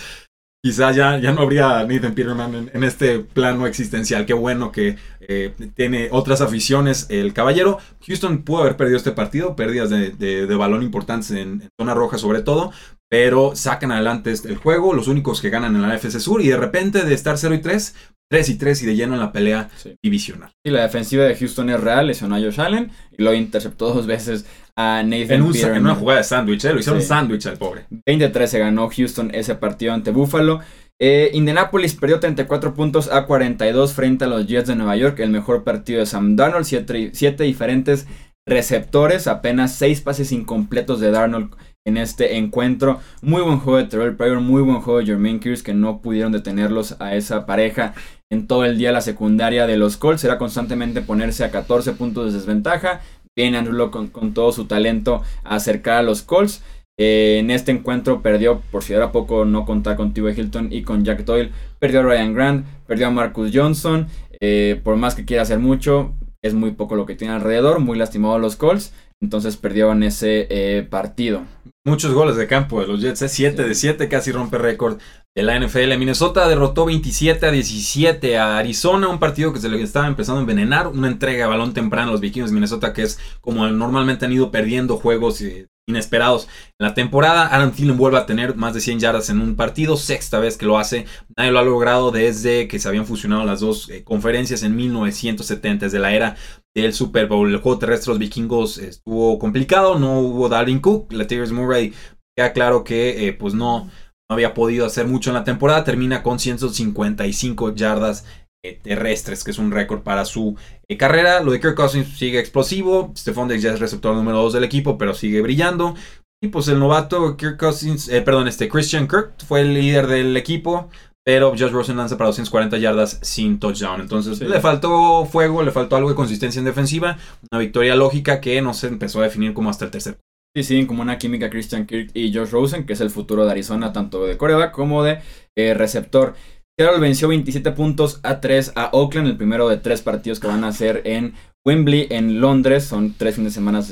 quizás 0.63 0.95
ya, 0.95 1.19
ya 1.19 1.33
no 1.33 1.43
habría 1.43 1.85
Nathan 1.85 2.15
Peterman 2.15 2.71
en, 2.73 2.85
este 2.85 3.21
plano 3.21 3.67
existencial. 3.67 4.27
Qué 4.27 4.35
bueno 4.35 4.73
que 4.73 4.97
eh, 5.21 5.55
tiene 5.75 6.09
otras 6.11 6.41
aficiones 6.41 7.07
el 7.09 7.33
caballero. 7.33 7.79
Houston 8.07 8.43
pudo 8.43 8.63
haber 8.63 8.77
perdido 8.77 8.99
este 8.99 9.13
partido, 9.13 9.57
pérdidas 9.57 9.91
de, 9.91 10.57
balón 10.57 10.83
importantes 10.83 11.31
en, 11.31 11.69
zona 11.79 11.95
roja 11.95 12.19
sobre 12.19 12.43
todo, 12.43 12.73
pero 13.09 13.57
sacan 13.57 13.93
adelante 13.93 14.31
este, 14.31 14.49
el 14.49 14.57
juego, 14.57 14.93
los 14.93 15.09
únicos 15.09 15.41
que 15.41 15.51
ganan 15.51 15.75
en 15.75 15.83
la 15.83 15.95
FC 15.95 16.21
Sur 16.21 16.43
y 16.43 16.49
de 16.49 16.57
repente 16.57 17.05
de 17.05 17.15
estar 17.15 17.39
0 17.39 17.55
y 17.55 17.61
3, 17.61 17.95
3 18.31 18.49
y 18.51 18.59
3 18.59 18.83
y 18.83 18.87
de 18.87 18.97
lleno 18.97 19.15
en 19.15 19.21
la 19.21 19.33
pelea 19.33 19.71
divisional. 20.03 20.53
Y 20.65 20.71
la 20.71 20.83
defensiva 20.83 21.25
de 21.25 21.35
Houston 21.35 21.71
es 21.71 21.81
real, 21.81 22.07
lesionó 22.07 22.37
a 22.37 22.41
Josh 22.41 22.61
Allen 22.61 22.93
y 23.17 23.23
lo 23.23 23.33
interceptó 23.33 23.93
dos 23.93 24.07
veces 24.07 24.45
a 24.81 25.03
Nathan 25.03 25.45
en, 25.47 25.77
en 25.77 25.83
una 25.83 25.95
jugada 25.95 26.19
de 26.19 26.25
sándwich, 26.25 26.65
¿eh? 26.65 26.73
lo 26.73 26.81
hicieron 26.81 27.03
sándwich 27.03 27.47
al 27.47 27.59
pobre. 27.59 27.87
20-13 28.07 28.59
ganó 28.59 28.89
Houston 28.89 29.31
ese 29.35 29.55
partido 29.55 29.93
ante 29.93 30.11
Buffalo. 30.11 30.61
Eh, 31.03 31.31
Indianapolis 31.33 31.95
perdió 31.95 32.21
34 32.21 32.75
puntos 32.75 33.11
a 33.11 33.25
42 33.25 33.95
frente 33.95 34.25
a 34.25 34.29
los 34.29 34.47
Jets 34.47 34.69
de 34.69 34.77
Nueva 34.77 34.97
York. 34.97 35.19
El 35.21 35.31
mejor 35.31 35.65
partido 35.65 36.01
de 36.01 36.07
Sam 36.07 36.37
Darnold. 36.37 36.65
7 36.65 37.45
diferentes 37.45 38.07
receptores. 38.47 39.27
Apenas 39.27 39.75
6 39.77 40.03
pases 40.03 40.31
incompletos 40.31 41.01
de 41.01 41.11
Darnold 41.11 41.55
en 41.87 41.97
este 41.97 42.37
encuentro. 42.37 43.01
Muy 43.23 43.41
buen 43.41 43.61
juego 43.61 43.79
de 43.79 43.85
Terrell 43.85 44.17
Pryor. 44.17 44.41
Muy 44.41 44.63
buen 44.63 44.81
juego 44.81 45.01
de 45.01 45.07
Jermaine 45.07 45.41
Kears 45.41 45.63
que 45.63 45.73
no 45.73 46.03
pudieron 46.03 46.33
detenerlos 46.33 46.97
a 47.01 47.15
esa 47.15 47.47
pareja 47.47 47.95
en 48.31 48.47
todo 48.47 48.67
el 48.67 48.77
día. 48.77 48.93
La 48.93 49.01
secundaria 49.01 49.67
de 49.67 49.79
los 49.79 49.97
Colts 49.97 50.25
era 50.25 50.37
constantemente 50.37 51.01
ponerse 51.01 51.45
a 51.45 51.51
14 51.51 51.93
puntos 51.93 52.27
de 52.27 52.39
desventaja. 52.39 53.01
Viene 53.37 53.59
Andrew 53.59 53.91
con, 53.91 54.09
con 54.09 54.35
todo 54.35 54.53
su 54.53 54.65
talento 54.67 55.23
a 55.45 55.57
acercar 55.57 55.99
a 55.99 56.03
los 56.03 56.23
Colts. 56.23 56.63
Eh, 56.99 57.39
en 57.39 57.51
este 57.51 57.73
encuentro 57.73 58.21
perdió, 58.21 58.61
por 58.71 58.83
si 58.83 58.93
era 58.93 59.11
poco 59.11 59.47
no 59.47 59.65
contar 59.65 59.97
con 59.97 60.13
T.Y. 60.13 60.39
Hilton 60.39 60.71
y 60.71 60.83
con 60.83 61.03
Jack 61.05 61.25
Doyle, 61.25 61.51
perdió 61.79 62.01
a 62.01 62.03
Ryan 62.03 62.35
Grant, 62.35 62.67
perdió 62.87 63.07
a 63.07 63.11
Marcus 63.11 63.51
Johnson. 63.55 64.09
Eh, 64.41 64.81
por 64.85 64.97
más 64.97 65.15
que 65.15 65.25
quiera 65.25 65.43
hacer 65.43 65.59
mucho, 65.59 66.13
es 66.43 66.55
muy 66.55 66.73
poco 66.73 66.97
lo 66.97 67.07
que 67.07 67.15
tiene 67.15 67.35
alrededor, 67.35 67.81
muy 67.81 67.97
lastimado 67.97 68.35
a 68.35 68.39
los 68.39 68.57
Colts. 68.57 68.93
Entonces 69.23 69.57
perdieron 69.57 70.03
ese 70.03 70.47
eh, 70.51 70.83
partido. 70.83 71.43
Muchos 71.87 72.13
goles 72.13 72.37
de 72.37 72.47
campo 72.47 72.81
de 72.81 72.87
los 72.87 73.01
Jets, 73.01 73.25
7 73.27 73.63
de 73.63 73.75
7, 73.75 74.09
casi 74.09 74.33
rompe 74.33 74.59
récord 74.59 74.99
de 75.35 75.43
la 75.43 75.59
NFL. 75.59 75.97
Minnesota 75.97 76.49
derrotó 76.49 76.87
27 76.87 77.47
a 77.47 77.51
17 77.51 78.39
a 78.39 78.59
Arizona, 78.59 79.09
un 79.09 79.19
partido 79.19 79.53
que 79.53 79.61
se 79.61 79.69
le 79.69 79.81
estaba 79.83 80.07
empezando 80.07 80.39
a 80.39 80.43
envenenar, 80.43 80.89
una 80.89 81.09
entrega 81.09 81.45
de 81.45 81.51
balón 81.51 81.73
temprano 81.73 82.09
a 82.09 82.13
los 82.13 82.21
vikingos 82.21 82.51
de 82.51 82.55
Minnesota, 82.55 82.93
que 82.93 83.03
es 83.03 83.19
como 83.41 83.67
normalmente 83.69 84.25
han 84.25 84.33
ido 84.33 84.51
perdiendo 84.51 84.97
juegos 84.97 85.43
inesperados 85.87 86.49
en 86.79 86.87
la 86.87 86.95
temporada. 86.95 87.47
Aaron 87.47 87.73
Thielen 87.73 87.97
vuelve 87.97 88.19
a 88.19 88.27
tener 88.27 88.57
más 88.57 88.75
de 88.75 88.81
100 88.81 89.01
yardas 89.01 89.31
en 89.31 89.41
un 89.41 89.55
partido, 89.57 89.97
sexta 89.97 90.41
vez 90.41 90.57
que 90.57 90.67
lo 90.67 90.79
hace. 90.79 91.07
Nadie 91.37 91.53
lo 91.53 91.61
ha 91.61 91.65
logrado 91.65 92.11
desde 92.11 92.67
que 92.67 92.79
se 92.79 92.89
habían 92.89 93.07
fusionado 93.07 93.45
las 93.45 93.61
dos 93.61 93.89
eh, 93.91 94.03
conferencias 94.03 94.63
en 94.63 94.75
1970, 94.75 95.87
desde 95.87 95.99
la 95.99 96.13
era 96.13 96.37
del 96.75 96.93
Super 96.93 97.27
Bowl. 97.29 97.49
El 97.49 97.61
juego 97.61 97.79
terrestre 97.79 98.07
de 98.07 98.13
los 98.15 98.19
vikingos 98.19 98.79
estuvo 98.79 99.39
complicado, 99.39 99.99
no 99.99 100.21
hubo 100.21 100.49
Darwin 100.49 100.81
Cook, 100.81 101.13
Latavius 101.13 101.53
Murray 101.53 101.93
queda 102.37 102.53
claro 102.53 102.85
que 102.85 103.27
eh, 103.27 103.33
pues 103.33 103.55
no 103.55 103.91
había 104.31 104.55
podido 104.55 104.87
hacer 104.87 105.07
mucho 105.07 105.31
en 105.31 105.35
la 105.35 105.45
temporada, 105.45 105.85
termina 105.85 106.23
con 106.23 106.39
155 106.39 107.75
yardas 107.75 108.25
eh, 108.65 108.79
terrestres, 108.81 109.43
que 109.43 109.51
es 109.51 109.59
un 109.59 109.73
récord 109.73 110.03
para 110.03 110.25
su 110.25 110.57
eh, 110.89 110.97
carrera. 110.97 111.43
Lo 111.43 111.51
de 111.51 111.61
Kirk 111.61 111.75
Cousins 111.75 112.17
sigue 112.17 112.39
explosivo. 112.39 113.13
Stephon 113.17 113.49
Diggs 113.49 113.63
ya 113.63 113.73
es 113.73 113.81
receptor 113.81 114.15
número 114.15 114.39
2 114.43 114.53
del 114.53 114.65
equipo, 114.65 114.97
pero 114.97 115.15
sigue 115.15 115.41
brillando. 115.41 115.95
Y 116.43 116.49
pues 116.49 116.69
el 116.69 116.79
novato 116.79 117.37
Kirk 117.37 117.59
Cousins, 117.59 118.09
eh, 118.09 118.23
perdón, 118.23 118.49
este 118.49 118.69
Christian 118.69 119.09
Kirk 119.09 119.33
fue 119.47 119.63
el 119.63 119.75
líder 119.75 120.07
del 120.07 120.37
equipo. 120.37 120.89
Pero 121.23 121.51
Josh 121.51 121.71
Rosen 121.71 121.99
lanza 121.99 122.17
para 122.17 122.29
240 122.29 122.79
yardas 122.79 123.19
sin 123.23 123.59
touchdown. 123.59 124.01
Entonces 124.01 124.41
le 124.41 124.61
faltó 124.61 125.27
fuego, 125.27 125.63
le 125.63 125.71
faltó 125.71 125.97
algo 125.97 126.09
de 126.09 126.15
consistencia 126.15 126.61
en 126.61 126.65
defensiva. 126.65 127.19
Una 127.51 127.61
victoria 127.61 127.95
lógica 127.95 128.41
que 128.41 128.63
no 128.63 128.75
se 128.75 128.87
empezó 128.87 129.21
a 129.21 129.25
definir 129.25 129.53
como 129.53 129.69
hasta 129.69 129.85
el 129.85 129.91
tercer. 129.91 130.19
Sí, 130.57 130.65
sí, 130.65 130.87
como 130.87 131.03
una 131.03 131.19
química 131.19 131.49
Christian 131.49 131.87
Kirk 131.87 132.11
y 132.13 132.35
Josh 132.35 132.51
Rosen, 132.51 132.85
que 132.85 132.95
es 132.95 133.01
el 133.01 133.11
futuro 133.11 133.45
de 133.45 133.53
Arizona, 133.53 133.93
tanto 133.93 134.27
de 134.27 134.37
coreback 134.37 134.73
como 134.73 135.05
de 135.05 135.21
receptor. 135.57 136.35
Seattle 136.81 136.99
venció 136.99 137.29
27 137.29 137.73
puntos 137.73 138.21
a 138.23 138.41
3 138.41 138.73
a 138.75 138.89
Oakland, 138.93 139.29
el 139.29 139.37
primero 139.37 139.69
de 139.69 139.77
tres 139.77 140.01
partidos 140.01 140.41
que 140.41 140.47
van 140.47 140.65
a 140.65 140.69
hacer 140.69 141.03
en 141.05 141.35
Wembley, 141.67 142.07
en 142.09 142.41
Londres. 142.41 142.85
Son 142.85 143.13
tres 143.13 143.35
fines 143.35 143.53
de 143.53 143.55
semana 143.55 143.83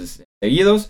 seguidos. 0.43 0.89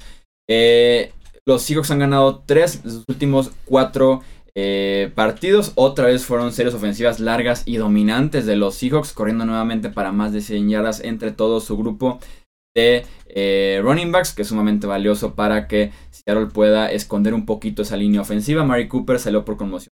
Eh, 0.49 1.11
los 1.45 1.63
Seahawks 1.63 1.91
han 1.91 1.99
ganado 1.99 2.45
tres 2.47 2.85
de 2.85 2.91
sus 2.91 3.05
últimos 3.09 3.51
cuatro 3.65 4.23
eh, 4.55 5.11
partidos. 5.15 5.73
Otra 5.75 6.07
vez 6.07 6.25
fueron 6.25 6.53
series 6.53 6.75
ofensivas 6.75 7.19
largas 7.19 7.65
y 7.67 7.79
dominantes 7.79 8.47
de 8.47 8.55
los 8.55 8.77
Seahawks, 8.77 9.13
corriendo 9.13 9.45
nuevamente 9.45 9.91
para 9.91 10.13
más 10.13 10.33
de 10.33 10.41
100 10.41 10.69
yardas 10.69 11.01
entre 11.01 11.33
todo 11.33 11.61
su 11.61 11.77
grupo 11.77 12.21
de 12.79 13.07
eh, 13.27 13.81
running 13.83 14.12
backs, 14.12 14.33
que 14.33 14.43
es 14.43 14.49
sumamente 14.49 14.87
valioso 14.87 15.35
para 15.35 15.67
que 15.67 15.93
Seattle 16.11 16.47
pueda 16.47 16.91
esconder 16.91 17.35
un 17.35 17.47
poquito 17.47 17.83
esa 17.83 17.97
línea 17.97 18.21
ofensiva. 18.21 18.64
Mari 18.64 18.88
Cooper 18.88 19.19
salió 19.19 19.45
por 19.45 19.57
conmoción 19.57 19.93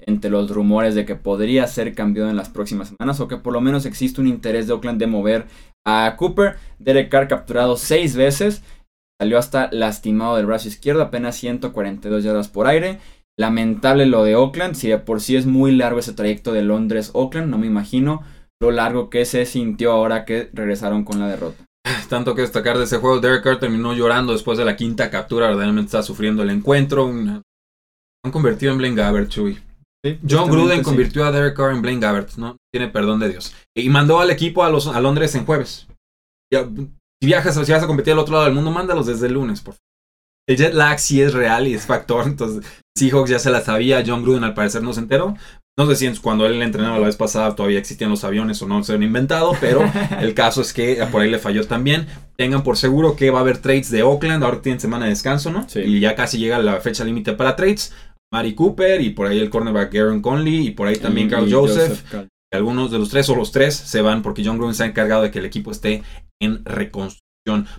entre 0.00 0.30
los 0.30 0.50
rumores 0.50 0.94
de 0.94 1.06
que 1.06 1.16
podría 1.16 1.66
ser 1.66 1.94
cambiado 1.94 2.28
en 2.28 2.36
las 2.36 2.50
próximas 2.50 2.88
semanas 2.88 3.20
o 3.20 3.28
que 3.28 3.38
por 3.38 3.54
lo 3.54 3.62
menos 3.62 3.86
existe 3.86 4.20
un 4.20 4.26
interés 4.26 4.66
de 4.66 4.74
Oakland 4.74 4.98
de 4.98 5.06
mover 5.06 5.46
a 5.86 6.14
Cooper. 6.18 6.56
Derek 6.78 7.08
Carr 7.08 7.26
capturado 7.26 7.76
seis 7.76 8.16
veces, 8.16 8.62
salió 9.18 9.38
hasta 9.38 9.70
lastimado 9.72 10.36
del 10.36 10.46
brazo 10.46 10.68
izquierdo, 10.68 11.02
apenas 11.02 11.36
142 11.36 12.22
yardas 12.22 12.48
por 12.48 12.66
aire. 12.66 12.98
Lamentable 13.38 14.04
lo 14.04 14.24
de 14.24 14.36
Oakland, 14.36 14.74
si 14.74 14.88
de 14.88 14.98
por 14.98 15.22
sí 15.22 15.36
es 15.36 15.46
muy 15.46 15.72
largo 15.72 16.00
ese 16.00 16.12
trayecto 16.12 16.52
de 16.52 16.62
Londres-Oakland, 16.62 17.48
no 17.48 17.56
me 17.56 17.66
imagino 17.66 18.22
lo 18.60 18.70
largo 18.70 19.08
que 19.08 19.24
se 19.24 19.46
sintió 19.46 19.92
ahora 19.92 20.26
que 20.26 20.50
regresaron 20.52 21.04
con 21.04 21.18
la 21.18 21.28
derrota. 21.28 21.69
Tanto 22.08 22.34
que 22.34 22.42
destacar 22.42 22.76
de 22.76 22.84
ese 22.84 22.98
juego, 22.98 23.20
Derek 23.20 23.42
Carr 23.42 23.58
terminó 23.58 23.94
llorando 23.94 24.32
después 24.32 24.58
de 24.58 24.64
la 24.64 24.76
quinta 24.76 25.10
captura, 25.10 25.48
verdaderamente 25.48 25.86
está 25.86 26.02
sufriendo 26.02 26.42
el 26.42 26.50
encuentro, 26.50 27.06
una 27.06 27.42
han 28.24 28.32
convertido 28.32 28.72
en 28.72 28.78
Blaine 28.78 28.96
Gabbert, 28.96 29.30
Chuy. 29.30 29.58
John 30.28 30.50
Gruden 30.50 30.82
convirtió 30.82 31.24
a 31.24 31.32
Derek 31.32 31.56
Carr 31.56 31.72
en 31.72 31.82
Blaine 31.82 32.00
Gabbert, 32.00 32.36
¿no? 32.36 32.56
Tiene 32.72 32.88
perdón 32.88 33.20
de 33.20 33.30
Dios. 33.30 33.54
Y 33.76 33.88
mandó 33.88 34.20
al 34.20 34.30
equipo 34.30 34.64
a, 34.64 34.70
los, 34.70 34.86
a 34.86 35.00
Londres 35.00 35.34
en 35.34 35.44
jueves. 35.44 35.86
si 36.52 37.26
viajas, 37.26 37.54
si 37.54 37.72
vas 37.72 37.82
a 37.82 37.86
competir 37.86 38.12
al 38.12 38.18
otro 38.18 38.34
lado 38.34 38.44
del 38.46 38.54
mundo, 38.54 38.70
mándalos 38.70 39.06
desde 39.06 39.26
el 39.26 39.34
lunes, 39.34 39.60
por 39.60 39.74
favor. 39.74 39.80
El 40.48 40.56
jet 40.56 40.74
lag 40.74 40.98
sí 40.98 41.22
es 41.22 41.32
real 41.32 41.68
y 41.68 41.74
es 41.74 41.86
factor, 41.86 42.26
entonces 42.26 42.64
Seahawks 42.96 43.30
ya 43.30 43.38
se 43.38 43.50
la 43.50 43.60
sabía, 43.60 44.02
John 44.04 44.22
Gruden 44.22 44.44
al 44.44 44.54
parecer 44.54 44.82
no 44.82 44.92
se 44.92 45.00
enteró. 45.00 45.36
No 45.78 45.86
sé 45.86 45.96
si 45.96 46.18
cuando 46.18 46.46
él 46.46 46.60
entrenaba 46.60 46.98
la 46.98 47.06
vez 47.06 47.16
pasada 47.16 47.54
todavía 47.54 47.78
existían 47.78 48.10
los 48.10 48.24
aviones 48.24 48.60
o 48.60 48.66
no 48.66 48.82
se 48.82 48.92
han 48.92 49.02
inventado, 49.02 49.52
pero 49.60 49.80
el 50.20 50.34
caso 50.34 50.60
es 50.60 50.72
que 50.72 50.96
por 51.10 51.22
ahí 51.22 51.30
le 51.30 51.38
falló 51.38 51.66
también. 51.66 52.06
Tengan 52.36 52.62
por 52.62 52.76
seguro 52.76 53.16
que 53.16 53.30
va 53.30 53.38
a 53.38 53.42
haber 53.42 53.58
trades 53.58 53.90
de 53.90 54.02
Oakland, 54.02 54.44
ahora 54.44 54.60
tienen 54.60 54.80
semana 54.80 55.06
de 55.06 55.10
descanso, 55.10 55.50
¿no? 55.50 55.66
Y 55.74 56.00
ya 56.00 56.14
casi 56.14 56.38
llega 56.38 56.58
la 56.58 56.80
fecha 56.80 57.04
límite 57.04 57.32
para 57.32 57.56
trades. 57.56 57.94
Mari 58.32 58.54
Cooper 58.54 59.00
y 59.00 59.10
por 59.10 59.26
ahí 59.26 59.40
el 59.40 59.50
cornerback 59.50 59.94
Aaron 59.94 60.22
Conley 60.22 60.68
y 60.68 60.70
por 60.70 60.86
ahí 60.86 60.96
también 60.96 61.28
Carl 61.28 61.52
Joseph. 61.52 62.04
Algunos 62.52 62.90
de 62.90 62.98
los 62.98 63.10
tres 63.10 63.28
o 63.28 63.36
los 63.36 63.52
tres 63.52 63.74
se 63.74 64.02
van 64.02 64.22
porque 64.22 64.44
John 64.44 64.58
Gruden 64.58 64.74
se 64.74 64.82
ha 64.82 64.86
encargado 64.86 65.22
de 65.22 65.30
que 65.30 65.38
el 65.38 65.44
equipo 65.44 65.70
esté 65.70 66.02
en 66.40 66.64
reconstrucción. 66.64 67.20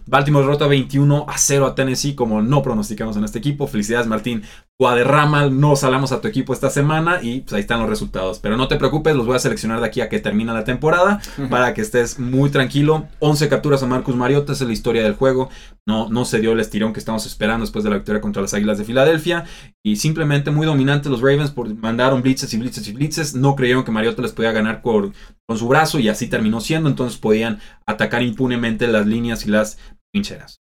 Baltimore 0.06 0.46
derrota 0.46 0.68
21 0.68 1.26
a 1.28 1.38
0 1.38 1.66
a 1.66 1.76
Tennessee, 1.76 2.16
como 2.16 2.42
no 2.42 2.64
pronosticamos 2.64 3.18
en 3.18 3.26
este 3.26 3.40
equipo. 3.40 3.68
Felicidades, 3.68 4.08
Martín. 4.08 4.44
Guaderrama, 4.82 5.48
no 5.48 5.76
salamos 5.76 6.12
a 6.12 6.22
tu 6.22 6.28
equipo 6.28 6.54
esta 6.54 6.72
semana 6.72 7.20
y 7.22 7.42
pues 7.42 7.54
ahí 7.54 7.60
están 7.60 7.82
los 7.82 7.88
resultados. 7.88 8.40
Pero 8.40 8.58
no 8.58 8.68
te 8.68 8.78
preocupes, 8.78 9.16
los 9.16 9.28
voy 9.28 9.36
a 9.36 9.40
seleccionar 9.40 9.80
de 9.80 9.86
aquí 9.86 10.02
a 10.02 10.10
que 10.10 10.20
termine 10.20 10.52
la 10.54 10.64
temporada 10.64 11.22
para 11.52 11.76
que 11.76 11.82
estés 11.82 12.18
muy 12.18 12.50
tranquilo. 12.50 13.08
11 13.20 13.48
capturas 13.48 13.84
a 13.84 13.86
Marcus 13.86 14.16
Mariota, 14.16 14.54
es 14.54 14.62
la 14.62 14.74
historia 14.74 15.04
del 15.04 15.14
juego. 15.14 15.52
No, 15.88 16.10
no 16.10 16.26
se 16.26 16.40
dio 16.40 16.54
el 16.54 16.60
estirón 16.60 16.94
que 16.94 17.00
estamos 17.00 17.28
esperando 17.28 17.64
después 17.64 17.84
de 17.84 17.92
la 17.92 17.98
victoria 17.98 18.22
contra 18.22 18.42
las 18.42 18.56
Águilas 18.56 18.80
de 18.80 18.86
Filadelfia. 18.86 19.46
Y 19.86 19.98
simplemente 19.98 20.50
muy 20.50 20.66
dominantes 20.66 21.12
los 21.12 21.22
Ravens 21.22 21.52
por 21.52 21.72
mandaron 21.76 22.24
blitzes 22.24 22.52
y 22.52 22.58
blitzes 22.58 22.88
y 22.88 22.94
blitzes. 22.94 23.36
No 23.36 23.56
creyeron 23.56 23.84
que 23.84 23.92
Mariota 23.92 24.24
les 24.24 24.32
podía 24.32 24.52
ganar 24.52 24.82
con, 24.82 25.14
con 25.48 25.60
su 25.60 25.68
brazo 25.68 26.00
y 26.00 26.10
así 26.10 26.26
terminó 26.26 26.60
siendo. 26.60 26.90
Entonces 26.90 27.20
podían 27.20 27.60
atacar 27.86 28.24
impunemente 28.24 28.88
las 28.88 29.06
líneas 29.06 29.46
y 29.46 29.52
las 29.52 29.78
pincheras. 30.12 30.61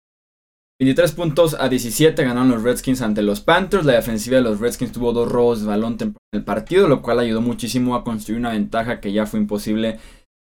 23 0.82 1.12
puntos 1.12 1.56
a 1.60 1.68
17 1.68 2.24
ganaron 2.24 2.50
los 2.50 2.64
Redskins 2.64 3.02
ante 3.02 3.22
los 3.22 3.40
Panthers. 3.40 3.84
La 3.84 3.92
defensiva 3.92 4.38
de 4.38 4.42
los 4.42 4.58
Redskins 4.58 4.90
tuvo 4.90 5.12
dos 5.12 5.30
robos 5.30 5.60
de 5.60 5.68
balón 5.68 5.96
en 6.00 6.16
el 6.32 6.42
partido, 6.42 6.88
lo 6.88 7.02
cual 7.02 7.20
ayudó 7.20 7.40
muchísimo 7.40 7.94
a 7.94 8.02
construir 8.02 8.40
una 8.40 8.50
ventaja 8.50 8.98
que 8.98 9.12
ya 9.12 9.24
fue 9.24 9.38
imposible 9.38 10.00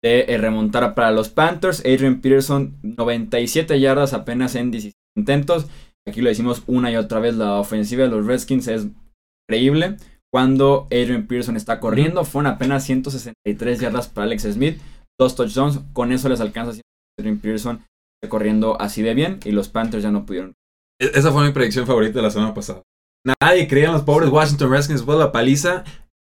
de 0.01 0.25
eh, 0.29 0.37
remontar 0.37 0.95
para 0.95 1.11
los 1.11 1.27
Panthers. 1.27 1.81
Adrian 1.81 2.21
Peterson, 2.21 2.77
97 2.81 3.77
yardas 3.81 4.13
apenas 4.13 4.55
en 4.55 4.71
17 4.71 4.95
intentos. 5.17 5.67
Aquí 6.07 6.21
lo 6.21 6.29
decimos 6.29 6.63
una 6.65 6.89
y 6.89 6.95
otra 6.95 7.19
vez, 7.19 7.35
la 7.35 7.59
ofensiva 7.59 8.03
de 8.03 8.09
los 8.09 8.25
Redskins 8.25 8.69
es 8.69 8.87
increíble. 9.49 9.97
Cuando 10.31 10.87
Adrian 10.91 11.27
Peterson 11.27 11.57
está 11.57 11.81
corriendo, 11.81 12.23
fueron 12.23 12.53
apenas 12.53 12.85
163 12.85 13.81
yardas 13.81 14.07
para 14.07 14.27
Alex 14.27 14.43
Smith, 14.43 14.79
dos 15.19 15.35
touchdowns. 15.35 15.81
Con 15.91 16.13
eso 16.13 16.29
les 16.29 16.39
alcanza 16.39 16.71
a 16.71 16.81
Adrian 17.19 17.37
Peterson 17.37 17.81
corriendo 18.29 18.79
así 18.79 19.01
de 19.01 19.13
bien 19.13 19.39
y 19.43 19.51
los 19.51 19.69
Panthers 19.69 20.03
ya 20.03 20.11
no 20.11 20.25
pudieron. 20.25 20.55
E-, 20.99 21.11
esa 21.15 21.31
fue 21.31 21.45
mi 21.45 21.51
predicción 21.53 21.87
favorita 21.87 22.19
de 22.19 22.23
la 22.23 22.31
semana 22.31 22.53
pasada. 22.53 22.83
nadie 23.41 23.67
creía 23.67 23.87
en 23.87 23.93
los 23.93 24.03
pobres 24.03 24.29
Washington 24.29 24.71
Redskins 24.71 24.99
después 24.99 25.17
de 25.17 25.23
la 25.25 25.31
paliza. 25.31 25.83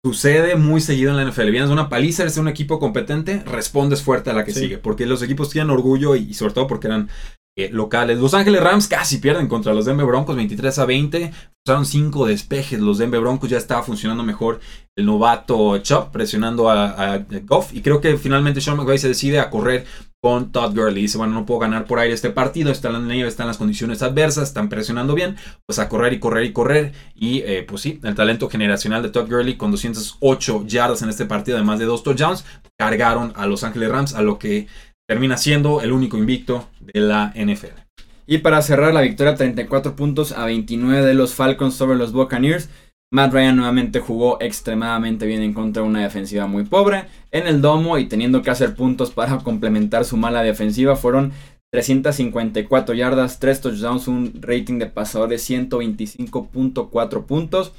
Sucede 0.05 0.57
muy 0.57 0.81
seguido 0.81 1.11
en 1.11 1.16
la 1.16 1.25
NFL. 1.31 1.51
Vienes 1.51 1.68
de 1.68 1.75
una 1.75 1.88
paliza, 1.88 2.23
eres 2.25 2.37
un 2.37 2.49
equipo 2.49 2.81
competente, 2.81 3.40
respondes 3.45 4.03
fuerte 4.03 4.31
a 4.31 4.33
la 4.35 4.45
que 4.45 4.53
Sí. 4.53 4.61
sigue. 4.61 4.79
Porque 4.79 5.07
los 5.07 5.23
equipos 5.23 5.51
tienen 5.51 5.71
orgullo 5.71 6.16
y, 6.16 6.23
y 6.31 6.35
sobre 6.35 6.55
todo 6.55 6.66
porque 6.66 6.88
eran 6.88 7.09
eh, 7.55 7.69
locales. 7.71 8.19
Los 8.19 8.33
Ángeles 8.33 8.62
Rams 8.62 8.88
casi 8.88 9.19
pierden 9.19 9.47
contra 9.47 9.75
los 9.75 9.85
Denver 9.85 10.07
Broncos 10.07 10.37
23 10.37 10.79
a 10.79 10.87
20. 10.87 11.33
Usaron 11.67 11.85
5 11.85 12.27
despejes. 12.27 12.81
Los 12.81 12.99
Denver 12.99 13.21
Broncos 13.21 13.51
ya 13.51 13.59
estaba 13.59 13.83
funcionando 13.83 14.23
mejor. 14.23 14.61
El 14.97 15.07
novato 15.07 15.77
Chop 15.79 16.11
presionando 16.12 16.71
a, 16.71 17.19
Goff. 17.45 17.75
Y 17.75 17.83
creo 17.83 18.01
que 18.01 18.17
finalmente 18.17 18.61
Sean 18.61 18.79
McVay 18.79 18.99
se 18.99 19.09
decide 19.09 19.38
a 19.38 19.51
correr 19.51 19.85
con 20.23 20.51
Todd 20.51 20.75
Gurley. 20.75 21.03
Dice, 21.03 21.19
bueno, 21.19 21.35
no 21.35 21.45
puedo 21.45 21.61
ganar 21.61 21.85
por 21.85 21.99
aire 21.99 22.15
este 22.15 22.31
partido. 22.31 22.71
Está 22.71 22.91
la 22.91 23.01
nieve, 23.01 23.29
están 23.29 23.49
las 23.49 23.59
condiciones 23.59 24.03
adversas, 24.03 24.49
están 24.49 24.71
presionando 24.71 25.15
bien. 25.15 25.37
Pues 25.67 25.79
a 25.79 25.91
correr 25.91 26.15
y 26.15 26.21
correr 26.21 26.45
y 26.45 26.53
correr. 26.53 26.93
Y 27.15 27.41
eh, 27.41 27.65
pues 27.69 27.83
sí, 27.83 28.01
el 28.03 28.15
talento 28.15 28.49
generacional 28.49 29.03
de 29.03 29.11
Todd 29.11 29.29
Gurley 29.29 29.59
con 29.59 29.71
208 29.71 30.65
yardas 30.67 31.03
en 31.03 31.11
este 31.11 31.27
partido, 31.27 31.59
además 31.59 31.79
de 31.79 31.85
dos 31.85 32.03
touchdowns, 32.03 32.47
cargaron 32.79 33.35
a 33.37 33.47
Los 33.47 33.62
Ángeles 33.62 33.91
Rams 33.91 34.15
a 34.15 34.23
lo 34.23 34.38
que 34.38 34.69
termina 35.12 35.37
siendo 35.37 35.83
el 35.83 35.92
único 35.92 36.16
invicto 36.16 36.70
de 36.81 37.01
la 37.01 37.35
NFL. 37.37 37.79
Y 38.27 38.38
para 38.38 38.62
cerrar 38.62 38.94
la 38.94 39.03
victoria 39.03 39.35
34 39.35 39.94
puntos 39.94 40.33
a 40.33 40.46
29 40.46 41.05
de 41.05 41.12
los 41.12 41.35
Falcons 41.35 41.75
sobre 41.75 41.98
los 41.98 42.12
Buccaneers. 42.12 42.70
Matt 43.12 43.35
Ryan 43.35 43.57
nuevamente 43.57 44.01
jugó 44.01 44.40
extremadamente 44.40 45.27
bien 45.27 45.42
en 45.42 45.53
contra 45.53 45.83
de 45.83 45.88
una 45.90 46.01
defensiva 46.01 46.46
muy 46.46 46.64
pobre. 46.64 47.05
En 47.31 47.46
el 47.46 47.61
domo 47.61 47.98
y 47.98 48.07
teniendo 48.07 48.40
que 48.40 48.48
hacer 48.48 48.75
puntos 48.75 49.11
para 49.11 49.37
complementar 49.44 50.07
su 50.07 50.16
mala 50.16 50.42
defensiva 50.42 50.96
fueron 50.96 51.33
354 51.75 52.94
yardas, 52.94 53.38
3 53.38 53.61
touchdowns, 53.61 54.09
un 54.09 54.33
rating 54.40 54.79
de 54.79 54.87
pasador 54.87 55.29
de 55.29 55.37
125.4 55.37 57.27
puntos. 57.27 57.75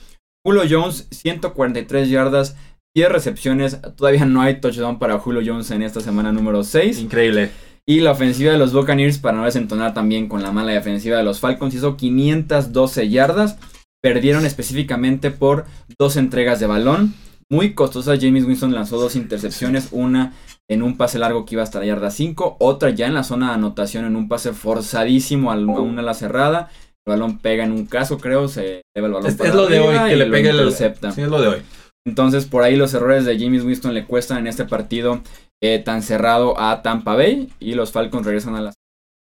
Julio 0.45 0.61
Jones 0.69 1.07
143 1.09 2.09
yardas, 2.09 2.55
10 2.95 3.09
recepciones. 3.09 3.79
Todavía 3.95 4.25
no 4.25 4.41
hay 4.41 4.59
touchdown 4.59 4.99
para 4.99 5.19
Julio 5.19 5.41
Jones 5.45 5.71
en 5.71 5.81
esta 5.81 6.01
semana 6.01 6.31
número 6.31 6.63
6. 6.63 6.99
Increíble. 6.99 7.49
Y 7.85 7.99
la 7.99 8.11
ofensiva 8.11 8.51
de 8.51 8.57
los 8.57 8.71
Buccaneers, 8.71 9.17
para 9.17 9.37
no 9.37 9.45
desentonar 9.45 9.93
también 9.93 10.29
con 10.29 10.41
la 10.41 10.51
mala 10.51 10.71
defensiva 10.71 11.17
de 11.17 11.23
los 11.23 11.39
Falcons, 11.39 11.73
hizo 11.73 11.97
512 11.97 13.09
yardas. 13.09 13.57
Perdieron 14.01 14.45
específicamente 14.45 15.31
por 15.31 15.65
dos 15.99 16.17
entregas 16.17 16.59
de 16.59 16.67
balón. 16.67 17.13
Muy 17.49 17.73
costosa. 17.73 18.15
James 18.19 18.45
Winston 18.45 18.73
lanzó 18.73 18.97
dos 18.97 19.15
intercepciones. 19.15 19.89
Una 19.91 20.33
en 20.69 20.81
un 20.81 20.95
pase 20.95 21.19
largo 21.19 21.45
que 21.45 21.55
iba 21.55 21.63
hasta 21.63 21.79
la 21.79 21.85
yarda 21.85 22.11
5. 22.11 22.57
Otra 22.59 22.91
ya 22.91 23.07
en 23.07 23.13
la 23.13 23.23
zona 23.23 23.49
de 23.49 23.53
anotación 23.55 24.05
en 24.05 24.15
un 24.15 24.29
pase 24.29 24.53
forzadísimo 24.53 25.51
a 25.51 25.55
una 25.55 26.01
ala 26.01 26.13
cerrada. 26.13 26.69
El 27.05 27.11
balón 27.11 27.39
pega 27.39 27.65
en 27.65 27.73
un 27.73 27.85
caso, 27.85 28.17
creo. 28.17 28.47
Se 28.47 28.83
eleva 28.95 29.07
el 29.07 29.13
balón. 29.13 29.27
Es, 29.27 29.35
para 29.35 29.49
es 29.49 29.55
lo 29.55 29.67
de 29.67 29.79
hoy 29.79 29.97
que 30.09 30.15
le 30.15 30.25
pegue 30.27 30.49
el. 30.49 30.55
intercepta. 30.55 31.11
Sí, 31.11 31.21
es 31.21 31.27
lo 31.27 31.41
de 31.41 31.47
hoy. 31.49 31.61
Entonces, 32.05 32.45
por 32.45 32.63
ahí 32.63 32.75
los 32.75 32.93
errores 32.93 33.25
de 33.25 33.39
James 33.39 33.63
Winston 33.63 33.93
le 33.93 34.05
cuestan 34.05 34.39
en 34.39 34.47
este 34.47 34.65
partido 34.65 35.21
eh, 35.61 35.79
tan 35.79 36.01
cerrado 36.01 36.59
a 36.59 36.81
Tampa 36.81 37.15
Bay. 37.15 37.51
Y 37.59 37.75
los 37.75 37.91
Falcons 37.91 38.25
regresan 38.25 38.55
a 38.55 38.61
la 38.61 38.73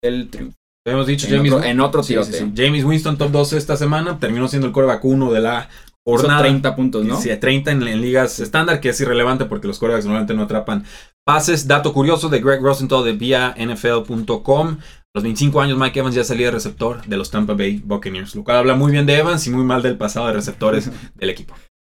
el 0.02 0.28
triunfo. 0.28 0.56
Hemos 0.86 1.06
dicho, 1.06 1.26
En 1.28 1.36
James, 1.36 1.52
otro, 1.52 1.64
en 1.66 1.80
otro 1.80 2.02
sí, 2.02 2.08
tiroteo. 2.08 2.32
sí, 2.32 2.44
sí. 2.44 2.52
James 2.54 2.84
Winston, 2.84 3.16
top 3.16 3.30
12 3.30 3.56
esta 3.56 3.76
semana, 3.76 4.18
terminó 4.18 4.48
siendo 4.48 4.66
el 4.66 4.72
coreback 4.72 5.02
1 5.02 5.32
de 5.32 5.40
la 5.40 5.68
jornada. 6.06 6.40
30 6.42 6.76
puntos, 6.76 7.04
¿no? 7.06 7.18
Sí, 7.18 7.30
30 7.34 7.70
en, 7.70 7.82
en 7.88 8.00
ligas 8.02 8.38
estándar, 8.38 8.80
que 8.80 8.90
es 8.90 9.00
irrelevante 9.00 9.46
porque 9.46 9.66
los 9.66 9.78
corebacks 9.78 10.04
normalmente 10.04 10.34
no 10.34 10.42
atrapan 10.42 10.84
pases. 11.26 11.66
Dato 11.66 11.94
curioso 11.94 12.28
de 12.28 12.40
Greg 12.40 12.60
Rosenthal 12.60 13.02
de 13.02 13.12
via 13.14 13.54
NFL.com. 13.56 14.68
A 14.68 15.18
los 15.18 15.22
25 15.22 15.60
años 15.60 15.78
Mike 15.78 16.00
Evans 16.00 16.14
ya 16.14 16.24
salía 16.24 16.46
de 16.46 16.52
receptor 16.52 17.02
de 17.06 17.16
los 17.16 17.30
Tampa 17.30 17.54
Bay 17.54 17.80
Buccaneers, 17.82 18.34
lo 18.34 18.44
cual 18.44 18.58
habla 18.58 18.74
muy 18.74 18.92
bien 18.92 19.06
de 19.06 19.16
Evans 19.16 19.46
y 19.46 19.50
muy 19.50 19.64
mal 19.64 19.80
del 19.80 19.96
pasado 19.96 20.26
de 20.26 20.34
receptores 20.34 20.90
del 21.14 21.30
equipo. 21.30 21.54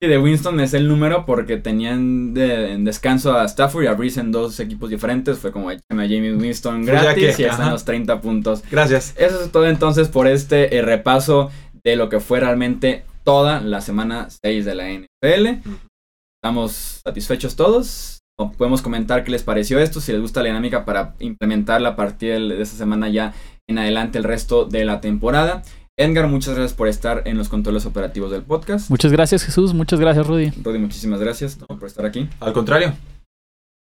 Sí, 0.05 0.09
de 0.11 0.19
Winston 0.19 0.61
es 0.61 0.75
el 0.75 0.87
número 0.89 1.25
porque 1.25 1.57
tenían 1.57 2.35
de- 2.35 2.73
en 2.73 2.85
descanso 2.85 3.35
a 3.39 3.45
Stafford 3.45 3.85
y 3.85 3.87
a 3.87 3.95
Breeze 3.95 4.21
en 4.21 4.33
dos 4.33 4.61
equipos 4.61 4.91
diferentes. 4.91 5.39
Fue 5.39 5.53
como 5.53 5.71
échame 5.71 6.05
a 6.05 6.09
James 6.09 6.41
Winston 6.41 6.85
Pues 6.85 7.03
gratis 7.03 7.37
que, 7.37 7.43
y 7.43 7.45
ya 7.45 7.51
están 7.51 7.63
ajá. 7.63 7.71
los 7.73 7.85
30 7.85 8.21
puntos. 8.21 8.63
Gracias. 8.71 9.15
Eso 9.17 9.43
es 9.45 9.51
todo 9.53 9.67
entonces 9.67 10.09
por 10.09 10.27
este 10.27 10.77
eh, 10.77 10.83
repaso 10.83 11.51
de 11.85 11.97
lo 11.97 12.09
que 12.09 12.21
fue 12.21 12.41
realmente 12.41 13.05
toda 13.25 13.61
la 13.61 13.81
semana 13.81 14.29
6 14.43 14.65
de 14.65 14.75
la 14.75 14.89
NFL. 14.91 15.61
Estamos 16.43 17.01
satisfechos 17.05 17.57
todos. 17.57 18.21
Podemos 18.59 18.83
comentar 18.83 19.23
qué 19.23 19.31
les 19.31 19.45
pareció 19.45 19.79
esto, 19.79 20.01
si 20.01 20.11
les 20.13 20.21
gusta 20.21 20.41
la 20.43 20.49
dinámica 20.49 20.85
para 20.85 21.15
implementarla 21.21 21.91
a 21.91 21.97
partir 21.97 22.33
de 22.49 22.61
esta 22.61 22.77
semana 22.77 23.09
ya 23.09 23.33
en 23.69 23.79
adelante 23.79 24.19
el 24.19 24.25
resto 24.25 24.65
de 24.65 24.85
la 24.85 25.01
temporada. 25.01 25.63
Edgar, 25.97 26.27
muchas 26.27 26.57
gracias 26.57 26.77
por 26.77 26.89
estar 26.89 27.23
en 27.25 27.39
los 27.39 27.49
controles 27.49 27.87
operativos 27.87 28.33
del 28.33 28.43
podcast. 28.43 28.91
Muchas 28.91 29.13
gracias, 29.13 29.45
Jesús. 29.45 29.75
Muchas 29.75 30.01
gracias, 30.01 30.27
Rudy. 30.27 30.51
Rudy, 30.63 30.79
muchísimas 30.81 31.21
gracias 31.21 31.57
¿no? 31.59 31.67
por 31.69 31.87
estar 31.87 32.05
aquí. 32.05 32.29
Al 32.41 32.53
contrario, 32.53 32.95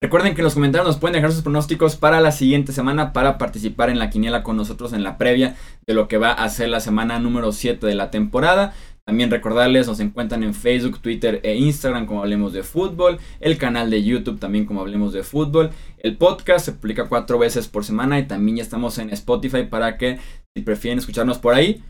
Recuerden 0.04 0.34
que 0.34 0.42
en 0.42 0.46
los 0.46 0.56
comentarios 0.56 0.88
nos 0.88 0.98
pueden 0.98 1.14
dejar 1.14 1.32
sus 1.32 1.44
pronósticos 1.44 1.96
para 1.96 2.22
la 2.22 2.32
siguiente 2.32 2.74
semana 2.74 3.14
para 3.14 3.38
participar 3.38 3.92
en 3.92 4.00
la 4.00 4.10
quiniela 4.10 4.42
con 4.42 4.58
nosotros 4.58 4.94
en 4.94 5.04
la 5.04 5.20
previa 5.20 5.56
de 5.86 5.94
lo 5.94 6.08
que 6.08 6.18
va 6.18 6.32
a 6.32 6.50
ser 6.50 6.70
la 6.70 6.80
semana 6.80 7.20
número 7.20 7.52
7 7.52 7.86
de 7.86 7.94
la 7.94 8.10
temporada. 8.10 8.74
También 9.06 9.30
recordarles, 9.30 9.86
nos 9.86 10.00
encuentran 10.00 10.42
en 10.42 10.56
Facebook, 10.56 11.02
Twitter 11.02 11.40
e 11.44 11.56
Instagram 11.56 12.08
como 12.08 12.22
Hablemos 12.22 12.52
de 12.52 12.64
Fútbol, 12.64 13.20
el 13.42 13.60
canal 13.60 13.92
de 13.92 14.04
YouTube 14.04 14.40
también 14.40 14.66
como 14.66 14.82
Hablemos 14.82 15.14
de 15.14 15.22
Fútbol, 15.22 15.70
el 16.00 16.18
podcast 16.18 16.66
se 16.66 16.72
publica 16.72 17.08
cuatro 17.08 17.38
veces 17.38 17.68
por 17.68 17.86
semana 17.86 18.18
y 18.18 18.26
también 18.26 18.58
ya 18.58 18.64
estamos 18.64 18.98
en 18.98 19.12
Spotify 19.12 19.66
para 19.70 20.00
que 20.00 20.18
si 20.56 20.64
prefieren 20.64 20.98
escucharnos 20.98 21.38
por 21.38 21.54
ahí, 21.54 21.84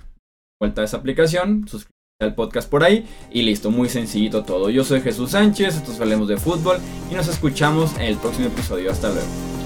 vuelta 0.62 0.82
a 0.82 0.86
esa 0.86 0.98
aplicación, 0.98 1.68
suscríbanse 1.68 1.92
al 2.22 2.36
podcast 2.36 2.70
por 2.70 2.84
ahí 2.84 3.06
y 3.32 3.42
listo, 3.42 3.72
muy 3.72 3.90
sencillito 3.90 4.44
todo. 4.44 4.70
Yo 4.70 4.84
soy 4.84 5.02
Jesús 5.02 5.32
Sánchez, 5.32 5.78
estos 5.78 6.00
Hablemos 6.00 6.28
de 6.28 6.38
Fútbol 6.38 6.78
y 7.12 7.16
nos 7.16 7.28
escuchamos 7.28 7.96
en 7.96 8.04
el 8.04 8.18
próximo 8.18 8.48
episodio. 8.48 8.92
Hasta 8.92 9.10
luego. 9.10 9.61